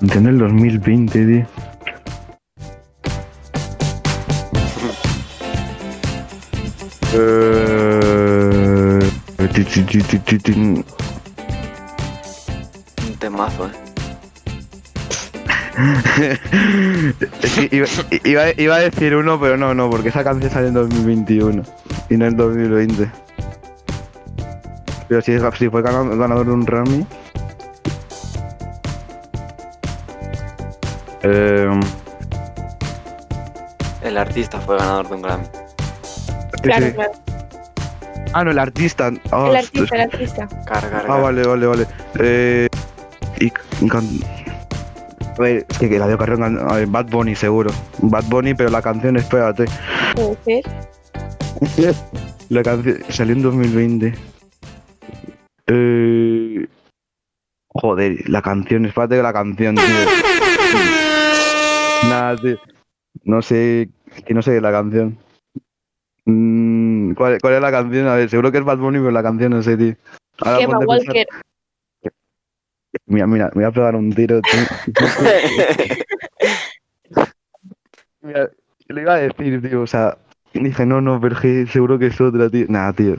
Canción 0.00 0.24
del 0.24 0.38
2020, 0.38 1.26
tío. 1.26 1.46
Eh. 7.14 8.98
Un 13.06 13.14
temazo, 13.18 13.66
eh. 13.66 13.70
Es 17.42 17.52
que 17.54 17.68
iba, 17.70 17.86
iba, 18.24 18.42
iba 18.60 18.74
a 18.74 18.78
decir 18.80 19.14
uno, 19.14 19.38
pero 19.40 19.56
no, 19.56 19.74
no, 19.74 19.88
porque 19.90 20.08
esa 20.08 20.24
canción 20.24 20.50
sale 20.50 20.68
en 20.68 20.74
2021 20.74 21.62
y 22.10 22.16
no 22.16 22.26
en 22.26 22.36
2020. 22.36 23.10
Pero 25.08 25.22
si, 25.22 25.32
es- 25.32 25.42
si 25.56 25.68
fue 25.68 25.82
ganador, 25.82 26.18
ganador 26.18 26.46
de 26.46 26.52
un 26.52 26.64
Grammy. 26.64 27.06
Eh, 31.22 31.80
El 34.02 34.16
artista 34.16 34.60
fue 34.60 34.78
ganador 34.78 35.08
de 35.08 35.14
un 35.16 35.22
Grammy. 35.22 35.44
Claro, 36.62 36.86
ese- 36.86 36.94
claro. 36.94 37.12
Ah, 38.32 38.44
no, 38.44 38.50
el 38.50 38.58
artista. 38.58 39.10
Ah, 39.32 39.46
El 39.50 39.56
artista, 39.56 39.96
el 39.96 40.02
artista. 40.02 40.48
Carga, 40.66 41.02
Ah, 41.08 41.16
vale, 41.18 41.42
vale, 41.46 41.66
vale. 41.66 41.86
Eh, 42.18 42.68
y 43.40 43.50
A 43.90 45.40
ver, 45.40 45.66
es 45.68 45.78
que 45.78 45.98
la 45.98 46.06
de 46.08 46.18
Carrión, 46.18 46.58
a 46.68 46.74
ver, 46.74 46.86
Bad 46.88 47.06
Bunny 47.06 47.34
seguro. 47.36 47.70
Bad 48.02 48.24
Bunny, 48.24 48.54
pero 48.54 48.70
la 48.70 48.82
canción, 48.82 49.16
espérate. 49.16 49.64
Puede 50.14 50.36
ser. 50.44 50.64
La 52.50 52.62
canción 52.62 52.98
salió 53.10 53.34
en 53.34 53.42
2020. 53.42 54.14
Eh... 55.66 56.66
Joder, 57.68 58.28
la 58.30 58.40
canción, 58.42 58.86
espérate 58.86 59.16
que 59.16 59.22
la 59.22 59.32
canción, 59.34 59.74
tío. 59.76 59.84
Nada, 62.04 62.36
tío. 62.36 62.56
No 63.24 63.42
sé, 63.42 63.88
que 64.26 64.34
no 64.34 64.42
sé 64.42 64.60
la 64.60 64.70
canción. 64.70 65.18
Mm, 66.24 67.14
¿cuál, 67.14 67.38
¿Cuál 67.40 67.54
es 67.54 67.60
la 67.60 67.70
canción? 67.70 68.06
A 68.06 68.14
ver, 68.14 68.30
seguro 68.30 68.52
que 68.52 68.58
es 68.58 68.64
Bad 68.64 68.78
Bunny, 68.78 68.98
pero 68.98 69.10
la 69.10 69.22
canción 69.22 69.52
no 69.52 69.62
sé, 69.62 69.76
tío. 69.76 69.94
Ahora 70.40 70.58
Gemma 70.58 70.78
ponte 70.78 70.84
a 70.84 70.88
pensar- 70.98 71.14
Walker. 71.14 71.26
Mira, 73.06 73.26
mira, 73.26 73.46
me 73.54 73.62
voy 73.62 73.64
a 73.64 73.70
pegar 73.70 73.96
un 73.96 74.12
tiro, 74.12 74.40
tío. 74.42 74.94
Mira, 78.22 78.50
le 78.88 79.02
iba 79.02 79.14
a 79.14 79.18
decir, 79.18 79.62
tío, 79.62 79.82
o 79.82 79.86
sea, 79.86 80.18
dije, 80.52 80.86
no, 80.86 81.00
no, 81.00 81.20
pero 81.20 81.36
seguro 81.66 81.98
que 81.98 82.06
es 82.06 82.20
otra, 82.20 82.48
tío. 82.50 82.66
Nada, 82.68 82.92
tío. 82.92 83.16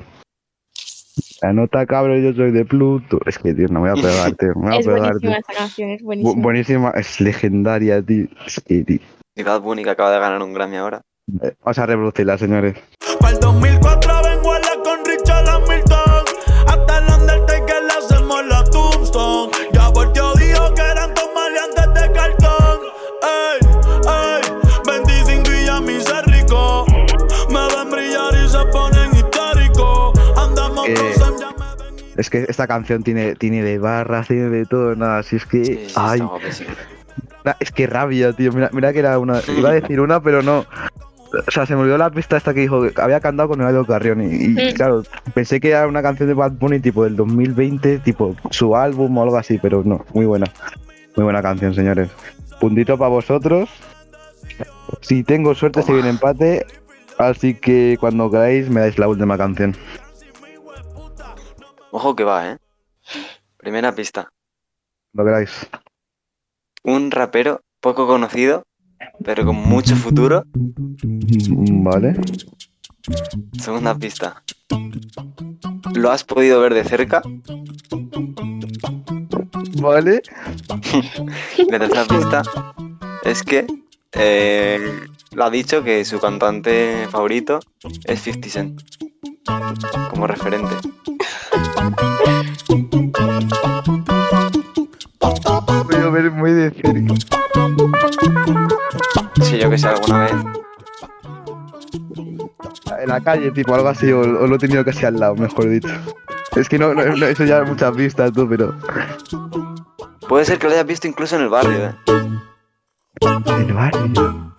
La 1.41 1.53
nota 1.53 1.85
cabrón, 1.85 2.21
yo 2.21 2.33
soy 2.33 2.51
de 2.51 2.65
Pluto. 2.65 3.19
Es 3.25 3.39
que, 3.39 3.53
tío, 3.53 3.67
no 3.69 3.79
me 3.81 3.91
voy 3.91 3.99
a 3.99 4.03
pegar, 4.03 4.31
tío. 4.35 4.49
Me 4.55 4.61
voy 4.69 4.75
a 4.75 4.79
Es 4.79 4.85
pegar, 4.85 4.99
buenísima 5.01 5.19
tío. 5.19 5.39
esa 5.39 5.53
canción, 5.59 5.89
es 5.91 6.01
Bu- 6.01 6.05
buenísima. 6.05 6.41
buenísima, 6.43 6.89
es 6.95 7.21
legendaria, 7.21 8.01
tío. 8.01 8.25
Es 8.45 8.61
que, 8.65 8.83
tío. 8.83 8.99
Y 9.35 9.43
Bad 9.43 9.61
Bunny 9.61 9.83
que 9.83 9.89
acaba 9.91 10.11
de 10.11 10.19
ganar 10.19 10.41
un 10.41 10.53
Grammy 10.53 10.75
ahora. 10.77 11.01
Eh, 11.43 11.53
Vamos 11.63 11.79
a 11.79 11.85
reproducirla, 11.85 12.37
señores. 12.37 12.75
Para 13.19 13.33
el 13.33 13.39
2004 13.39 14.11
vengo 14.23 14.53
a 14.53 14.59
la 14.59 14.83
con 14.83 15.05
Richard 15.05 15.47
Hamilton. 15.47 16.08
Es 32.19 32.29
que 32.29 32.45
esta 32.49 32.67
canción 32.67 33.01
tiene, 33.03 33.35
tiene 33.35 33.63
de 33.63 33.79
barras, 33.79 34.27
tiene 34.27 34.49
de 34.49 34.65
todo, 34.65 34.95
nada. 34.95 35.23
Si 35.23 35.37
es 35.37 35.45
que. 35.45 35.63
Sí, 35.63 35.79
sí, 35.87 35.93
ay, 35.95 36.21
es 37.59 37.71
que 37.71 37.87
rabia, 37.87 38.33
tío. 38.33 38.51
Mira, 38.51 38.69
mira 38.73 38.91
que 38.93 38.99
era 38.99 39.17
una. 39.17 39.39
Iba 39.57 39.69
a 39.69 39.73
decir 39.73 39.99
una, 40.01 40.21
pero 40.21 40.41
no. 40.41 40.65
O 41.47 41.51
sea, 41.51 41.65
se 41.65 41.75
me 41.75 41.81
olvidó 41.81 41.97
la 41.97 42.09
pista 42.09 42.37
esta 42.37 42.53
que 42.53 42.61
dijo 42.61 42.81
que 42.89 43.01
había 43.01 43.19
cantado 43.19 43.49
con 43.49 43.61
Eladio 43.61 43.85
Carrión. 43.85 44.21
Y, 44.21 44.25
y, 44.45 44.47
Mm. 44.49 44.73
claro, 44.75 45.03
pensé 45.33 45.59
que 45.59 45.69
era 45.69 45.87
una 45.87 46.01
canción 46.01 46.27
de 46.27 46.33
Bad 46.33 46.53
Bunny 46.53 46.79
tipo 46.79 47.03
del 47.03 47.15
2020, 47.15 47.99
tipo 47.99 48.35
su 48.49 48.75
álbum 48.75 49.17
o 49.17 49.23
algo 49.23 49.37
así, 49.37 49.57
pero 49.59 49.83
no. 49.85 50.03
Muy 50.13 50.25
buena. 50.25 50.47
Muy 51.15 51.23
buena 51.23 51.41
canción, 51.41 51.73
señores. 51.73 52.09
Puntito 52.59 52.97
para 52.97 53.09
vosotros. 53.09 53.69
Si 55.01 55.23
tengo 55.23 55.53
suerte, 55.55 55.83
se 55.83 55.93
viene 55.93 56.09
empate. 56.09 56.65
Así 57.17 57.53
que 57.53 57.97
cuando 57.99 58.31
queráis, 58.31 58.69
me 58.69 58.81
dais 58.81 58.97
la 58.97 59.07
última 59.07 59.37
canción. 59.37 59.75
Ojo 61.91 62.15
que 62.15 62.23
va, 62.23 62.51
eh. 62.51 62.57
Primera 63.57 63.93
pista. 63.93 64.29
Cuando 65.13 65.29
queráis. 65.31 65.67
Un 66.83 67.11
rapero 67.11 67.61
poco 67.81 68.07
conocido 68.07 68.63
pero 69.23 69.45
con 69.45 69.55
mucho 69.55 69.95
futuro. 69.95 70.43
Mm, 71.03 71.83
Vale. 71.83 72.15
Segunda 73.59 73.95
pista. 73.95 74.43
¿Lo 75.95 76.11
has 76.11 76.23
podido 76.23 76.59
ver 76.61 76.73
de 76.73 76.83
cerca? 76.83 77.21
Vale. 79.81 80.21
La 81.69 81.79
tercera 81.79 82.05
pista 82.05 82.41
es 83.23 83.43
que 83.43 83.65
eh, 84.13 84.99
lo 85.31 85.43
ha 85.43 85.49
dicho 85.49 85.83
que 85.83 86.05
su 86.05 86.19
cantante 86.19 87.07
favorito 87.09 87.59
es 88.05 88.21
50 88.21 88.49
Cent. 88.49 88.81
Como 90.09 90.27
referente. 90.27 90.75
Que 99.81 99.87
alguna 99.87 100.19
vez. 100.25 100.33
En 103.01 103.09
la 103.09 103.21
calle, 103.21 103.51
tipo, 103.51 103.73
algo 103.73 103.87
así, 103.87 104.11
o, 104.11 104.19
o 104.21 104.47
lo 104.47 104.55
he 104.55 104.59
tenido 104.59 104.83
casi 104.83 105.05
al 105.05 105.19
lado, 105.19 105.35
mejor 105.35 105.69
dicho. 105.69 105.89
Es 106.55 106.67
que 106.67 106.79
no, 106.79 106.93
no, 106.93 107.05
no, 107.05 107.25
eso 107.25 107.45
ya 107.45 107.63
muchas 107.63 107.95
vistas, 107.95 108.33
tú, 108.33 108.47
pero. 108.49 108.75
Puede 110.27 110.45
ser 110.45 110.59
que 110.59 110.67
lo 110.67 110.73
hayas 110.73 110.85
visto 110.85 111.07
incluso 111.07 111.35
en 111.35 111.43
el 111.43 111.49
barrio, 111.49 111.85
¿eh? 111.85 111.95
El 113.21 113.73
barrio. 113.73 114.55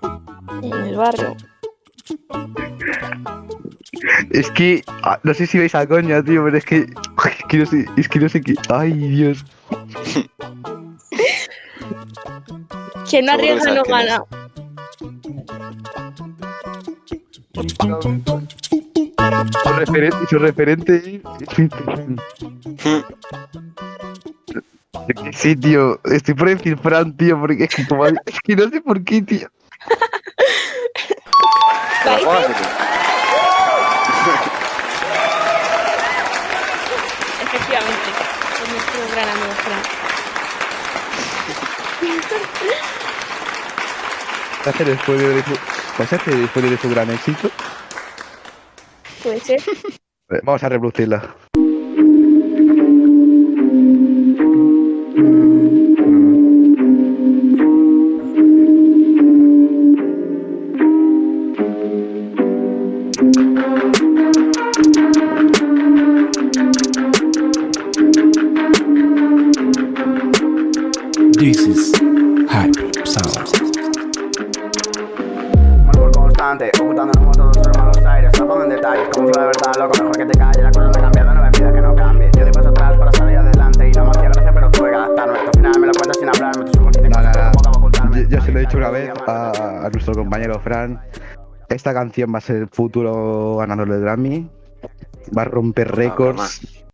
En 0.63 0.73
el 0.73 0.97
barrio. 0.97 1.37
Es 4.31 4.51
que. 4.53 4.83
ah, 5.03 5.19
No 5.23 5.35
sé 5.35 5.47
si 5.47 5.59
veis 5.59 5.75
a 5.75 5.87
coña, 5.87 6.23
tío, 6.23 6.45
pero 6.45 6.57
es 6.57 6.65
que. 6.65 6.77
Es 6.79 7.45
que 7.49 7.59
no 7.59 7.67
sé, 7.67 7.87
es 7.97 8.09
que 8.09 8.19
no 8.21 8.29
sé 8.29 8.41
qué. 8.41 8.55
Ay, 8.69 8.93
Dios. 8.93 9.45
Quien 13.09 13.27
no 13.27 13.37
que 13.37 13.53
arriesga 13.53 13.75
no 13.75 13.83
es. 13.83 14.21
Su 19.63 19.73
referente, 19.75 20.17
su 20.29 20.39
referente 20.39 20.97
es 20.97 21.05
50 21.57 21.97
Cent. 21.97 22.21
Es 25.09 25.15
que 25.23 25.33
Sí, 25.33 25.57
tío, 25.57 26.01
estoy 26.05 26.35
por 26.35 26.49
decir 26.49 26.79
Fran, 26.79 27.17
tío, 27.17 27.39
porque 27.39 27.65
es 27.65 27.75
que, 27.75 27.87
como- 27.87 28.07
es 28.07 28.15
que 28.43 28.57
no 28.57 28.69
sé 28.71 28.81
por 28.81 29.03
qué, 29.05 29.23
tío. 29.23 29.49
¿Te 32.03 32.11
la 32.11 32.19
juegas 32.19 32.45
o 32.45 32.49
qué? 32.49 32.63
Efectivamente. 37.43 38.11
Es 38.63 38.69
nuestro 38.71 39.01
gran 39.15 39.29
amigo 39.29 39.53
Fran. 39.65 39.83
¿Vas 44.59 44.67
a 44.67 44.71
hacer 44.71 44.99
spoiler 44.99 45.35
de 45.35 45.43
¿vas 46.01 46.15
a 46.15 46.17
hacer 46.17 46.47
spoiler 46.47 46.71
de 46.71 46.79
su 46.79 46.89
gran 46.89 47.11
éxito? 47.11 47.51
Puede 49.23 49.41
ser. 49.41 49.61
Eh, 50.31 50.41
Vamos 50.43 50.63
a 50.63 50.69
reproducirla. 50.71 51.37
This 71.39 71.59
is 71.67 71.93
Hype 72.49 73.07
Sound. 73.07 73.40
Constante, 76.51 76.83
ocultando 76.83 77.13
en 77.19 77.25
moto 77.25 77.45
dos 77.45 77.67
hermanos 77.67 77.97
aires, 78.05 78.33
tapando 78.33 78.65
en 78.65 78.71
detalles, 78.71 79.09
como 79.13 79.29
flow 79.29 79.41
de 79.41 79.47
verdad, 79.47 79.73
loco, 79.79 79.95
mejor 79.99 80.17
que 80.17 80.27
te 80.27 80.39
calles, 80.39 80.63
la 80.63 80.71
cosa 80.71 80.85
no 80.85 80.91
ha 80.91 81.01
cambiado, 81.01 81.35
no 81.35 81.43
me 81.43 81.51
pidas 81.51 81.73
que 81.73 81.81
no 81.81 81.95
cambie. 81.95 82.31
Yo 82.37 82.43
doy 82.43 82.53
paso 82.53 82.69
atrás 82.71 82.99
para 82.99 83.13
salir 83.13 83.37
adelante 83.39 83.89
y 83.89 83.93
no 83.93 84.05
me 84.05 84.11
hacía 84.11 84.23
gracia, 84.23 84.53
pero 84.55 84.71
tuve 84.71 84.91
que 84.91 84.97
adaptarme. 84.97 85.39
Al 85.39 85.51
final 85.55 85.73
me 85.81 85.87
lo 85.87 85.93
cuentas 85.93 86.17
sin 86.19 86.29
hablarme, 86.29 86.65
tus 86.65 86.77
ojos 86.81 86.93
dicen 86.93 87.11
No, 87.11 87.19
no, 87.23 87.29
cosas 87.29 87.37
no. 87.47 87.51
que 87.53 87.57
poco 87.59 87.69
a 87.69 87.79
ocultarme. 87.79 88.23
Yo, 88.23 88.29
yo 88.29 88.41
se 88.41 88.53
lo 88.53 88.59
he 88.59 88.61
dicho 88.63 88.77
una 88.79 88.91
vez 88.91 89.11
a, 89.27 89.87
a 89.87 89.91
nuestro 89.91 90.15
compañero 90.15 90.61
Fran. 90.61 91.01
Esta 91.69 91.95
canción 91.95 92.35
va 92.35 92.39
a 92.39 92.41
ser 92.41 92.57
el 92.57 92.69
futuro 92.69 93.57
ganador 93.59 93.89
del 93.89 94.01
Grammy. 94.01 94.51
Va 95.37 95.43
a 95.43 95.45
romper 95.45 95.87
Poca 95.89 95.97
broma. 95.97 96.47
récords. 96.47 96.85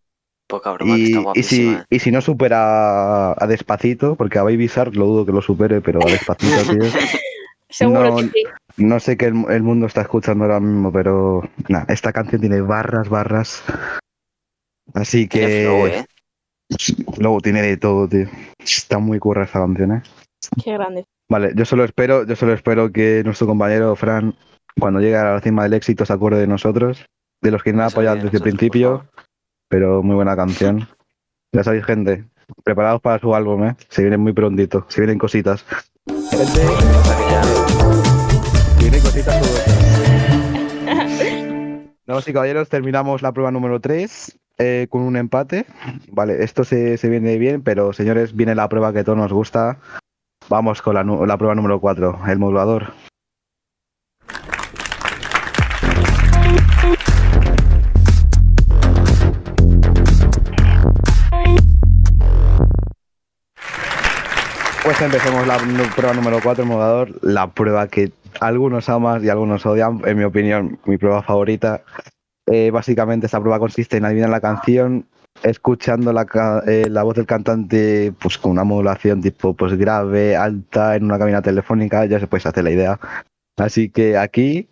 Poca 0.49 0.71
broma, 0.73 0.95
que 0.95 1.01
Y, 1.01 1.13
está 1.17 1.31
y, 1.35 1.43
si, 1.43 1.69
¿eh? 1.71 1.83
y 1.91 1.99
si 1.99 2.11
no 2.13 2.21
supera 2.21 3.31
a, 3.31 3.35
a 3.39 3.47
Despacito, 3.47 4.15
porque 4.17 4.39
a 4.39 4.43
Baby 4.45 4.67
Shark 4.69 4.95
lo 4.95 5.07
dudo 5.07 5.27
que 5.27 5.33
lo 5.33 5.41
supere, 5.43 5.81
pero 5.81 6.01
a 6.07 6.11
Despacito, 6.11 6.57
tío. 6.73 6.83
Seguro 7.69 8.11
No, 8.11 8.17
que 8.17 8.23
sí. 8.25 8.45
No 8.77 9.01
sé 9.01 9.17
qué 9.17 9.27
el, 9.27 9.45
el 9.51 9.63
mundo 9.63 9.87
está 9.87 10.03
escuchando 10.03 10.45
ahora 10.45 10.61
mismo, 10.61 10.93
pero 10.93 11.43
nada, 11.69 11.87
esta 11.89 12.13
canción 12.13 12.41
tiene 12.41 12.61
barras, 12.61 13.09
barras. 13.09 13.65
Así 14.95 15.29
que 15.29 15.65
flow, 15.65 15.87
¿eh? 15.87 16.05
luego 17.19 17.41
tiene 17.41 17.63
de 17.63 17.77
todo, 17.77 18.09
tío. 18.09 18.27
Está 18.59 18.99
muy 18.99 19.19
curra 19.19 19.45
esta 19.45 19.61
canción, 19.61 19.93
¿eh? 19.93 20.03
Qué 20.63 20.73
grande. 20.73 21.05
Vale, 21.29 21.53
yo 21.57 21.65
solo 21.65 21.85
espero, 21.85 22.25
yo 22.25 22.37
solo 22.37 22.53
espero 22.53 22.93
que 22.93 23.23
nuestro 23.25 23.47
compañero 23.47 23.97
Fran, 23.97 24.35
cuando 24.79 25.01
llegue 25.01 25.17
a 25.17 25.33
la 25.35 25.41
cima 25.41 25.65
del 25.65 25.75
éxito, 25.75 26.05
se 26.07 26.13
acuerde 26.13 26.41
de 26.41 26.47
nosotros, 26.47 27.05
de 27.43 27.51
los 27.51 27.63
que 27.63 27.73
nos 27.73 27.83
han 27.83 27.89
apoyado 27.89 28.17
de 28.17 28.23
desde 28.25 28.37
el 28.39 28.43
principio, 28.43 29.07
pero 29.69 30.03
muy 30.03 30.15
buena 30.15 30.37
canción. 30.37 30.89
Ya 31.53 31.65
sabéis, 31.65 31.85
gente, 31.85 32.27
preparados 32.65 33.01
para 33.01 33.19
su 33.19 33.35
álbum, 33.35 33.65
¿eh? 33.65 33.77
Se 33.89 34.03
vienen 34.03 34.21
muy 34.21 34.33
prontito, 34.33 34.85
se 34.89 35.01
vienen 35.01 35.19
cositas. 35.19 35.65
Gente, 36.31 36.61
vienen 38.79 39.01
cositas. 39.01 39.37
Damas 42.07 42.29
y 42.29 42.33
caballeros, 42.33 42.69
terminamos 42.69 43.23
la 43.23 43.33
prueba 43.33 43.51
número 43.51 43.81
3 43.81 44.39
con 44.89 45.03
un 45.03 45.17
empate. 45.17 45.67
Vale, 46.11 46.43
esto 46.43 46.65
se, 46.65 46.97
se 46.97 47.09
viene 47.09 47.37
bien, 47.39 47.63
pero 47.63 47.93
señores, 47.93 48.35
viene 48.35 48.55
la 48.55 48.69
prueba 48.69 48.93
que 48.93 49.01
a 49.01 49.05
todos 49.05 49.19
nos 49.19 49.33
gusta. 49.33 49.79
Vamos 50.49 50.83
con 50.83 50.95
la, 50.95 51.03
la 51.03 51.37
prueba 51.37 51.55
número 51.55 51.81
4, 51.81 52.21
el 52.29 52.39
modulador. 52.39 52.93
Pues 64.87 65.03
empecemos 65.03 65.45
la 65.49 65.59
prueba 65.97 66.15
número 66.15 66.39
4, 66.41 66.63
el 66.63 66.69
modulador. 66.69 67.19
La 67.21 67.49
prueba 67.49 67.89
que 67.89 68.13
algunos 68.39 68.89
aman 68.89 69.25
y 69.25 69.29
algunos 69.29 69.67
odian, 69.67 70.01
en 70.07 70.17
mi 70.17 70.23
opinión, 70.23 70.79
mi 70.85 70.97
prueba 70.97 71.25
favorita. 71.25 71.83
Eh, 72.47 72.71
básicamente 72.71 73.27
esta 73.27 73.41
prueba 73.41 73.59
consiste 73.59 73.97
en 73.97 74.05
adivinar 74.05 74.31
la 74.31 74.41
canción 74.41 75.05
escuchando 75.43 76.13
la, 76.13 76.25
eh, 76.69 76.87
la 76.89 77.03
voz 77.03 77.17
del 77.17 77.27
cantante 77.27 78.13
pues 78.21 78.39
con 78.39 78.53
una 78.53 78.63
modulación 78.63 79.21
tipo 79.21 79.55
pues 79.55 79.77
grave, 79.77 80.37
alta, 80.37 80.95
en 80.95 81.03
una 81.03 81.19
cabina 81.19 81.43
telefónica, 81.43 82.05
ya 82.05 82.21
se 82.21 82.29
puede 82.29 82.49
hacer 82.49 82.63
la 82.63 82.71
idea. 82.71 83.01
Así 83.57 83.89
que 83.89 84.17
aquí, 84.17 84.69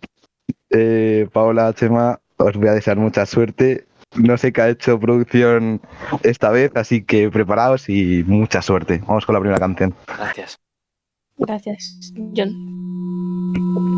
eh, 0.69 1.27
Paola, 1.33 1.73
Chema, 1.73 2.21
os 2.37 2.55
voy 2.55 2.69
a 2.69 2.73
desear 2.73 2.95
mucha 2.95 3.25
suerte. 3.25 3.85
No 4.15 4.37
sé 4.37 4.53
qué 4.53 4.61
ha 4.61 4.69
hecho 4.69 4.99
producción 4.99 5.81
esta 6.23 6.49
vez, 6.49 6.71
así 6.75 7.03
que 7.03 7.29
preparaos 7.29 7.89
y 7.89 8.23
mucha 8.25 8.61
suerte. 8.61 9.01
Vamos 9.07 9.25
con 9.25 9.33
la 9.33 9.39
primera 9.39 9.59
canción. 9.59 9.93
Gracias. 10.07 10.57
Gracias, 11.37 12.13
John. 12.35 13.94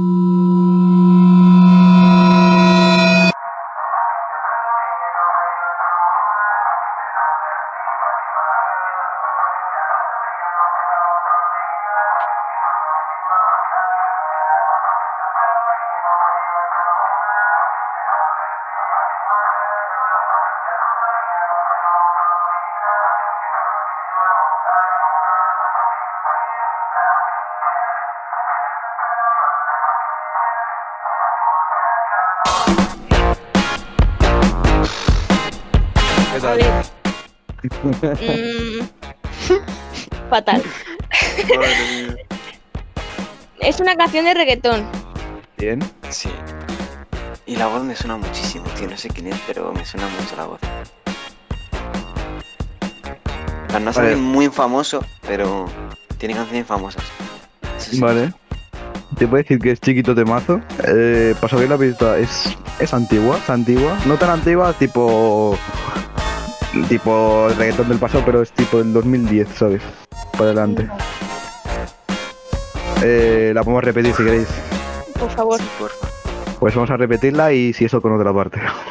Mm, 38.21 38.81
fatal. 40.29 40.63
Es 43.59 43.79
una 43.79 43.95
canción 43.95 44.25
de 44.25 44.33
reggaetón. 44.33 44.85
Bien. 45.57 45.79
Sí. 46.09 46.29
Y 47.45 47.55
la 47.55 47.67
voz 47.67 47.83
me 47.83 47.95
suena 47.95 48.17
muchísimo, 48.17 48.65
tío. 48.77 48.89
No 48.89 48.97
sé 48.97 49.09
quién 49.09 49.27
es, 49.27 49.39
pero 49.47 49.71
me 49.73 49.85
suena 49.85 50.07
mucho 50.09 50.35
la 50.35 50.45
voz. 50.45 50.59
O 53.67 53.69
sea, 53.71 53.79
no 53.79 53.89
es 53.89 53.95
Vale. 53.97 54.15
muy 54.15 54.49
famoso, 54.49 55.03
pero 55.25 55.65
tiene 56.17 56.35
canciones 56.35 56.65
famosas. 56.67 57.03
Sí. 57.77 57.99
Vale. 57.99 58.33
te 59.17 59.27
puedo 59.27 59.41
decir 59.41 59.59
que 59.59 59.71
es 59.71 59.79
chiquito 59.79 60.13
temazo. 60.13 60.61
Eh, 60.87 61.35
para 61.39 61.57
la 61.57 61.77
pista 61.77 62.17
es, 62.17 62.55
es 62.79 62.93
antigua, 62.93 63.37
es 63.37 63.49
antigua. 63.49 63.97
No 64.05 64.15
tan 64.17 64.29
antigua, 64.29 64.73
tipo. 64.73 65.57
Tipo 66.85 67.47
el 67.49 67.55
reggaetón 67.55 67.89
del 67.89 67.97
pasado, 67.97 68.23
pero 68.25 68.41
es 68.41 68.51
tipo 68.51 68.77
del 68.77 68.93
2010, 68.93 69.49
¿sabes? 69.55 69.81
Para 70.33 70.45
adelante. 70.45 70.87
Eh, 73.03 73.51
la 73.53 73.63
podemos 73.63 73.83
repetir 73.83 74.13
si 74.13 74.23
queréis. 74.23 74.47
Por 75.19 75.29
favor. 75.29 75.59
Pues 76.59 76.75
vamos 76.75 76.89
a 76.89 76.97
repetirla 76.97 77.53
y 77.53 77.73
si 77.73 77.85
eso 77.85 78.01
con 78.01 78.13
otra 78.13 78.33
parte. 78.33 78.59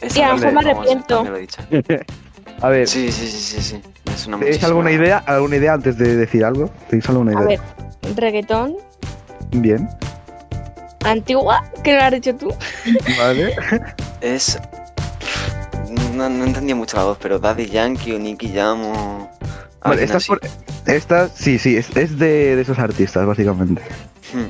Esa 0.00 0.18
Y 0.18 0.22
a 0.22 0.28
lo 0.30 0.36
mejor 0.36 0.52
me 0.52 0.60
arrepiento. 0.60 1.24
A 2.60 2.68
ver, 2.68 2.88
Sí, 2.88 3.10
sí, 3.12 3.26
sí, 3.28 3.38
sí, 3.38 3.62
sí. 3.62 3.82
Me 4.06 4.16
suena 4.16 4.38
¿tenéis 4.38 4.56
muchísimo. 4.56 4.66
alguna 4.68 4.92
idea? 4.92 5.18
¿Alguna 5.26 5.56
idea 5.56 5.74
antes 5.74 5.98
de 5.98 6.16
decir 6.16 6.44
algo? 6.44 6.70
¿Tenéis 6.88 7.08
alguna 7.08 7.32
A 7.38 7.44
idea? 7.44 7.60
ver, 8.02 8.16
reggaetón, 8.16 8.76
Bien, 9.50 9.88
antigua, 11.04 11.62
que 11.84 11.94
lo 11.94 12.02
has 12.02 12.10
dicho 12.12 12.34
tú. 12.34 12.52
vale. 13.18 13.54
Es. 14.20 14.58
No, 16.14 16.28
no 16.28 16.44
entendía 16.44 16.74
mucho 16.74 16.96
la 16.96 17.04
voz, 17.04 17.18
pero 17.20 17.38
Daddy 17.38 17.66
Yankee 17.66 18.12
o 18.12 18.18
Nicky 18.18 18.52
Jam 18.52 18.82
o. 18.84 19.30
Vale, 19.84 20.02
esta, 20.04 20.18
por- 20.26 21.30
sí, 21.34 21.58
sí, 21.58 21.76
es, 21.76 21.94
es 21.96 22.18
de, 22.18 22.56
de 22.56 22.62
esos 22.62 22.78
artistas, 22.78 23.26
básicamente. 23.26 23.82
Hmm. 24.32 24.46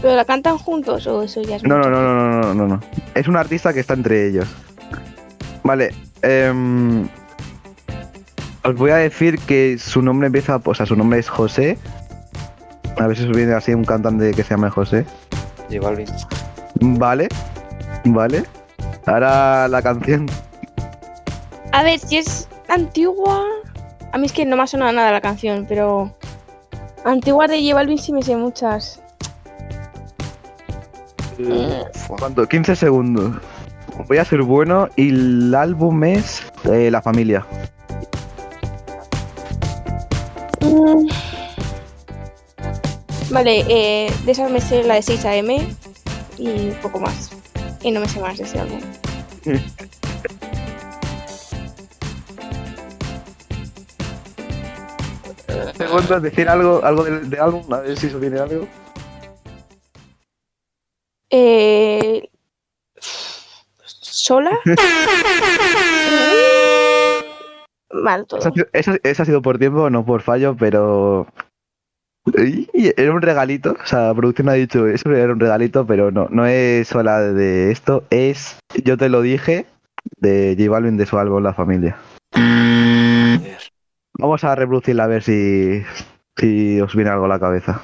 ¿Pero 0.00 0.16
la 0.16 0.24
cantan 0.24 0.56
juntos 0.56 1.06
o 1.06 1.22
eso 1.22 1.42
ya 1.42 1.56
es 1.56 1.62
No, 1.62 1.78
no, 1.78 1.90
no, 1.90 2.00
no, 2.00 2.14
no, 2.14 2.40
no, 2.40 2.54
no, 2.54 2.66
no. 2.68 2.80
Es 3.14 3.28
un 3.28 3.36
artista 3.36 3.72
que 3.74 3.80
está 3.80 3.94
entre 3.94 4.28
ellos. 4.28 4.48
Vale, 5.62 5.94
em, 6.22 7.06
os 8.64 8.74
voy 8.76 8.90
a 8.92 8.96
decir 8.96 9.38
que 9.40 9.76
su 9.78 10.00
nombre 10.00 10.26
empieza, 10.28 10.60
o 10.64 10.74
sea, 10.74 10.86
su 10.86 10.96
nombre 10.96 11.18
es 11.18 11.28
José. 11.28 11.76
A 12.98 13.06
ver 13.06 13.16
si 13.16 13.24
os 13.24 13.36
viene 13.36 13.52
así 13.52 13.72
un 13.74 13.84
cantante 13.84 14.32
que 14.32 14.42
se 14.42 14.50
llama 14.50 14.70
José. 14.70 15.04
J 15.70 15.80
Balvin. 15.80 16.06
Vale, 16.80 17.28
vale. 18.04 18.44
Ahora 19.06 19.68
la 19.68 19.82
canción. 19.82 20.26
A 21.72 21.82
ver, 21.82 21.98
si 21.98 22.18
es 22.18 22.48
antigua. 22.68 23.44
A 24.12 24.18
mí 24.18 24.26
es 24.26 24.32
que 24.32 24.44
no 24.44 24.56
me 24.56 24.62
ha 24.62 24.66
sonado 24.66 24.92
nada 24.92 25.12
la 25.12 25.20
canción, 25.20 25.66
pero. 25.68 26.14
Antigua 27.04 27.46
de 27.46 27.62
J 27.62 27.74
Balvin 27.74 27.98
sí 27.98 28.12
me 28.12 28.22
sé 28.22 28.36
muchas. 28.36 29.00
¿Cuánto? 32.08 32.46
15 32.46 32.76
segundos. 32.76 33.36
Voy 34.08 34.18
a 34.18 34.24
ser 34.24 34.42
bueno 34.42 34.88
y 34.96 35.10
el 35.10 35.54
álbum 35.54 36.04
es 36.04 36.42
eh, 36.64 36.90
La 36.90 37.00
Familia. 37.00 37.46
Mm. 40.60 41.08
Vale, 43.30 43.64
eh, 43.68 44.12
de 44.24 44.32
esas 44.32 44.50
me 44.50 44.60
sé 44.60 44.82
la 44.82 44.94
de 44.94 45.02
6 45.02 45.24
AM 45.24 45.50
y 46.38 46.70
poco 46.82 46.98
más. 46.98 47.30
Y 47.82 47.90
no 47.92 48.00
me 48.00 48.08
sé 48.08 48.20
más 48.20 48.36
de 48.36 48.44
ese 48.44 48.60
álbum. 48.60 48.80
Segundos, 55.80 56.22
decir 56.22 56.46
algo, 56.48 56.84
algo 56.84 57.04
del, 57.04 57.30
del 57.30 57.40
álbum, 57.40 57.62
a 57.72 57.80
ver 57.80 57.96
si 57.96 58.08
os 58.08 58.20
viene 58.20 58.38
algo. 58.38 58.68
Eh, 61.30 62.28
¿Sola? 62.98 64.50
Mal 67.92 68.26
todo. 68.26 68.40
Eso 68.40 68.48
ha, 68.48 68.52
sido, 68.52 68.66
eso- 68.72 68.96
eso 69.02 69.22
ha 69.22 69.26
sido 69.26 69.40
por 69.42 69.58
tiempo, 69.58 69.88
no 69.90 70.04
por 70.04 70.20
fallo, 70.22 70.54
pero. 70.58 71.26
Era 72.34 73.12
un 73.12 73.22
regalito, 73.22 73.74
o 73.82 73.86
sea, 73.86 74.08
la 74.08 74.14
producción 74.14 74.50
ha 74.50 74.52
dicho 74.52 74.86
eso 74.86 75.10
era 75.10 75.32
un 75.32 75.40
regalito, 75.40 75.86
pero 75.86 76.10
no, 76.10 76.28
no 76.30 76.44
es 76.46 76.86
sola 76.88 77.20
de 77.22 77.70
esto, 77.72 78.04
es 78.10 78.58
Yo 78.84 78.98
te 78.98 79.08
lo 79.08 79.22
dije 79.22 79.64
de 80.18 80.54
J 80.58 80.70
Balvin 80.70 80.98
de 80.98 81.06
su 81.06 81.18
álbum 81.18 81.42
La 81.42 81.54
Familia. 81.54 81.96
Vamos 84.20 84.44
a 84.44 84.54
reproducirla 84.54 85.04
a 85.04 85.06
ver 85.06 85.22
si, 85.22 85.82
si 86.36 86.80
os 86.80 86.94
viene 86.94 87.10
algo 87.10 87.24
a 87.24 87.28
la 87.28 87.40
cabeza. 87.40 87.80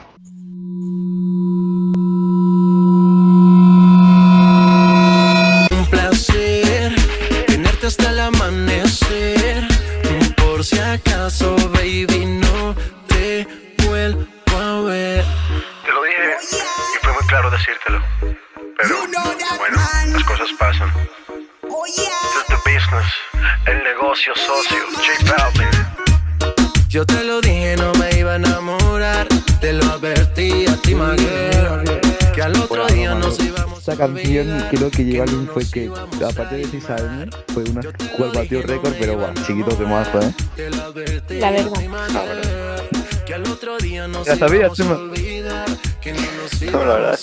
Advertí 31.02 31.26
a 31.26 31.76
ti, 31.76 31.76
my 31.76 31.84
girl, 31.84 32.32
Que 32.34 32.42
al 32.42 32.56
otro 32.56 32.86
día 32.88 33.14
nos 33.14 33.40
íbamos 33.40 33.78
Esta 33.78 33.96
canción 33.96 34.64
creo 34.70 34.90
que 34.90 35.04
J 35.04 35.18
Balvin 35.18 35.48
fue 35.48 35.64
que, 35.70 35.90
aparte 36.24 36.56
de 36.56 36.66
6 36.66 36.90
AM, 36.90 37.30
fue 37.54 37.64
una 37.64 37.82
cual 38.16 38.30
batió 38.34 38.62
récord, 38.62 38.94
pero 38.98 39.16
bueno, 39.16 39.34
chiquito 39.46 39.74
de 39.76 39.86
mazo, 39.86 40.20
¿eh? 40.20 40.34
La 41.40 41.50
verdad. 41.50 42.82
Que 43.24 43.34
al 43.34 43.42
otro 43.48 43.78
día 43.78 44.06
nos 44.06 44.26
Ya 44.26 44.36
sabía, 44.36 44.70
Chema. 44.70 44.94
no 44.94 46.84
la 46.84 46.94
verdad. 46.94 47.18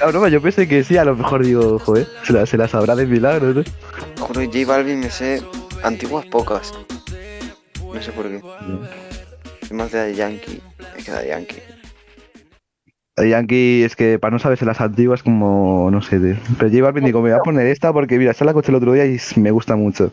Ah, 0.00 0.28
yo 0.28 0.40
pensé 0.40 0.68
que 0.68 0.84
sí, 0.84 0.96
a 0.96 1.04
lo 1.04 1.16
mejor 1.16 1.44
digo, 1.44 1.78
joder, 1.80 2.06
se 2.24 2.32
la, 2.32 2.46
se 2.46 2.56
la 2.56 2.68
sabrá 2.68 2.94
de 2.94 3.04
milagro, 3.06 3.52
¿no? 3.52 3.64
Juro, 4.20 4.44
J 4.44 4.64
Balvin 4.66 5.00
me 5.00 5.10
sé 5.10 5.42
antiguas 5.82 6.24
pocas. 6.26 6.72
No 7.82 8.00
sé 8.00 8.12
por 8.12 8.28
qué. 8.28 8.40
Soy 9.68 9.76
más 9.76 9.92
de 9.92 10.14
Yankee. 10.14 10.62
Es 10.96 11.04
que 11.04 11.10
Daddy 11.10 11.28
Yankee. 11.28 11.56
El 13.16 13.28
Yankee 13.28 13.82
es 13.84 13.96
que 13.96 14.18
para 14.18 14.30
no 14.30 14.38
saberse 14.38 14.64
las 14.64 14.80
antiguas 14.80 15.22
como, 15.22 15.90
no 15.90 16.00
sé, 16.00 16.18
tío. 16.18 16.36
pero 16.58 16.70
J 16.70 16.82
Balvin 16.82 17.04
digo, 17.04 17.20
me 17.20 17.30
voy 17.30 17.38
a 17.38 17.42
poner 17.42 17.66
esta 17.66 17.92
porque 17.92 18.16
mira, 18.16 18.30
esta 18.30 18.46
la 18.46 18.52
escuché 18.52 18.70
el 18.70 18.76
otro 18.76 18.94
día 18.94 19.04
y 19.04 19.18
me 19.36 19.50
gusta 19.50 19.76
mucho. 19.76 20.10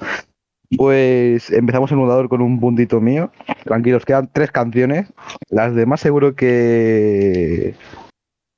Pues 0.76 1.52
empezamos 1.52 1.90
el 1.92 1.98
mudador 1.98 2.28
con 2.28 2.42
un 2.42 2.60
puntito 2.60 3.00
mío. 3.00 3.32
Tranquilos, 3.64 4.04
quedan 4.04 4.30
tres 4.34 4.52
canciones. 4.52 5.14
Las 5.50 5.74
demás 5.74 6.02
seguro 6.02 6.36
que 6.36 7.76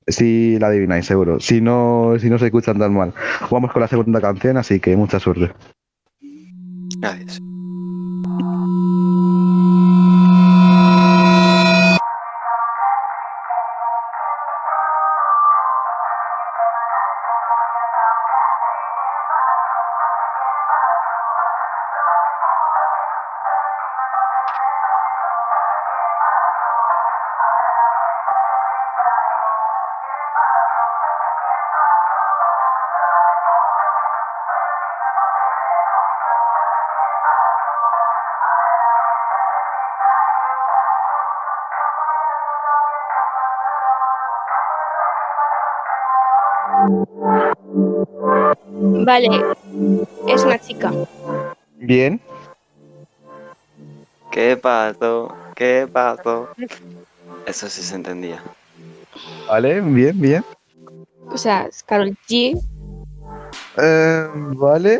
sí 0.07 0.57
la 0.59 0.67
adivináis, 0.67 1.05
seguro. 1.05 1.39
Si 1.39 1.61
no, 1.61 2.15
si 2.19 2.29
no 2.29 2.39
se 2.39 2.45
escuchan 2.45 2.79
tan 2.79 2.93
mal. 2.93 3.13
Vamos 3.51 3.71
con 3.71 3.83
la 3.83 3.87
segunda 3.87 4.19
canción, 4.19 4.57
así 4.57 4.79
que 4.79 4.95
mucha 4.95 5.19
suerte. 5.19 5.51
Gracias. 6.99 7.39
Vale, 49.08 49.30
es 50.28 50.43
una 50.43 50.60
chica. 50.60 50.91
Bien. 51.78 52.20
¿Qué 54.32 54.58
pasó? 54.58 55.34
¿Qué 55.55 55.88
pasó? 55.89 56.49
Eso 57.45 57.70
sí 57.70 57.84
se 57.84 57.95
entendía. 57.95 58.43
Vale, 59.47 59.80
bien, 59.80 60.20
bien. 60.20 60.45
O 61.32 61.38
sea, 61.38 61.68
es 61.68 61.84
Carol 61.84 62.18
G. 62.28 62.62
Eh, 63.78 64.28
vale. 64.58 64.99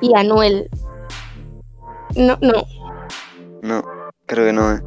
y 0.00 0.16
Anuel. 0.16 0.70
No, 2.16 2.38
no. 2.40 2.64
No, 3.60 3.84
creo 4.24 4.46
que 4.46 4.52
no, 4.54 4.72
¿eh? 4.72 4.80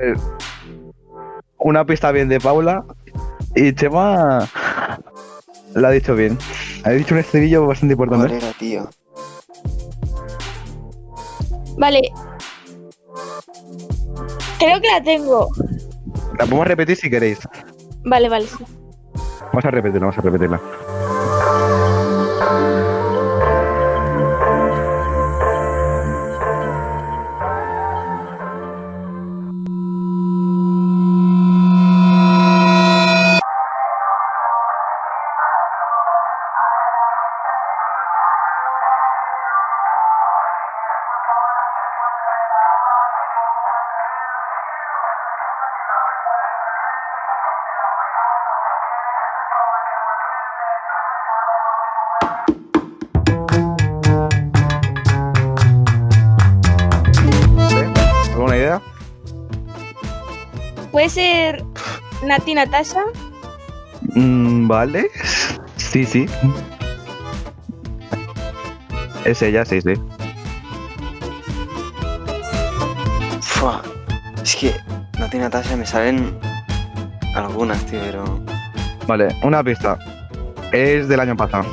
Eh, 0.00 0.14
Una 1.58 1.86
pista 1.86 2.10
bien 2.10 2.28
de 2.28 2.40
Paula. 2.40 2.84
Y 3.56 3.72
Chema 3.74 4.48
la 5.74 5.88
ha 5.88 5.90
dicho 5.90 6.14
bien. 6.14 6.38
Ha 6.84 6.90
dicho 6.90 7.14
un 7.14 7.20
estribillo 7.20 7.66
bastante 7.66 7.94
importante. 7.94 8.28
¿Cuál 8.28 8.42
era, 8.42 8.52
tío? 8.52 8.90
Vale. 11.78 12.12
Creo 14.58 14.80
que 14.80 14.88
la 14.88 15.02
tengo. 15.02 15.48
La 16.38 16.46
podemos 16.46 16.66
repetir 16.66 16.96
si 16.96 17.10
queréis. 17.10 17.38
Vale, 18.04 18.28
vale, 18.28 18.46
sí. 18.46 18.64
Vamos 19.40 19.64
a 19.64 19.70
repetirla, 19.70 20.06
vamos 20.06 20.18
a 20.18 20.22
repetirla. 20.22 20.60
Nati 62.34 62.52
Natasha? 62.52 63.04
Mm, 64.16 64.66
vale. 64.66 65.08
Sí, 65.76 66.04
sí. 66.04 66.26
Es 69.24 69.40
ella, 69.40 69.64
sí, 69.64 69.80
sí. 69.80 69.94
Fua. 73.40 73.82
Es 74.42 74.56
que 74.56 74.74
no 75.16 75.30
tiene 75.30 75.44
Natasha, 75.44 75.76
me 75.76 75.86
salen 75.86 76.36
algunas, 77.36 77.86
tío, 77.86 78.00
pero. 78.00 78.24
Vale, 79.06 79.28
una 79.44 79.62
pista. 79.62 79.96
Es 80.72 81.06
del 81.06 81.20
año 81.20 81.36
pasado. 81.36 81.64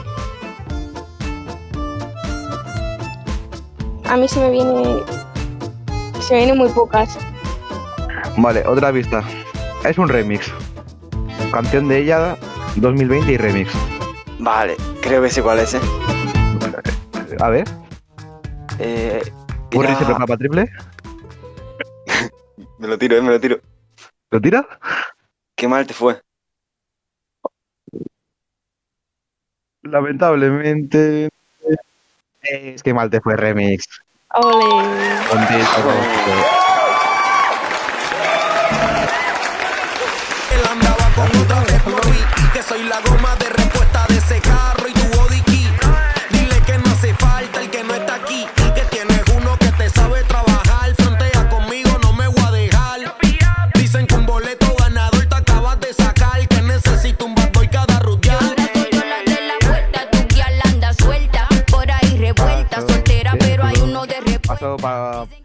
A 4.06 4.16
mí 4.16 4.28
se 4.28 4.40
me 4.40 4.52
viene. 4.52 5.00
Se 6.20 6.36
me 6.36 6.40
vienen 6.42 6.58
muy 6.60 6.70
pocas. 6.70 7.18
Vale, 8.38 8.64
otra 8.68 8.94
pista. 8.94 9.24
Es 9.84 9.98
un 9.98 10.08
remix. 10.10 10.52
Canción 11.52 11.88
de 11.88 12.00
ella 12.00 12.38
2020 12.76 13.32
y 13.34 13.38
remix. 13.38 13.72
Vale, 14.40 14.76
creo 15.02 15.22
que 15.22 15.30
sé 15.30 15.42
cuál 15.42 15.60
es, 15.60 15.74
¿eh? 15.74 15.82
A 17.40 17.50
ver. 17.50 17.68
Eh. 18.80 19.22
¿Curry 19.72 19.86
era- 19.88 19.98
se 20.00 20.06
prepara 20.06 20.26
para 20.28 20.38
triple? 20.38 20.70
Me 22.80 22.88
lo 22.88 22.98
tiro, 22.98 23.16
eh, 23.16 23.22
me 23.22 23.30
lo 23.30 23.40
tiro. 23.40 23.60
¿Lo 24.32 24.42
tira? 24.42 24.68
Qué 25.56 25.68
mal 25.68 25.86
te 25.86 25.94
fue. 25.94 26.20
Lamentablemente. 29.84 31.30
Es 32.42 32.82
que 32.82 32.94
mal 32.94 33.10
te 33.12 33.22
fue 33.22 33.36
remix. 33.36 33.86
Ole. 34.34 34.84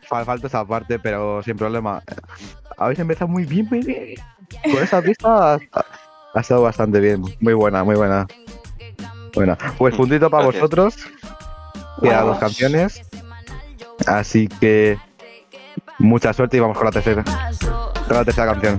Falta 0.08 0.46
esa 0.46 0.64
parte, 0.64 0.98
pero 0.98 1.42
sin 1.42 1.56
problema. 1.56 2.02
Habéis 2.78 2.98
empezado 2.98 3.28
muy 3.28 3.44
bien, 3.44 3.66
muy 3.70 3.80
bien. 3.80 4.14
Con 4.62 4.82
esa 4.82 5.02
pista 5.02 5.54
ha, 5.54 5.58
ha 6.34 6.40
estado 6.40 6.62
bastante 6.62 7.00
bien. 7.00 7.22
Muy 7.40 7.54
buena, 7.54 7.82
muy 7.84 7.96
buena. 7.96 8.26
Buena. 9.34 9.58
Pues 9.78 9.94
puntito 9.94 10.30
para 10.30 10.44
Gracias. 10.44 10.62
vosotros. 10.62 10.96
Quedan 12.00 12.26
dos 12.26 12.38
canciones. 12.38 13.02
Así 14.06 14.48
que 14.48 14.98
mucha 15.98 16.32
suerte 16.32 16.56
y 16.56 16.60
vamos 16.60 16.76
con 16.76 16.86
la 16.86 16.92
tercera. 16.92 17.24
Con 18.06 18.16
la 18.16 18.24
tercera 18.24 18.52
canción. 18.52 18.78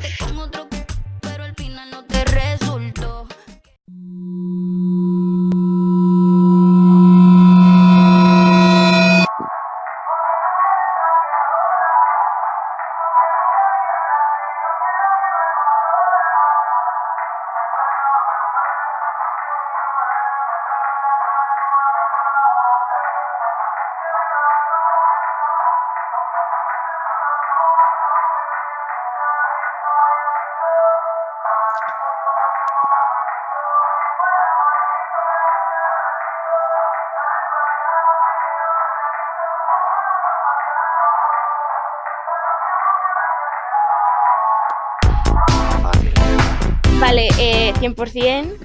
100%. 47.79 48.55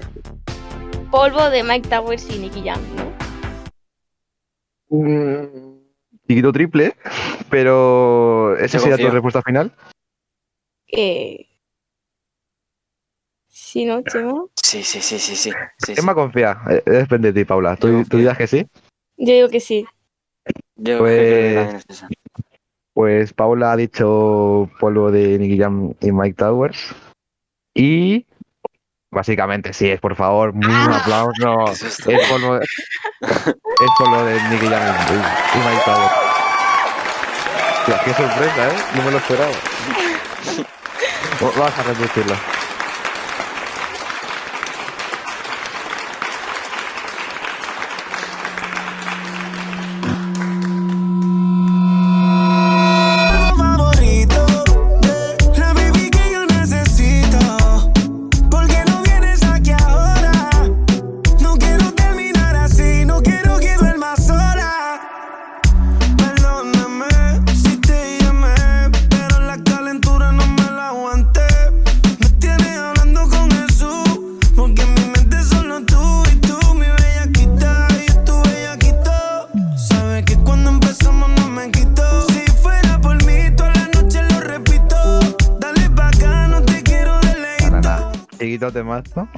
Polvo 1.11 1.49
de 1.51 1.63
Mike 1.63 1.87
Towers 1.89 2.27
y 2.33 2.39
Nicky 2.39 2.63
Jam, 2.63 2.81
¿no? 2.95 3.03
Un 4.89 5.83
chiquito 6.27 6.51
triple, 6.51 6.95
pero 7.49 8.57
¿esa 8.57 8.79
sería 8.79 8.97
tu 8.97 9.09
respuesta 9.11 9.41
final? 9.43 9.71
Eh... 10.87 11.47
Sí, 13.47 13.85
¿no, 13.85 14.01
Chema? 14.03 14.45
Sí, 14.61 14.83
sí, 14.83 15.01
sí, 15.01 15.17
sí, 15.19 15.35
sí. 15.35 15.51
sí, 15.77 15.93
sí. 15.93 15.93
Emma 15.97 16.13
confía. 16.13 16.59
Eh, 16.69 16.83
Depende 16.85 17.31
de 17.31 17.41
ti, 17.41 17.45
Paula. 17.45 17.75
¿Tú, 17.75 18.03
tú 18.05 18.17
dirás 18.17 18.37
que 18.37 18.47
sí? 18.47 18.67
Yo 19.17 19.33
digo 19.33 19.49
que 19.49 19.59
sí. 19.59 19.85
Yo 20.75 20.99
creo 20.99 21.05
que 21.05 21.71
Pues, 21.73 21.85
esa. 21.89 22.07
pues 22.93 23.33
Paula 23.33 23.71
ha 23.71 23.75
dicho 23.77 24.69
polvo 24.79 25.11
de 25.11 25.37
Nicky 25.39 25.57
Jam 25.59 25.93
y 26.01 26.11
Mike 26.11 26.35
Towers. 26.35 26.95
Y 27.75 28.25
básicamente 29.13 29.71
sí, 29.73 29.89
es 29.89 29.99
por 29.99 30.15
favor, 30.15 30.49
un 30.49 30.63
aplauso. 30.65 31.65
Es 31.71 32.27
es 32.59 33.89
polvo 33.97 34.23
de 34.25 34.41
Nicky 34.49 34.67
Jam 34.67 34.81
y, 34.83 35.57
Mike 35.59 35.81
qué 38.05 38.13
sorpresa, 38.13 38.67
¿eh? 38.67 38.75
No 38.95 39.03
me 39.03 39.11
lo 39.11 39.17
esperaba. 39.17 39.51
Va- 41.41 41.51
Vamos 41.57 41.79
a 41.79 41.83
repetirlo. 41.83 42.35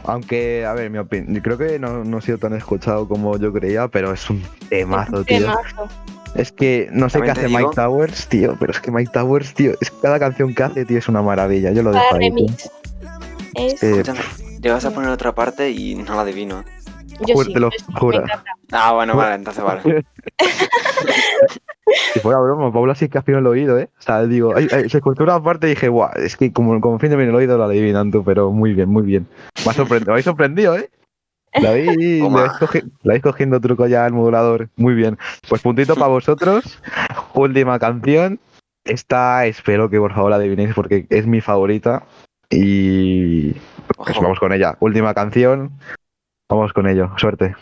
Aunque, 0.05 0.65
a 0.65 0.73
ver, 0.73 0.89
mi 0.89 0.97
opinión, 0.97 1.41
creo 1.41 1.57
que 1.57 1.77
no, 1.79 2.03
no 2.03 2.17
ha 2.17 2.21
sido 2.21 2.37
tan 2.37 2.53
escuchado 2.53 3.07
como 3.07 3.37
yo 3.37 3.51
creía, 3.53 3.87
pero 3.87 4.13
es 4.13 4.29
un 4.29 4.41
temazo, 4.69 5.23
tío. 5.23 5.39
Temazo. 5.39 5.87
Es 6.35 6.51
que 6.51 6.89
no 6.91 7.09
sé 7.09 7.21
qué 7.21 7.31
hace 7.31 7.47
digo- 7.47 7.59
Mike 7.59 7.75
Towers, 7.75 8.27
tío, 8.27 8.55
pero 8.59 8.71
es 8.71 8.79
que 8.81 8.91
Mike 8.91 9.11
Towers, 9.13 9.53
tío, 9.53 9.73
es 9.79 9.89
que 9.89 9.97
cada 10.01 10.19
canción 10.19 10.53
que 10.53 10.63
hace, 10.63 10.85
tío, 10.85 10.97
es 10.97 11.07
una 11.07 11.21
maravilla. 11.21 11.71
Yo 11.71 11.81
lo 11.83 11.91
dejo 11.91 12.03
ahí. 12.15 12.31
tío. 12.31 12.45
remix. 12.47 12.69
Es, 13.55 13.83
Eh, 13.83 13.91
Escúchame, 13.91 14.19
llegas 14.61 14.83
a 14.85 14.91
poner 14.91 15.09
otra 15.11 15.33
parte 15.33 15.69
y 15.71 15.95
no 15.95 16.13
la 16.15 16.21
adivino. 16.21 16.63
yo 17.25 17.41
sí, 17.43 17.53
te 17.53 17.59
lo 17.59 17.69
juro. 17.97 18.23
Ah, 18.73 18.91
bueno, 18.93 19.15
vale, 19.15 19.35
entonces 19.35 19.63
vale. 19.63 19.81
Si 22.13 22.19
fuera 22.19 22.39
broma, 22.39 22.71
Paula 22.71 22.95
sí 22.95 23.09
que 23.09 23.17
afina 23.17 23.39
el 23.39 23.47
oído, 23.47 23.77
¿eh? 23.79 23.89
O 23.97 24.01
sea, 24.01 24.23
digo, 24.25 24.53
se 24.57 24.85
escuchó 24.97 25.23
una 25.23 25.41
parte 25.41 25.67
y 25.67 25.71
dije, 25.71 25.87
guau, 25.89 26.09
es 26.15 26.35
que 26.37 26.51
como, 26.51 26.79
como 26.81 26.99
fin 26.99 27.09
de 27.09 27.15
bien 27.15 27.29
el 27.29 27.35
oído 27.35 27.57
lo 27.57 27.63
adivinan 27.65 28.11
tú, 28.11 28.23
pero 28.23 28.51
muy 28.51 28.73
bien, 28.73 28.89
muy 28.89 29.03
bien. 29.03 29.27
Me, 29.65 29.71
ha 29.71 29.73
sorprendido, 29.73 30.07
me 30.07 30.13
habéis 30.13 30.25
sorprendido, 30.25 30.77
¿eh? 30.77 30.89
La 31.61 31.69
habéis, 31.69 31.95
le 31.95 32.19
Toma. 32.19 32.39
habéis 32.45 32.59
cogi- 32.59 32.83
le 33.03 33.11
habéis 33.11 33.23
cogiendo 33.23 33.61
truco 33.61 33.87
ya 33.87 34.05
al 34.05 34.11
modulador. 34.11 34.69
Muy 34.75 34.93
bien. 34.93 35.17
Pues 35.47 35.61
puntito 35.61 35.95
para 35.95 36.07
vosotros. 36.07 36.81
Última 37.33 37.79
canción. 37.79 38.39
Esta 38.83 39.45
espero 39.45 39.89
que 39.89 39.97
por 39.97 40.13
favor 40.13 40.31
la 40.31 40.35
adivinéis 40.35 40.73
porque 40.75 41.07
es 41.09 41.25
mi 41.25 41.39
favorita. 41.39 42.03
Y 42.49 43.53
pues 43.95 44.19
vamos 44.21 44.39
con 44.39 44.51
ella. 44.51 44.75
Última 44.81 45.13
canción. 45.13 45.71
Vamos 46.49 46.73
con 46.73 46.87
ello. 46.87 47.11
Suerte. 47.17 47.55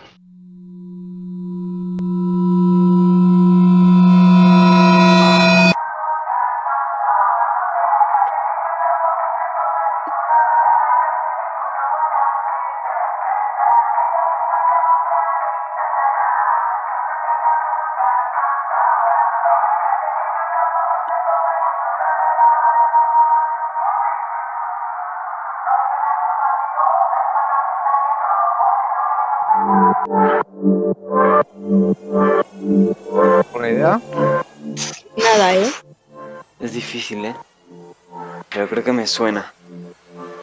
Me 39.04 39.08
suena. 39.08 39.54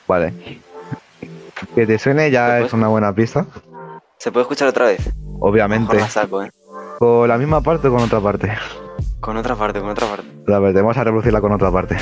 Vale. 0.07 0.35
Que 1.75 1.87
te 1.87 1.99
suene 1.99 2.31
ya 2.31 2.61
es 2.61 2.75
una 2.75 2.89
buena 2.89 3.15
pista. 3.15 3.47
¿Se 4.19 4.31
puede 4.31 4.43
escuchar 4.43 4.69
otra 4.69 4.85
vez? 4.85 5.11
Obviamente. 5.41 5.97
La 5.97 6.11
saco, 6.11 6.43
¿eh? 6.43 6.51
¿Con 6.99 7.27
la 7.27 7.39
misma 7.39 7.63
parte 7.63 7.89
o 7.89 7.91
con 7.91 8.03
otra 8.03 8.21
parte? 8.21 8.53
Con 9.19 9.39
otra 9.39 9.57
parte, 9.57 9.81
con 9.81 9.89
otra 9.89 10.09
parte. 10.09 10.29
A 10.53 10.59
ver, 10.59 10.75
vamos 10.75 10.95
a 10.99 11.05
reproducirla 11.05 11.41
con 11.41 11.53
otra 11.53 11.73
parte. 11.73 11.97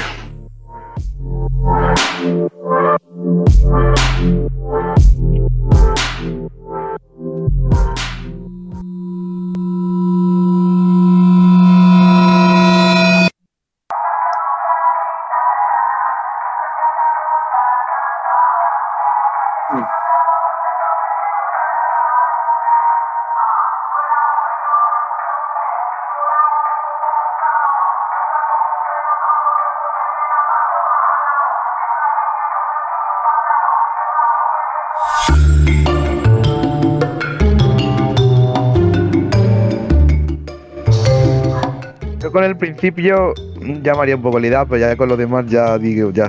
Principio 42.58 43.34
llamaría 43.82 44.16
un 44.16 44.22
poco 44.22 44.38
la 44.40 44.46
idea, 44.46 44.64
pero 44.64 44.78
ya 44.78 44.96
con 44.96 45.08
lo 45.08 45.16
demás 45.16 45.46
ya 45.46 45.78
digo, 45.78 46.10
ya 46.10 46.28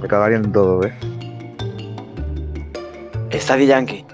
me 0.00 0.08
cagaría 0.08 0.38
en 0.38 0.52
todo, 0.52 0.84
¿eh? 0.84 0.92
Está 3.30 3.56
de 3.56 3.66
Yankee. 3.66 4.04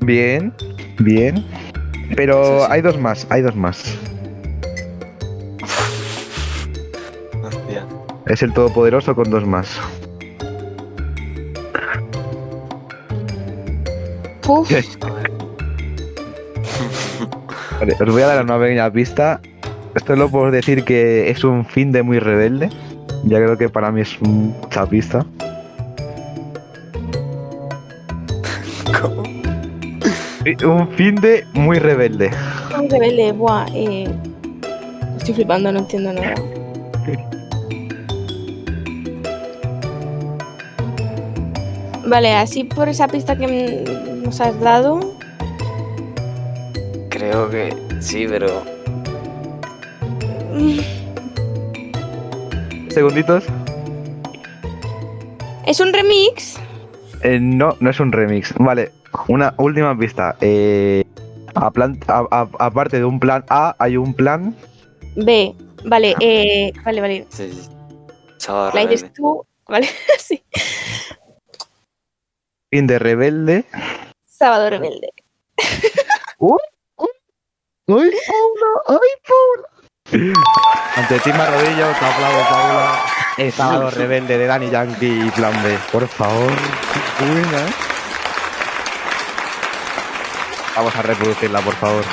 Bien, 0.00 0.52
bien. 0.98 1.44
Pero 2.16 2.60
sí. 2.60 2.66
hay 2.70 2.82
dos 2.82 2.98
más, 2.98 3.26
hay 3.30 3.42
dos 3.42 3.54
más. 3.56 3.96
Hostia. 7.42 7.86
Es 8.26 8.42
el 8.42 8.52
Todopoderoso 8.52 9.14
con 9.14 9.30
dos 9.30 9.46
más. 9.46 9.78
Puf, 14.42 14.70
Vale, 17.80 17.94
os 18.00 18.10
voy 18.10 18.22
a 18.22 18.26
dar 18.26 18.42
una 18.44 18.58
pequeña 18.58 18.90
pista. 18.90 19.40
Esto 19.98 20.14
lo 20.14 20.30
puedo 20.30 20.52
decir 20.52 20.84
que 20.84 21.28
es 21.28 21.42
un 21.42 21.66
fin 21.66 21.90
de 21.90 22.04
muy 22.04 22.20
rebelde. 22.20 22.70
Ya 23.24 23.38
creo 23.38 23.58
que 23.58 23.68
para 23.68 23.90
mí 23.90 24.02
es 24.02 24.22
mucha 24.22 24.86
pista. 24.86 25.26
¿Cómo? 29.00 29.24
Un 30.64 30.88
fin 30.90 31.16
de 31.16 31.44
muy 31.52 31.80
rebelde. 31.80 32.30
un 32.78 32.88
rebelde, 32.88 33.32
buah, 33.32 33.66
eh. 33.74 34.08
Estoy 35.16 35.34
flipando, 35.34 35.72
no 35.72 35.80
entiendo 35.80 36.12
nada. 36.12 36.36
Vale, 42.06 42.36
así 42.36 42.62
por 42.62 42.88
esa 42.88 43.08
pista 43.08 43.36
que 43.36 43.84
nos 44.22 44.40
has 44.40 44.60
dado, 44.60 45.00
Creo 47.10 47.50
que 47.50 47.74
sí, 48.00 48.26
pero. 48.28 48.77
Segunditos. 52.98 53.44
es 55.66 55.78
un 55.78 55.92
remix. 55.92 56.58
Eh, 57.22 57.38
no, 57.40 57.76
no 57.78 57.90
es 57.90 58.00
un 58.00 58.10
remix. 58.10 58.52
Vale, 58.58 58.90
una 59.28 59.54
última 59.58 59.96
pista. 59.96 60.34
Eh, 60.40 61.04
a 61.54 61.70
plan- 61.70 62.00
a- 62.08 62.26
a- 62.28 62.48
aparte 62.58 62.96
de 62.98 63.04
un 63.04 63.20
plan 63.20 63.44
A, 63.50 63.76
hay 63.78 63.96
un 63.96 64.14
plan. 64.14 64.52
B, 65.14 65.54
vale, 65.84 66.16
eh, 66.18 66.72
vale, 66.84 67.00
vale. 67.00 67.26
Sí, 67.28 67.52
sí. 67.52 67.68
La 68.74 68.84
dices 68.84 69.12
tú, 69.12 69.46
vale, 69.68 69.88
sí. 70.18 70.42
Fin 72.68 72.88
de 72.88 72.98
rebelde. 72.98 73.64
Sábado 74.26 74.70
rebelde. 74.70 75.12
¡Uy! 76.38 76.58
¡Uy, 76.96 77.06
Paula! 77.86 78.72
¡Ay, 78.88 78.96
Paula! 79.28 79.68
Ante 80.10 81.18
ti 81.20 81.32
me 81.32 81.42
arrodillo, 81.42 81.86
te 81.98 82.04
aplaudo, 82.04 82.48
Paula. 82.48 83.04
El 83.38 83.52
sábado 83.52 83.90
rebelde 83.90 84.36
de 84.36 84.46
Danny 84.46 84.70
Yankee 84.70 85.26
y 85.26 85.30
Plan 85.30 85.62
B. 85.62 85.78
Por 85.92 86.08
favor. 86.08 86.50
Buena. 87.20 87.66
Vamos 90.74 90.96
a 90.96 91.02
reproducirla, 91.02 91.60
por 91.60 91.74
favor. 91.74 92.04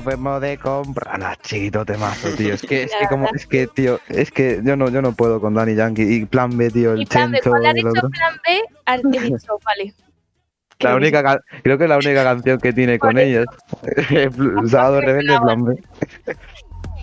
Nos 0.00 0.04
vemos 0.04 0.40
de 0.40 0.56
compra. 0.58 1.18
No, 1.18 1.26
chiquito 1.42 1.84
temazo, 1.84 2.28
tío. 2.36 2.54
Es 2.54 2.62
que, 2.62 2.84
es 2.84 2.92
que 2.98 3.06
como, 3.08 3.28
es 3.34 3.46
que, 3.46 3.66
tío, 3.66 4.00
es 4.08 4.30
que 4.30 4.60
yo 4.64 4.76
no, 4.76 4.88
yo 4.88 5.02
no 5.02 5.12
puedo 5.12 5.40
con 5.40 5.54
Danny 5.54 5.74
Yankee. 5.74 6.02
Y 6.02 6.24
Plan 6.24 6.56
B, 6.56 6.70
tío, 6.70 6.92
el 6.94 7.02
Y 7.02 7.06
plan 7.06 7.30
B, 7.30 7.40
cuando 7.42 7.72
dicho 7.74 7.88
otro. 7.90 8.08
plan 8.08 8.34
B, 8.46 8.60
has 8.86 9.02
dicho, 9.02 9.58
vale. 9.64 9.94
La 10.78 10.90
Creo 10.90 10.92
que 10.92 10.96
única, 10.96 11.22
ca- 11.22 11.40
creo 11.62 11.76
que 11.76 11.84
es 11.84 11.90
la 11.90 11.98
única 11.98 12.24
canción 12.24 12.58
que 12.58 12.72
tiene 12.72 12.98
con 12.98 13.18
ellos. 13.18 13.46
Sábado 14.70 15.00
Rebelde, 15.02 15.38
Plan 15.38 15.64
B. 15.64 15.82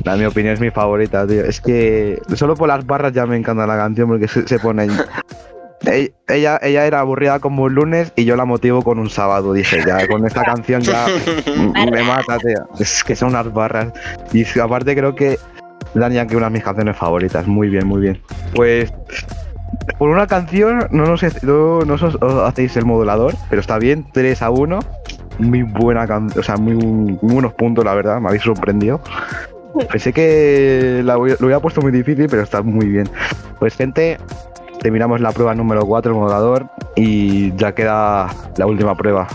La 0.03 0.15
mi 0.15 0.25
opinión 0.25 0.53
es 0.55 0.59
mi 0.59 0.71
favorita, 0.71 1.27
tío. 1.27 1.43
Es 1.43 1.61
que 1.61 2.19
solo 2.35 2.55
por 2.55 2.67
las 2.67 2.85
barras 2.85 3.13
ya 3.13 3.25
me 3.27 3.37
encanta 3.37 3.67
la 3.67 3.75
canción 3.77 4.07
porque 4.09 4.27
se, 4.27 4.47
se 4.47 4.57
pone 4.59 4.83
ahí. 4.83 4.89
e- 4.89 5.56
ella, 5.86 6.59
ella 6.61 6.86
era 6.86 6.99
aburrida 6.99 7.39
como 7.39 7.63
un 7.63 7.75
lunes 7.75 8.11
y 8.15 8.25
yo 8.25 8.36
la 8.36 8.45
motivo 8.45 8.82
con 8.82 8.99
un 8.99 9.09
sábado. 9.09 9.53
Dije, 9.53 9.84
ya 9.86 10.07
con 10.07 10.25
esta 10.25 10.43
canción 10.43 10.82
ya 10.82 11.05
me 11.91 12.03
mata, 12.03 12.38
tío. 12.38 12.67
Es 12.80 13.03
que 13.03 13.15
son 13.15 13.30
unas 13.30 13.51
barras. 13.53 13.93
Y 14.34 14.43
que 14.43 14.61
aparte 14.61 14.95
creo 14.95 15.15
que 15.15 15.38
Dan 15.93 16.13
Yankee 16.13 16.36
una 16.36 16.47
de 16.47 16.53
mis 16.53 16.63
canciones 16.63 16.97
favoritas. 16.97 17.47
Muy 17.47 17.69
bien, 17.69 17.88
muy 17.88 18.01
bien. 18.01 18.21
Pues 18.53 18.93
por 19.97 20.09
una 20.09 20.28
canción 20.28 20.88
no 20.91 21.05
nos, 21.05 21.23
no, 21.43 21.82
no 21.82 21.93
os, 21.93 22.03
os 22.03 22.47
hacéis 22.47 22.75
el 22.78 22.86
modulador, 22.86 23.36
pero 23.49 23.61
está 23.61 23.78
bien, 23.78 24.05
3 24.11 24.41
a 24.41 24.49
1. 24.49 24.80
Muy 25.39 25.61
buena 25.63 26.07
canción, 26.07 26.39
o 26.39 26.43
sea, 26.43 26.57
muy, 26.57 26.73
muy 26.73 27.17
buenos 27.21 27.53
puntos, 27.53 27.86
la 27.86 27.93
verdad, 27.93 28.19
me 28.19 28.28
habéis 28.28 28.43
sorprendido. 28.43 29.01
Pensé 29.91 30.11
que 30.11 31.01
la 31.03 31.13
lo 31.13 31.21
hubiera 31.21 31.59
puesto 31.59 31.82
muy 31.82 31.91
difícil, 31.91 32.28
pero 32.28 32.41
está 32.41 32.63
muy 32.63 32.88
bien. 32.88 33.07
Pues 33.59 33.75
gente, 33.75 34.17
terminamos 34.82 35.21
la 35.21 35.32
prueba 35.32 35.55
número 35.55 35.86
4, 35.86 36.11
el 36.11 36.17
modulador, 36.17 36.69
y 36.95 37.55
ya 37.55 37.73
queda 37.73 38.28
la 38.57 38.65
última 38.65 38.95
prueba. 38.95 39.28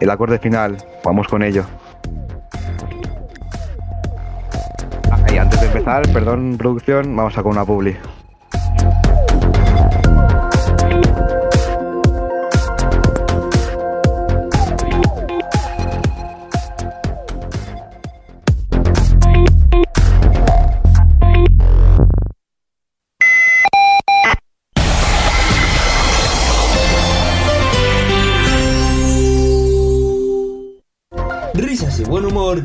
El 0.00 0.10
acorde 0.10 0.38
final, 0.38 0.76
vamos 1.04 1.28
con 1.28 1.42
ello. 1.42 1.64
Y 5.32 5.36
antes 5.36 5.60
de 5.60 5.66
empezar, 5.66 6.02
perdón 6.12 6.56
producción, 6.58 7.14
vamos 7.14 7.36
a 7.38 7.42
con 7.42 7.52
una 7.52 7.64
publi. 7.64 7.96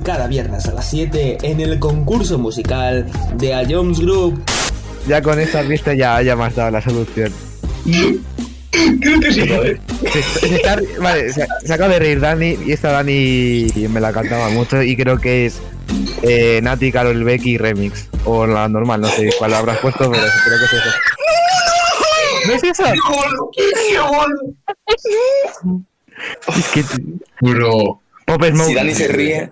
Cada 0.04 0.28
viernes 0.28 0.68
a 0.68 0.74
las 0.74 0.88
7 0.92 1.40
en 1.42 1.60
el 1.60 1.80
concurso 1.80 2.38
musical 2.38 3.08
de 3.36 3.56
A 3.56 3.64
Jones 3.68 4.00
Group. 4.00 4.44
Ya 5.08 5.24
con 5.24 5.40
esta 5.40 5.64
vista 5.64 5.96
ya, 5.96 6.22
ya 6.22 6.36
me 6.36 6.44
has 6.44 6.56
dado 6.56 6.70
la 6.70 6.82
solución. 6.82 7.34
Creo 7.84 9.20
que 9.20 9.32
sí, 9.32 9.42
Se, 9.42 10.22
se 10.22 10.56
está- 10.58 10.80
vale, 11.02 11.34
se, 11.34 11.48
se 11.64 11.74
acaba 11.74 11.94
de 11.94 12.00
reír 12.00 12.20
Dani 12.20 12.60
y 12.64 12.74
esta 12.74 12.92
Dani 12.92 13.68
me 13.90 14.00
la 14.00 14.14
cantaba 14.14 14.50
mucho 14.50 14.84
y 14.84 14.96
creo 14.96 15.18
que 15.18 15.48
es 15.48 15.60
eh, 16.22 16.60
Nati, 16.62 16.92
Carol 16.92 17.24
Becky 17.24 17.58
Remix. 17.58 18.08
O 18.26 18.46
la 18.46 18.70
normal, 18.70 19.02
no 19.02 19.08
sé 19.08 19.32
cuál 19.40 19.56
habrás 19.56 19.80
puesto, 19.80 20.12
pero 20.12 20.24
creo 20.46 20.60
que 20.60 20.66
es 20.66 20.74
eso. 20.74 20.90
¿No 22.48 22.54
es 22.54 22.64
eso? 22.64 22.84
Es 26.56 26.68
que... 26.70 26.84
Bro. 27.42 28.00
Pop 28.26 28.44
Smoke. 28.44 28.68
Si 28.70 28.74
Dani 28.74 28.96
se 28.96 29.08
ríe, 29.08 29.52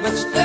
do 0.00 0.06
all 0.06 0.37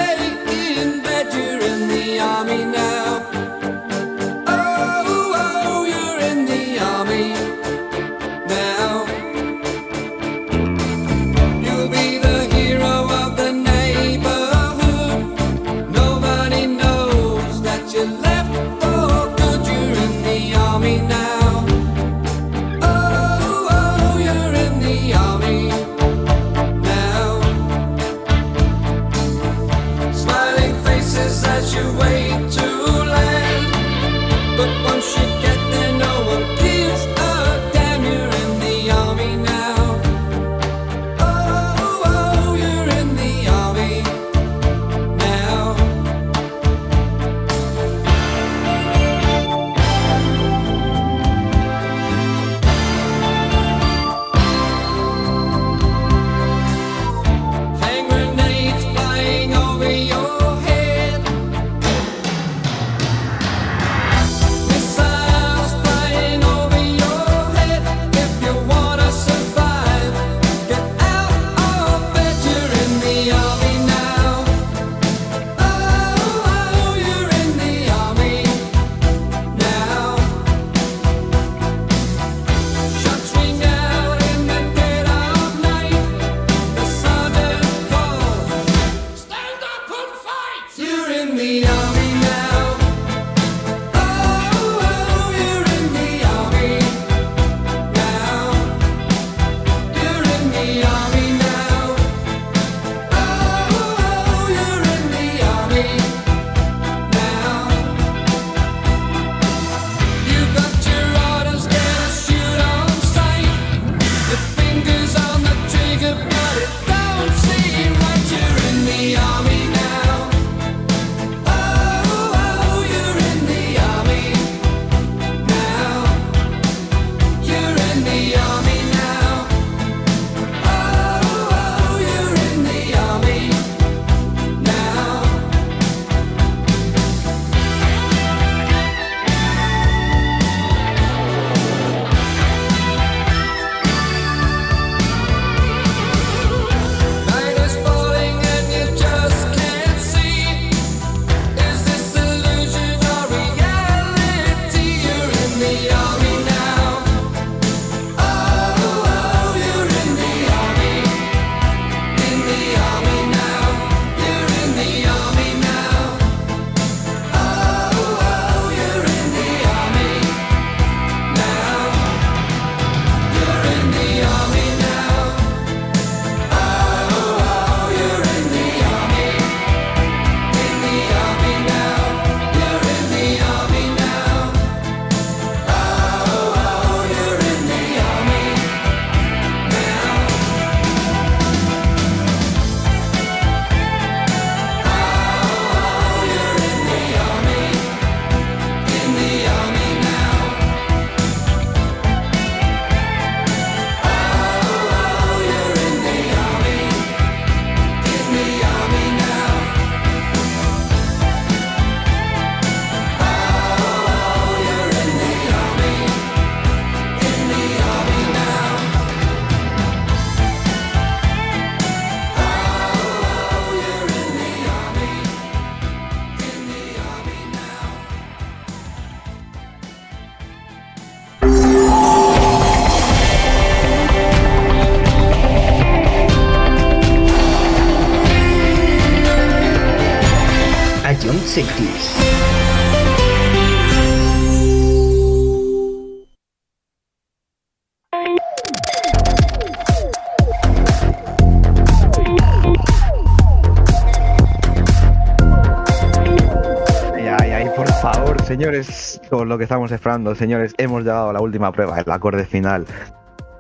lo 259.54 259.58
que 259.60 259.66
estamos 259.66 259.92
esperando, 259.92 260.34
señores, 260.34 260.74
hemos 260.80 261.04
llegado 261.04 261.30
a 261.30 261.34
la 261.34 261.40
última 261.40 261.72
prueba, 261.72 262.00
el 262.00 262.12
acorde 262.12 262.44
final. 262.44 262.88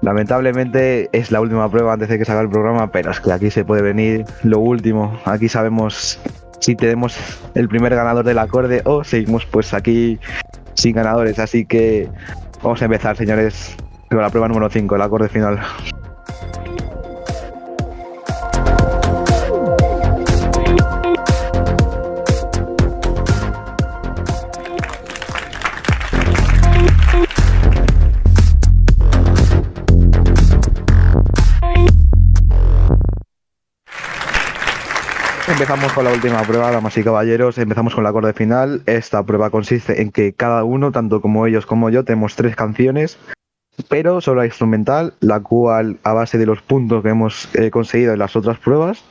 Lamentablemente 0.02 1.08
es 1.14 1.32
la 1.32 1.40
última 1.40 1.70
prueba 1.70 1.94
antes 1.94 2.10
de 2.10 2.18
que 2.18 2.26
salga 2.26 2.42
el 2.42 2.50
programa, 2.50 2.92
pero 2.92 3.12
es 3.12 3.20
que 3.20 3.32
aquí 3.32 3.52
se 3.52 3.64
puede 3.64 3.84
venir 3.84 4.26
lo 4.42 4.58
último. 4.58 5.16
Aquí 5.26 5.48
sabemos 5.48 6.20
si 6.60 6.76
tenemos 6.76 7.16
el 7.54 7.70
primer 7.70 7.94
ganador 7.94 8.26
del 8.26 8.40
acorde 8.40 8.82
o 8.86 9.04
seguimos 9.04 9.46
pues 9.46 9.72
aquí 9.76 10.20
sin 10.74 10.96
ganadores. 10.96 11.38
Así 11.38 11.64
que 11.64 12.10
vamos 12.64 12.82
a 12.82 12.86
empezar, 12.86 13.16
señores, 13.16 13.76
con 14.10 14.20
la 14.20 14.32
prueba 14.32 14.48
número 14.48 14.72
5, 14.72 14.96
el 14.96 15.02
acorde 15.04 15.30
final. 15.30 15.60
Empezamos 35.64 35.94
con 35.94 36.04
la 36.04 36.12
última 36.12 36.42
prueba, 36.42 36.72
damas 36.72 36.98
y 36.98 37.06
caballeros. 37.06 37.58
Empezamos 37.58 37.96
con 37.96 38.04
el 38.04 38.08
acorde 38.10 38.34
final. 38.34 38.82
Esta 38.86 39.24
prueba 39.24 39.50
consiste 39.50 40.02
en 40.02 40.12
que 40.12 40.34
cada 40.34 40.66
uno, 40.66 40.92
tanto 40.92 41.22
como 41.22 41.48
ellos 41.48 41.66
como 41.66 41.90
yo, 41.90 42.04
tenemos 42.04 42.36
tres 42.36 42.58
canciones, 42.58 43.18
pero 43.88 44.20
solo 44.20 44.42
la 44.42 44.46
instrumental, 44.46 45.14
la 45.22 45.40
cual, 45.40 46.00
a 46.04 46.12
base 46.12 46.38
de 46.38 46.48
los 46.48 46.62
puntos 46.62 47.02
que 47.02 47.08
hemos 47.12 47.48
eh, 47.56 47.72
conseguido 47.72 48.12
en 48.12 48.20
las 48.20 48.36
otras 48.36 48.58
pruebas, 48.60 49.06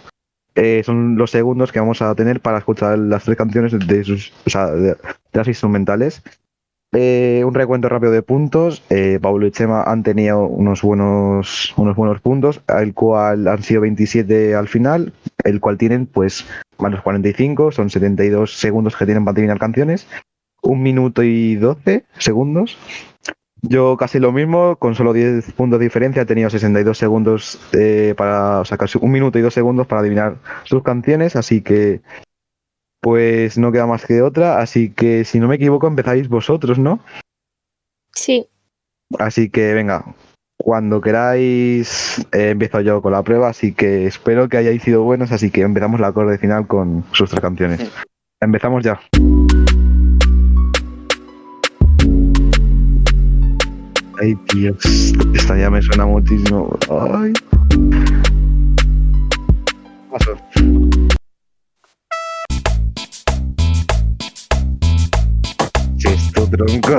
eh, 0.54 0.82
son 0.84 1.16
los 1.16 1.30
segundos 1.30 1.72
que 1.72 1.80
vamos 1.80 2.02
a 2.02 2.14
tener 2.14 2.40
para 2.40 2.58
escuchar 2.58 2.98
las 2.98 3.24
tres 3.24 3.38
canciones 3.38 3.72
de, 3.86 4.04
sus, 4.04 4.30
o 4.46 4.50
sea, 4.50 4.66
de- 4.66 4.98
las 5.32 5.48
instrumentales. 5.48 6.22
Eh, 6.94 7.42
un 7.46 7.54
recuento 7.54 7.88
rápido 7.88 8.12
de 8.12 8.20
puntos. 8.20 8.82
Eh, 8.90 9.18
Paulo 9.22 9.46
y 9.46 9.50
Chema 9.52 9.84
han 9.84 10.02
tenido 10.02 10.44
unos 10.46 10.82
buenos, 10.82 11.72
unos 11.78 11.96
buenos 11.96 12.20
puntos, 12.20 12.60
el 12.68 12.92
cual 12.92 13.48
han 13.48 13.62
sido 13.62 13.80
27 13.80 14.54
al 14.54 14.68
final, 14.68 15.14
el 15.44 15.60
cual 15.60 15.78
tienen 15.78 16.06
pues 16.06 16.46
menos 16.78 17.02
45, 17.02 17.72
son 17.72 17.90
72 17.90 18.54
segundos 18.58 18.96
que 18.96 19.06
tienen 19.06 19.24
para 19.24 19.34
adivinar 19.34 19.58
canciones, 19.58 20.06
un 20.62 20.82
minuto 20.82 21.22
y 21.22 21.56
12 21.56 22.04
segundos. 22.18 22.76
Yo 23.62 23.96
casi 23.96 24.18
lo 24.18 24.32
mismo, 24.32 24.76
con 24.76 24.96
solo 24.96 25.12
10 25.12 25.52
puntos 25.52 25.78
de 25.78 25.84
diferencia, 25.84 26.22
he 26.22 26.26
tenido 26.26 26.50
62 26.50 26.98
segundos 26.98 27.60
eh, 27.72 28.14
para, 28.16 28.60
o 28.60 28.64
sea, 28.64 28.76
casi 28.76 28.98
un 29.00 29.12
minuto 29.12 29.38
y 29.38 29.42
dos 29.42 29.54
segundos 29.54 29.86
para 29.86 30.00
adivinar 30.00 30.36
sus 30.64 30.82
canciones, 30.82 31.36
así 31.36 31.62
que 31.62 32.00
pues 33.00 33.58
no 33.58 33.70
queda 33.70 33.86
más 33.86 34.04
que 34.04 34.22
otra, 34.22 34.60
así 34.60 34.90
que 34.90 35.24
si 35.24 35.38
no 35.38 35.48
me 35.48 35.56
equivoco 35.56 35.86
empezáis 35.86 36.28
vosotros, 36.28 36.78
¿no? 36.78 37.00
Sí. 38.12 38.48
Así 39.18 39.48
que 39.48 39.74
venga, 39.74 40.04
cuando 40.62 41.00
queráis 41.00 42.24
eh, 42.30 42.50
empiezo 42.50 42.80
yo 42.80 43.02
con 43.02 43.12
la 43.12 43.22
prueba, 43.22 43.48
así 43.48 43.72
que 43.72 44.06
espero 44.06 44.48
que 44.48 44.58
hayáis 44.58 44.82
sido 44.82 45.02
buenos, 45.02 45.32
así 45.32 45.50
que 45.50 45.62
empezamos 45.62 45.98
la 45.98 46.08
acorde 46.08 46.38
final 46.38 46.68
con 46.68 47.04
sus 47.12 47.30
tres 47.30 47.40
canciones. 47.40 47.90
Empezamos 48.40 48.84
ya. 48.84 49.00
Ay, 54.20 54.38
Dios, 54.54 55.12
esta 55.34 55.58
ya 55.58 55.68
me 55.68 55.82
suena 55.82 56.06
muchísimo. 56.06 56.78
Ay. 56.88 57.32
Paso. 60.12 60.36
Esto 65.98 66.48
tronco. 66.48 66.96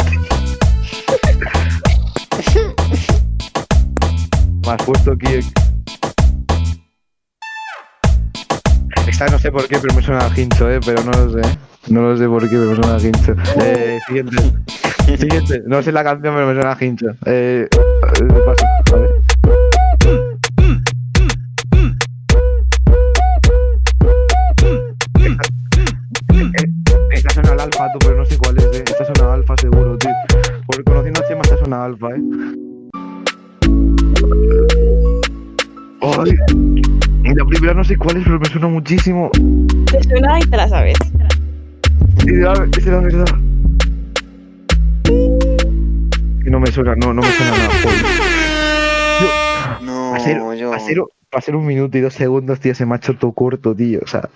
Más 4.66 4.82
justo 4.86 5.18
que. 5.18 5.44
Esta 9.08 9.28
no 9.28 9.38
sé 9.38 9.52
por 9.52 9.68
qué, 9.68 9.78
pero 9.80 9.94
me 9.94 10.02
suena 10.02 10.26
a 10.26 10.40
hincho, 10.40 10.70
eh, 10.72 10.80
pero 10.86 11.04
no 11.04 11.12
lo 11.12 11.42
sé. 11.42 11.58
No 11.90 12.02
lo 12.02 12.18
sé 12.18 12.28
por 12.28 12.42
qué, 12.44 12.56
pero 12.56 12.70
me 12.70 12.76
suena 12.76 12.96
a 12.96 13.02
hincho. 13.02 13.36
Eh, 13.62 14.00
siguiente. 14.08 14.38
Siguiente. 15.18 15.64
No 15.68 15.84
sé 15.84 15.92
la 15.92 16.04
canción, 16.04 16.34
pero 16.34 16.48
me 16.48 16.54
suena 16.54 16.78
a 16.80 16.86
hincho. 16.86 17.08
Eh, 17.26 17.68
eh, 17.70 18.28
paso. 18.46 18.66
A 18.94 18.98
ver. 18.98 19.10
Esta 27.12 27.30
suena 27.32 27.52
al 27.52 27.60
alfa, 27.60 27.92
tú, 27.92 28.00
pero 28.00 28.18
no 28.18 28.26
sé 28.26 28.38
cuál 28.38 28.58
es. 28.58 28.66
Eh. 28.66 28.84
Esta 28.86 29.06
suena 29.06 29.34
al 29.34 29.40
alfa 29.40 29.58
seguro, 29.58 29.98
tío. 29.98 30.12
Porque 30.66 30.84
conociendo 30.84 31.22
a 31.22 31.28
Chema, 31.28 31.42
esta 31.44 31.58
suena 31.58 31.84
alfa, 31.84 32.08
eh. 32.12 32.73
Ay, 36.02 36.36
la 37.36 37.46
primera 37.46 37.74
no 37.74 37.84
sé 37.84 37.98
cuál 37.98 38.18
es, 38.18 38.24
pero 38.24 38.40
me 38.40 38.46
suena 38.46 38.68
muchísimo. 38.68 39.30
Te 39.92 40.04
suena 40.04 40.40
y 40.40 40.44
te 40.44 40.58
la 40.58 40.68
sabes. 40.70 40.98
Y 42.26 42.32
la- 42.32 42.68
es 42.78 42.86
la 42.86 43.00
verdad. 43.00 43.26
Y 46.46 46.50
no 46.50 46.60
me 46.60 46.68
suena, 46.72 46.96
no, 46.96 47.14
no 47.14 47.22
me 47.22 47.28
suena 47.32 47.52
nada. 47.52 47.70
joder. 47.84 48.06
No, 49.84 50.16
a 50.16 50.20
ser, 50.20 50.38
yo. 50.58 50.74
a 50.74 50.80
ser- 50.80 51.02
a 51.32 51.42
ser 51.42 51.56
un 51.56 51.66
minuto 51.66 51.98
y 51.98 52.02
dos 52.02 52.14
segundos, 52.14 52.60
tío, 52.60 52.76
se 52.76 52.86
me 52.86 52.94
ha 52.94 52.98
hecho 52.98 53.16
todo 53.18 53.32
corto, 53.32 53.74
tío. 53.76 54.00
O 54.04 54.08
sea, 54.08 54.30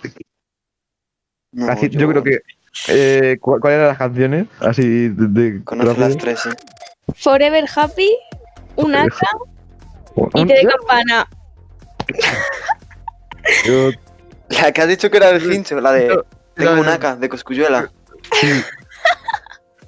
No, 1.52 1.68
así, 1.70 1.88
yo... 1.88 2.00
yo- 2.00 2.08
creo 2.10 2.22
que. 2.22 2.38
Eh, 2.88 3.38
¿cu- 3.40 3.58
¿Cuáles 3.60 3.76
eran 3.78 3.88
las 3.88 3.98
canciones? 3.98 4.46
Así 4.60 5.08
de. 5.08 5.26
de 5.28 5.62
las 5.96 6.16
tres, 6.16 6.40
sí. 6.40 6.50
Forever 7.16 7.64
Happy, 7.74 8.08
un 8.76 8.94
acá 8.94 9.26
y 10.34 10.46
te 10.46 10.54
de 10.54 10.64
campana. 10.66 11.26
Yo- 13.64 13.90
La 14.48 14.72
que 14.72 14.80
has 14.80 14.88
dicho 14.88 15.10
que 15.10 15.18
era 15.18 15.28
el 15.30 15.52
hincho, 15.52 15.78
la 15.80 15.92
de. 15.92 16.24
Tengo 16.54 16.72
no, 16.72 16.80
un 16.80 16.86
no. 16.86 16.92
AK 16.92 17.18
de 17.18 17.28
Coscuyuela. 17.28 17.90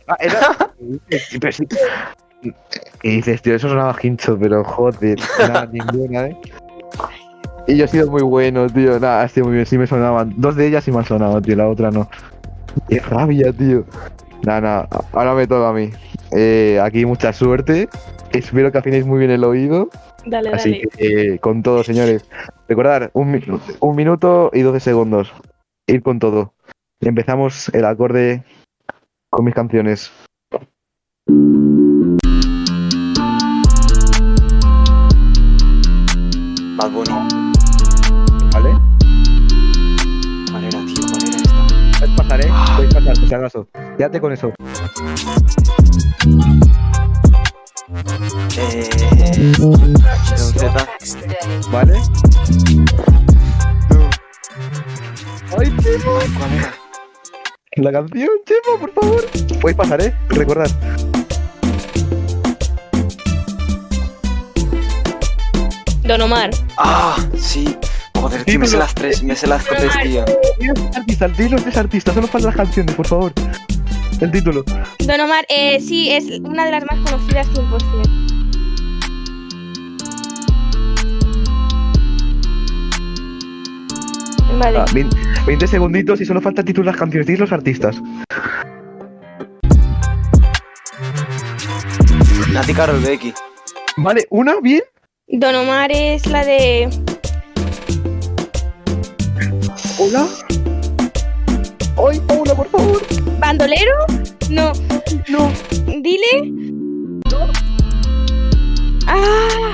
Ah, 0.07 0.17
era. 0.21 0.39
Sí. 1.51 1.67
¿Qué 3.01 3.09
dices, 3.09 3.43
tío? 3.43 3.55
Eso 3.55 3.69
sonaba 3.69 3.95
hincho, 4.03 4.39
pero 4.39 4.65
joder, 4.65 5.19
nada, 5.39 5.67
ninguna, 5.73 6.27
¿eh? 6.27 6.37
Y 7.67 7.77
yo 7.77 7.85
he 7.85 7.89
sido 7.89 8.11
muy 8.11 8.23
bueno, 8.23 8.67
tío. 8.69 8.99
Nada, 8.99 9.23
ha 9.23 9.29
sido 9.29 9.47
muy 9.47 9.55
bien, 9.55 9.67
sí 9.67 9.77
me 9.79 9.87
sonaban. 9.87 10.33
Dos 10.37 10.57
de 10.57 10.67
ellas 10.67 10.85
sí 10.85 10.91
me 10.91 10.99
han 10.99 11.05
sonado, 11.07 11.41
tío, 11.43 11.57
la 11.57 11.69
otra 11.69 11.91
no. 11.91 12.09
Qué 12.89 12.99
rabia, 13.01 13.53
tío. 13.53 13.85
Nada, 14.43 14.61
nada, 14.61 14.89
ahora 15.13 15.35
me 15.35 15.47
toca 15.47 15.69
a 15.69 15.73
mí. 15.73 15.91
Eh, 16.33 16.81
aquí 16.83 17.05
mucha 17.05 17.33
suerte. 17.33 17.89
Espero 18.33 18.73
que 18.73 18.79
afinéis 18.79 19.05
muy 19.05 19.19
bien 19.19 19.31
el 19.31 19.45
oído. 19.45 19.89
Dale, 20.27 20.51
Así 20.51 20.71
dale. 20.71 20.89
que, 20.89 21.33
eh, 21.35 21.39
con 21.39 21.63
todo, 21.63 21.83
señores. 21.83 22.29
Recordar, 22.69 23.11
un, 23.15 23.43
un 23.81 23.97
minuto 23.97 24.51
y 24.53 24.63
12 24.63 24.81
segundos. 24.81 25.33
Ir 25.87 26.03
con 26.03 26.19
todo. 26.19 26.55
Empezamos 27.01 27.69
el 27.71 27.85
acorde 27.85 28.45
con 29.31 29.45
mis 29.45 29.55
canciones. 29.55 30.13
Bad 36.77 36.91
Bunny. 36.93 37.11
¿Vale? 38.53 38.71
¿Cuál 40.51 40.65
era, 40.65 40.79
tío? 40.87 41.07
¿Cuál 41.11 41.23
era 41.23 41.37
esta? 41.37 41.99
Puedes 41.99 42.17
pasar, 42.17 42.41
¿eh? 42.41 42.51
Puedes 42.77 42.95
pasar, 42.95 43.15
por 43.19 43.29
si 43.29 43.35
acaso. 43.35 43.69
Quédate 43.97 44.21
con 44.21 44.33
eso. 44.33 44.53
Eh. 48.59 48.90
Z. 49.41 50.89
¿Vale? 51.73 51.95
¡Ay, 55.59 55.75
Chemo! 55.83 56.19
La 57.77 57.91
canción, 57.91 58.29
Chemo, 58.45 58.79
por 58.79 58.93
favor. 58.93 59.25
Podéis 59.63 59.77
pasar, 59.79 60.03
¿eh? 60.03 60.15
Recordad. 60.29 60.71
Don 66.05 66.21
Omar. 66.21 66.51
Ah, 66.77 67.17
sí. 67.39 67.75
Joder, 68.17 68.45
tío, 68.45 68.59
me 68.59 68.67
sé 68.67 68.77
las 68.77 68.95
tres, 68.95 69.23
me 69.23 69.35
sé 69.35 69.47
las 69.47 69.65
tres, 69.65 69.91
tío. 70.03 70.23
Artista, 70.95 71.29
dilo 71.29 71.57
es 71.57 71.77
artista. 71.79 72.13
Solo 72.13 72.27
faltan 72.27 72.49
las 72.49 72.57
canciones, 72.57 72.95
por 72.95 73.07
favor. 73.07 73.33
El 74.21 74.31
título. 74.31 74.65
Don 74.99 75.21
Omar, 75.21 75.47
eh, 75.49 75.81
sí, 75.81 76.11
es 76.11 76.41
una 76.41 76.67
de 76.67 76.73
las 76.73 76.85
más 76.85 77.11
conocidas 77.11 77.47
100%. 77.55 78.30
Vale. 84.61 84.79
Ah, 84.79 84.85
vein- 84.93 85.09
20 85.47 85.67
segunditos 85.67 86.21
y 86.21 86.27
solo 86.27 86.41
falta 86.41 86.63
titular 86.63 86.93
las 86.93 87.01
canciones. 87.01 87.27
Dices 87.27 87.41
los 87.41 87.53
artistas. 87.53 87.97
Nati 92.53 92.75
Carol 92.75 93.01
Becky. 93.01 93.33
Vale, 93.97 94.27
una, 94.31 94.61
bien. 94.61 94.83
Don 95.29 95.55
Omar 95.55 95.91
es 95.93 96.27
la 96.27 96.45
de. 96.45 96.91
Hola. 99.99 100.27
Hoy, 101.97 102.21
Paula, 102.27 102.55
por 102.55 102.69
favor. 102.69 103.03
¿Bandolero? 103.39 103.93
No. 104.51 104.73
No. 105.29 105.51
Dile. 105.87 106.53
¡Ah! 109.07 109.73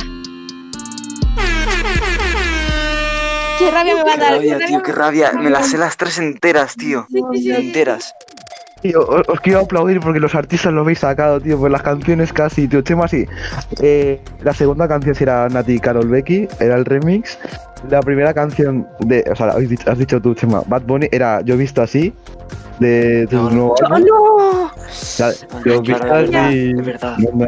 ¡Qué 3.59 3.71
rabia 3.71 3.95
me 3.95 4.03
va 4.05 4.13
a 4.13 4.15
Qué 4.15 4.21
dar! 4.21 4.33
rabia, 4.33 4.59
tío, 4.67 4.83
qué 4.83 4.93
rabia. 4.93 5.33
Me 5.33 5.51
las 5.51 5.69
sé 5.71 5.79
las 5.79 5.97
tres 5.97 6.19
enteras, 6.19 6.75
tío. 6.77 7.07
Sí, 7.11 7.21
sí, 7.33 7.43
sí. 7.43 7.51
Enteras. 7.53 8.15
Tío, 8.83 9.01
os, 9.09 9.27
os 9.29 9.41
quiero 9.41 9.61
aplaudir 9.61 10.01
porque 10.01 10.21
los 10.21 10.35
artistas 10.35 10.73
lo 10.73 10.83
habéis 10.83 10.99
sacado, 11.01 11.41
tío. 11.41 11.59
Pues 11.59 11.73
las 11.73 11.83
canciones 11.83 12.33
casi, 12.33 12.69
tío. 12.69 12.83
Chema, 12.83 13.09
sí. 13.09 13.27
Eh, 13.81 14.21
la 14.43 14.53
segunda 14.53 14.87
canción 14.87 15.15
sí 15.15 15.25
era 15.25 15.49
Nati 15.49 15.75
y 15.75 15.81
Carol 15.81 16.09
Becky, 16.09 16.49
era 16.61 16.77
el 16.77 16.85
remix. 16.85 17.39
La 17.91 18.01
primera 18.01 18.33
canción 18.35 18.87
de. 19.01 19.25
O 19.31 19.37
sea, 19.37 19.49
has 19.49 19.69
dicho, 19.69 19.91
has 19.91 19.99
dicho 19.99 20.21
tú, 20.21 20.35
Chema. 20.35 20.63
Bad 20.67 20.83
Bunny 20.83 21.09
era 21.13 21.41
Yo 21.43 21.55
he 21.55 21.59
visto 21.59 21.83
así. 21.83 22.13
De 22.81 23.27
tu 23.31 23.37
nuevo 23.39 23.75
¡Oh, 23.81 23.87
álbum. 23.95 24.07
no! 24.07 24.71
La- 25.19 25.33
Yo 25.65 25.73
he 25.73 25.81
visto 25.81 25.99
claro, 26.05 26.29
así. 26.47 26.75
es 26.79 26.85
verdad. 26.85 27.17
No, 27.17 27.31
no. 27.33 27.47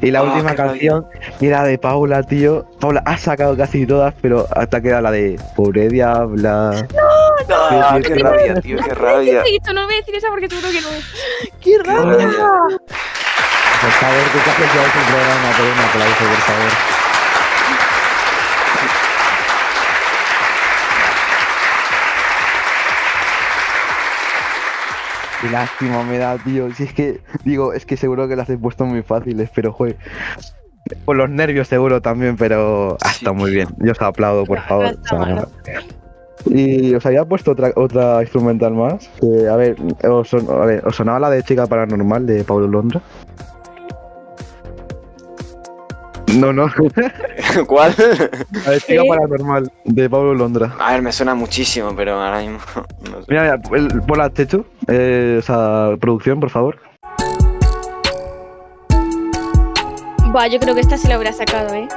Y 0.00 0.10
la 0.10 0.20
Ah, 0.20 0.22
última 0.22 0.54
canción 0.54 1.06
era 1.42 1.64
de 1.64 1.76
Paula, 1.76 2.22
tío. 2.22 2.64
Paula, 2.80 3.02
has 3.04 3.20
sacado 3.20 3.54
casi 3.58 3.84
todas, 3.84 4.14
pero 4.22 4.46
hasta 4.56 4.80
queda 4.80 5.02
la 5.02 5.10
de 5.10 5.38
Pobre 5.54 5.88
Diabla. 5.90 6.86
Ah, 7.50 7.98
Sí, 7.98 8.02
sí, 8.06 8.12
qué 8.14 8.14
rabia, 8.20 8.54
tío, 8.62 8.78
qué 8.78 8.94
rabia. 8.94 9.42
¿Qué 9.42 9.48
he 9.50 9.52
dicho? 9.52 9.72
No 9.74 9.84
voy 9.84 9.94
a 9.94 9.98
decir 9.98 10.14
esa 10.14 10.28
porque 10.30 10.48
seguro 10.48 10.68
que 10.70 10.80
no 10.80 10.88
es. 10.88 11.04
¡Qué 11.60 11.78
rabia! 11.84 12.26
Por 12.26 13.90
favor, 14.00 14.24
que 14.32 14.38
te 14.38 14.64
ya 14.64 14.84
el 14.84 14.90
programa, 14.90 15.48
por 15.58 15.66
un 15.66 15.78
aplauso, 15.78 16.24
por 16.24 16.40
favor. 16.40 17.03
Qué 25.44 25.50
lástima 25.50 26.02
me 26.04 26.16
da, 26.16 26.38
tío. 26.38 26.72
Si 26.72 26.84
es 26.84 26.94
que, 26.94 27.20
digo, 27.44 27.74
es 27.74 27.84
que 27.84 27.98
seguro 27.98 28.26
que 28.28 28.34
las 28.34 28.48
he 28.48 28.56
puesto 28.56 28.86
muy 28.86 29.02
fáciles, 29.02 29.50
pero 29.54 29.74
joder. 29.74 29.98
Por 31.04 31.16
los 31.16 31.28
nervios 31.28 31.68
seguro 31.68 32.00
también, 32.00 32.36
pero 32.38 32.96
ah, 33.04 33.10
está 33.10 33.32
muy 33.32 33.50
bien. 33.50 33.68
Yo 33.78 33.92
os 33.92 34.00
aplaudo, 34.00 34.44
por 34.46 34.58
favor. 34.62 34.86
O 34.86 35.06
sea, 35.06 35.46
y 36.46 36.94
os 36.94 37.04
había 37.04 37.26
puesto 37.26 37.50
otra, 37.52 37.72
otra 37.76 38.22
instrumental 38.22 38.72
más. 38.72 39.10
que, 39.20 39.46
a, 39.46 39.56
ver, 39.56 39.76
os 40.08 40.28
son- 40.30 40.48
a 40.50 40.64
ver, 40.64 40.86
¿os 40.86 40.96
sonaba 40.96 41.20
la 41.20 41.28
de 41.30 41.42
Chica 41.42 41.66
Paranormal 41.66 42.26
de 42.26 42.42
Paulo 42.44 42.66
Londra? 42.66 43.02
No, 46.34 46.52
no. 46.52 46.66
¿Cuál? 47.66 47.94
La 48.64 48.70
de 48.72 48.80
Chica 48.80 49.02
Paranormal 49.06 49.70
de 49.84 50.10
Pablo 50.10 50.34
Londra. 50.34 50.74
A 50.80 50.92
ver, 50.92 51.02
me 51.02 51.12
suena 51.12 51.34
muchísimo, 51.34 51.94
pero 51.94 52.14
ahora 52.14 52.40
mismo 52.40 52.58
no 53.10 53.22
sé. 53.22 53.26
Mira, 53.28 53.60
mira, 53.70 54.00
ponla 54.06 54.32
Chechu. 54.32 54.64
Eh, 54.88 55.36
o 55.38 55.42
sea, 55.42 55.96
producción, 56.00 56.40
por 56.40 56.50
favor. 56.50 56.78
Buah, 60.32 60.48
yo 60.48 60.58
creo 60.58 60.74
que 60.74 60.80
esta 60.80 60.96
sí 60.98 61.08
la 61.08 61.16
hubiera 61.16 61.32
sacado, 61.32 61.72
¿eh? 61.74 61.88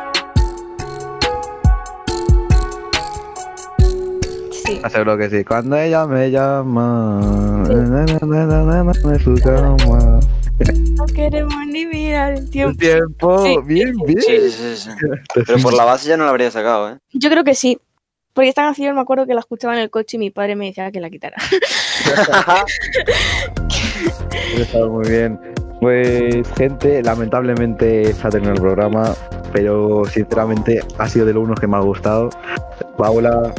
Sí. 4.52 4.80
Aseguro 4.84 5.18
que 5.18 5.30
sí. 5.30 5.44
Cuando 5.44 5.78
ella 5.78 6.06
me 6.06 6.30
llama. 6.30 7.20
na, 7.68 8.06
na, 8.06 8.84
na, 8.84 8.92
en 8.94 9.20
su 9.20 9.36
cama. 9.42 10.20
No 10.98 11.06
queremos 11.06 11.56
ni 11.68 11.86
mirar 11.86 12.34
el 12.34 12.40
El 12.40 12.50
tiempo. 12.50 12.78
tiempo. 12.78 13.44
Sí. 13.44 13.58
Bien, 13.66 13.94
bien. 14.06 14.22
Sí, 14.22 14.40
sí, 14.40 14.52
sí, 14.52 14.76
sí. 14.76 14.90
Pero 15.46 15.60
por 15.60 15.74
la 15.74 15.86
base 15.86 16.10
ya 16.10 16.18
no 16.18 16.24
la 16.26 16.32
habría 16.32 16.52
sacado, 16.52 16.90
¿eh? 16.92 16.98
Yo 17.14 17.30
creo 17.30 17.44
que 17.44 17.56
sí. 17.56 17.80
Porque 18.38 18.50
esta 18.50 18.62
canción 18.62 18.94
me 18.94 19.02
acuerdo 19.02 19.26
que 19.26 19.34
la 19.34 19.40
escuchaba 19.40 19.74
en 19.74 19.80
el 19.80 19.90
coche 19.90 20.16
y 20.18 20.20
mi 20.20 20.30
padre 20.30 20.56
me 20.56 20.68
decía 20.68 20.92
que 20.92 21.00
la 21.00 21.10
quitara. 21.10 21.38
Está 24.56 24.86
muy 24.86 25.10
bien. 25.10 25.40
Pues, 25.82 26.48
gente, 26.56 27.02
lamentablemente 27.02 28.14
se 28.14 28.28
ha 28.28 28.30
terminado 28.30 28.54
el 28.58 28.62
programa, 28.62 29.16
pero 29.52 30.06
sinceramente 30.06 30.82
ha 31.00 31.10
sido 31.10 31.26
de 31.26 31.34
lo 31.34 31.42
uno 31.42 31.56
que 31.56 31.66
me 31.66 31.78
ha 31.78 31.80
gustado. 31.80 32.30
Paula, 32.96 33.56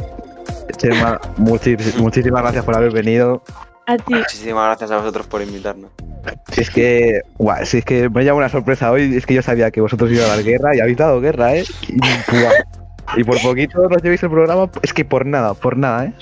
Chema, 0.77 1.19
muchis- 1.37 1.97
muchísimas 1.97 2.41
gracias 2.41 2.63
por 2.63 2.77
haber 2.77 2.93
venido. 2.93 3.43
A 3.85 3.97
ti. 3.97 4.13
Muchísimas 4.13 4.65
gracias 4.67 4.91
a 4.91 4.97
vosotros 4.99 5.27
por 5.27 5.41
invitarnos. 5.41 5.91
Si 6.53 6.61
es 6.61 6.69
que, 6.69 7.19
guau, 7.37 7.65
si 7.65 7.79
es 7.79 7.83
que 7.85 8.09
me 8.09 8.23
llama 8.23 8.37
una 8.37 8.49
sorpresa 8.49 8.89
hoy, 8.93 9.13
es 9.17 9.25
que 9.25 9.33
yo 9.33 9.41
sabía 9.41 9.71
que 9.71 9.81
vosotros 9.81 10.09
ibais 10.09 10.23
a 10.29 10.35
dar 10.37 10.43
guerra 10.45 10.73
y 10.73 10.79
habéis 10.79 10.95
dado 10.95 11.19
guerra, 11.19 11.53
¿eh? 11.57 11.65
Y, 11.89 11.97
guau. 11.97 12.53
Y 13.15 13.23
por 13.23 13.41
poquito 13.41 13.87
nos 13.89 14.01
llevéis 14.01 14.23
el 14.23 14.29
programa, 14.29 14.69
es 14.81 14.93
que 14.93 15.05
por 15.05 15.25
nada, 15.25 15.53
por 15.53 15.77
nada, 15.77 16.05
¿eh? 16.05 16.13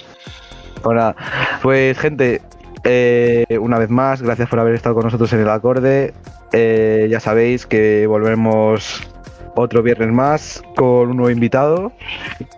Por 0.82 0.96
nada. 0.96 1.16
Pues, 1.62 1.98
gente, 1.98 2.42
eh, 2.84 3.58
una 3.60 3.78
vez 3.78 3.90
más, 3.90 4.22
gracias 4.22 4.50
por 4.50 4.60
haber 4.60 4.76
estado 4.76 4.96
con 4.96 5.04
nosotros 5.06 5.32
en 5.34 5.42
el 5.42 5.50
acorde. 5.50 6.14
Eh, 6.54 7.08
ya 7.10 7.20
sabéis 7.20 7.66
que 7.66 8.08
volvemos 8.08 9.02
otro 9.56 9.82
viernes 9.84 10.10
más 10.10 10.64
con 10.76 11.10
un 11.10 11.18
nuevo 11.18 11.30
invitado. 11.30 11.92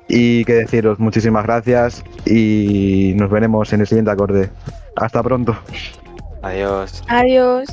Y 0.08 0.46
que 0.46 0.54
deciros 0.54 1.00
muchísimas 1.00 1.46
gracias 1.46 2.04
y 2.26 3.14
nos 3.16 3.30
veremos 3.30 3.72
en 3.74 3.82
el 3.82 3.88
siguiente 3.88 4.12
acorde. 4.12 4.50
Hasta 4.96 5.24
pronto. 5.24 5.56
Adiós. 6.42 7.04
Adiós. 7.08 7.70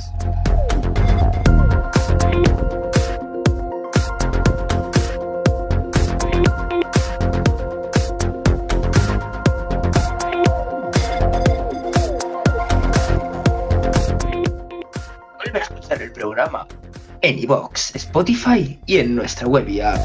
En 17.22 17.38
iVoox, 17.38 17.94
Spotify 17.94 18.78
y 18.86 18.98
en 18.98 19.14
nuestra 19.14 19.46
web 19.46 19.68
y 19.68 19.80
app. 19.80 20.00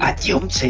Adiós. 0.00 0.62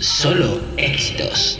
Solo 0.00 0.60
éxitos. 0.76 1.59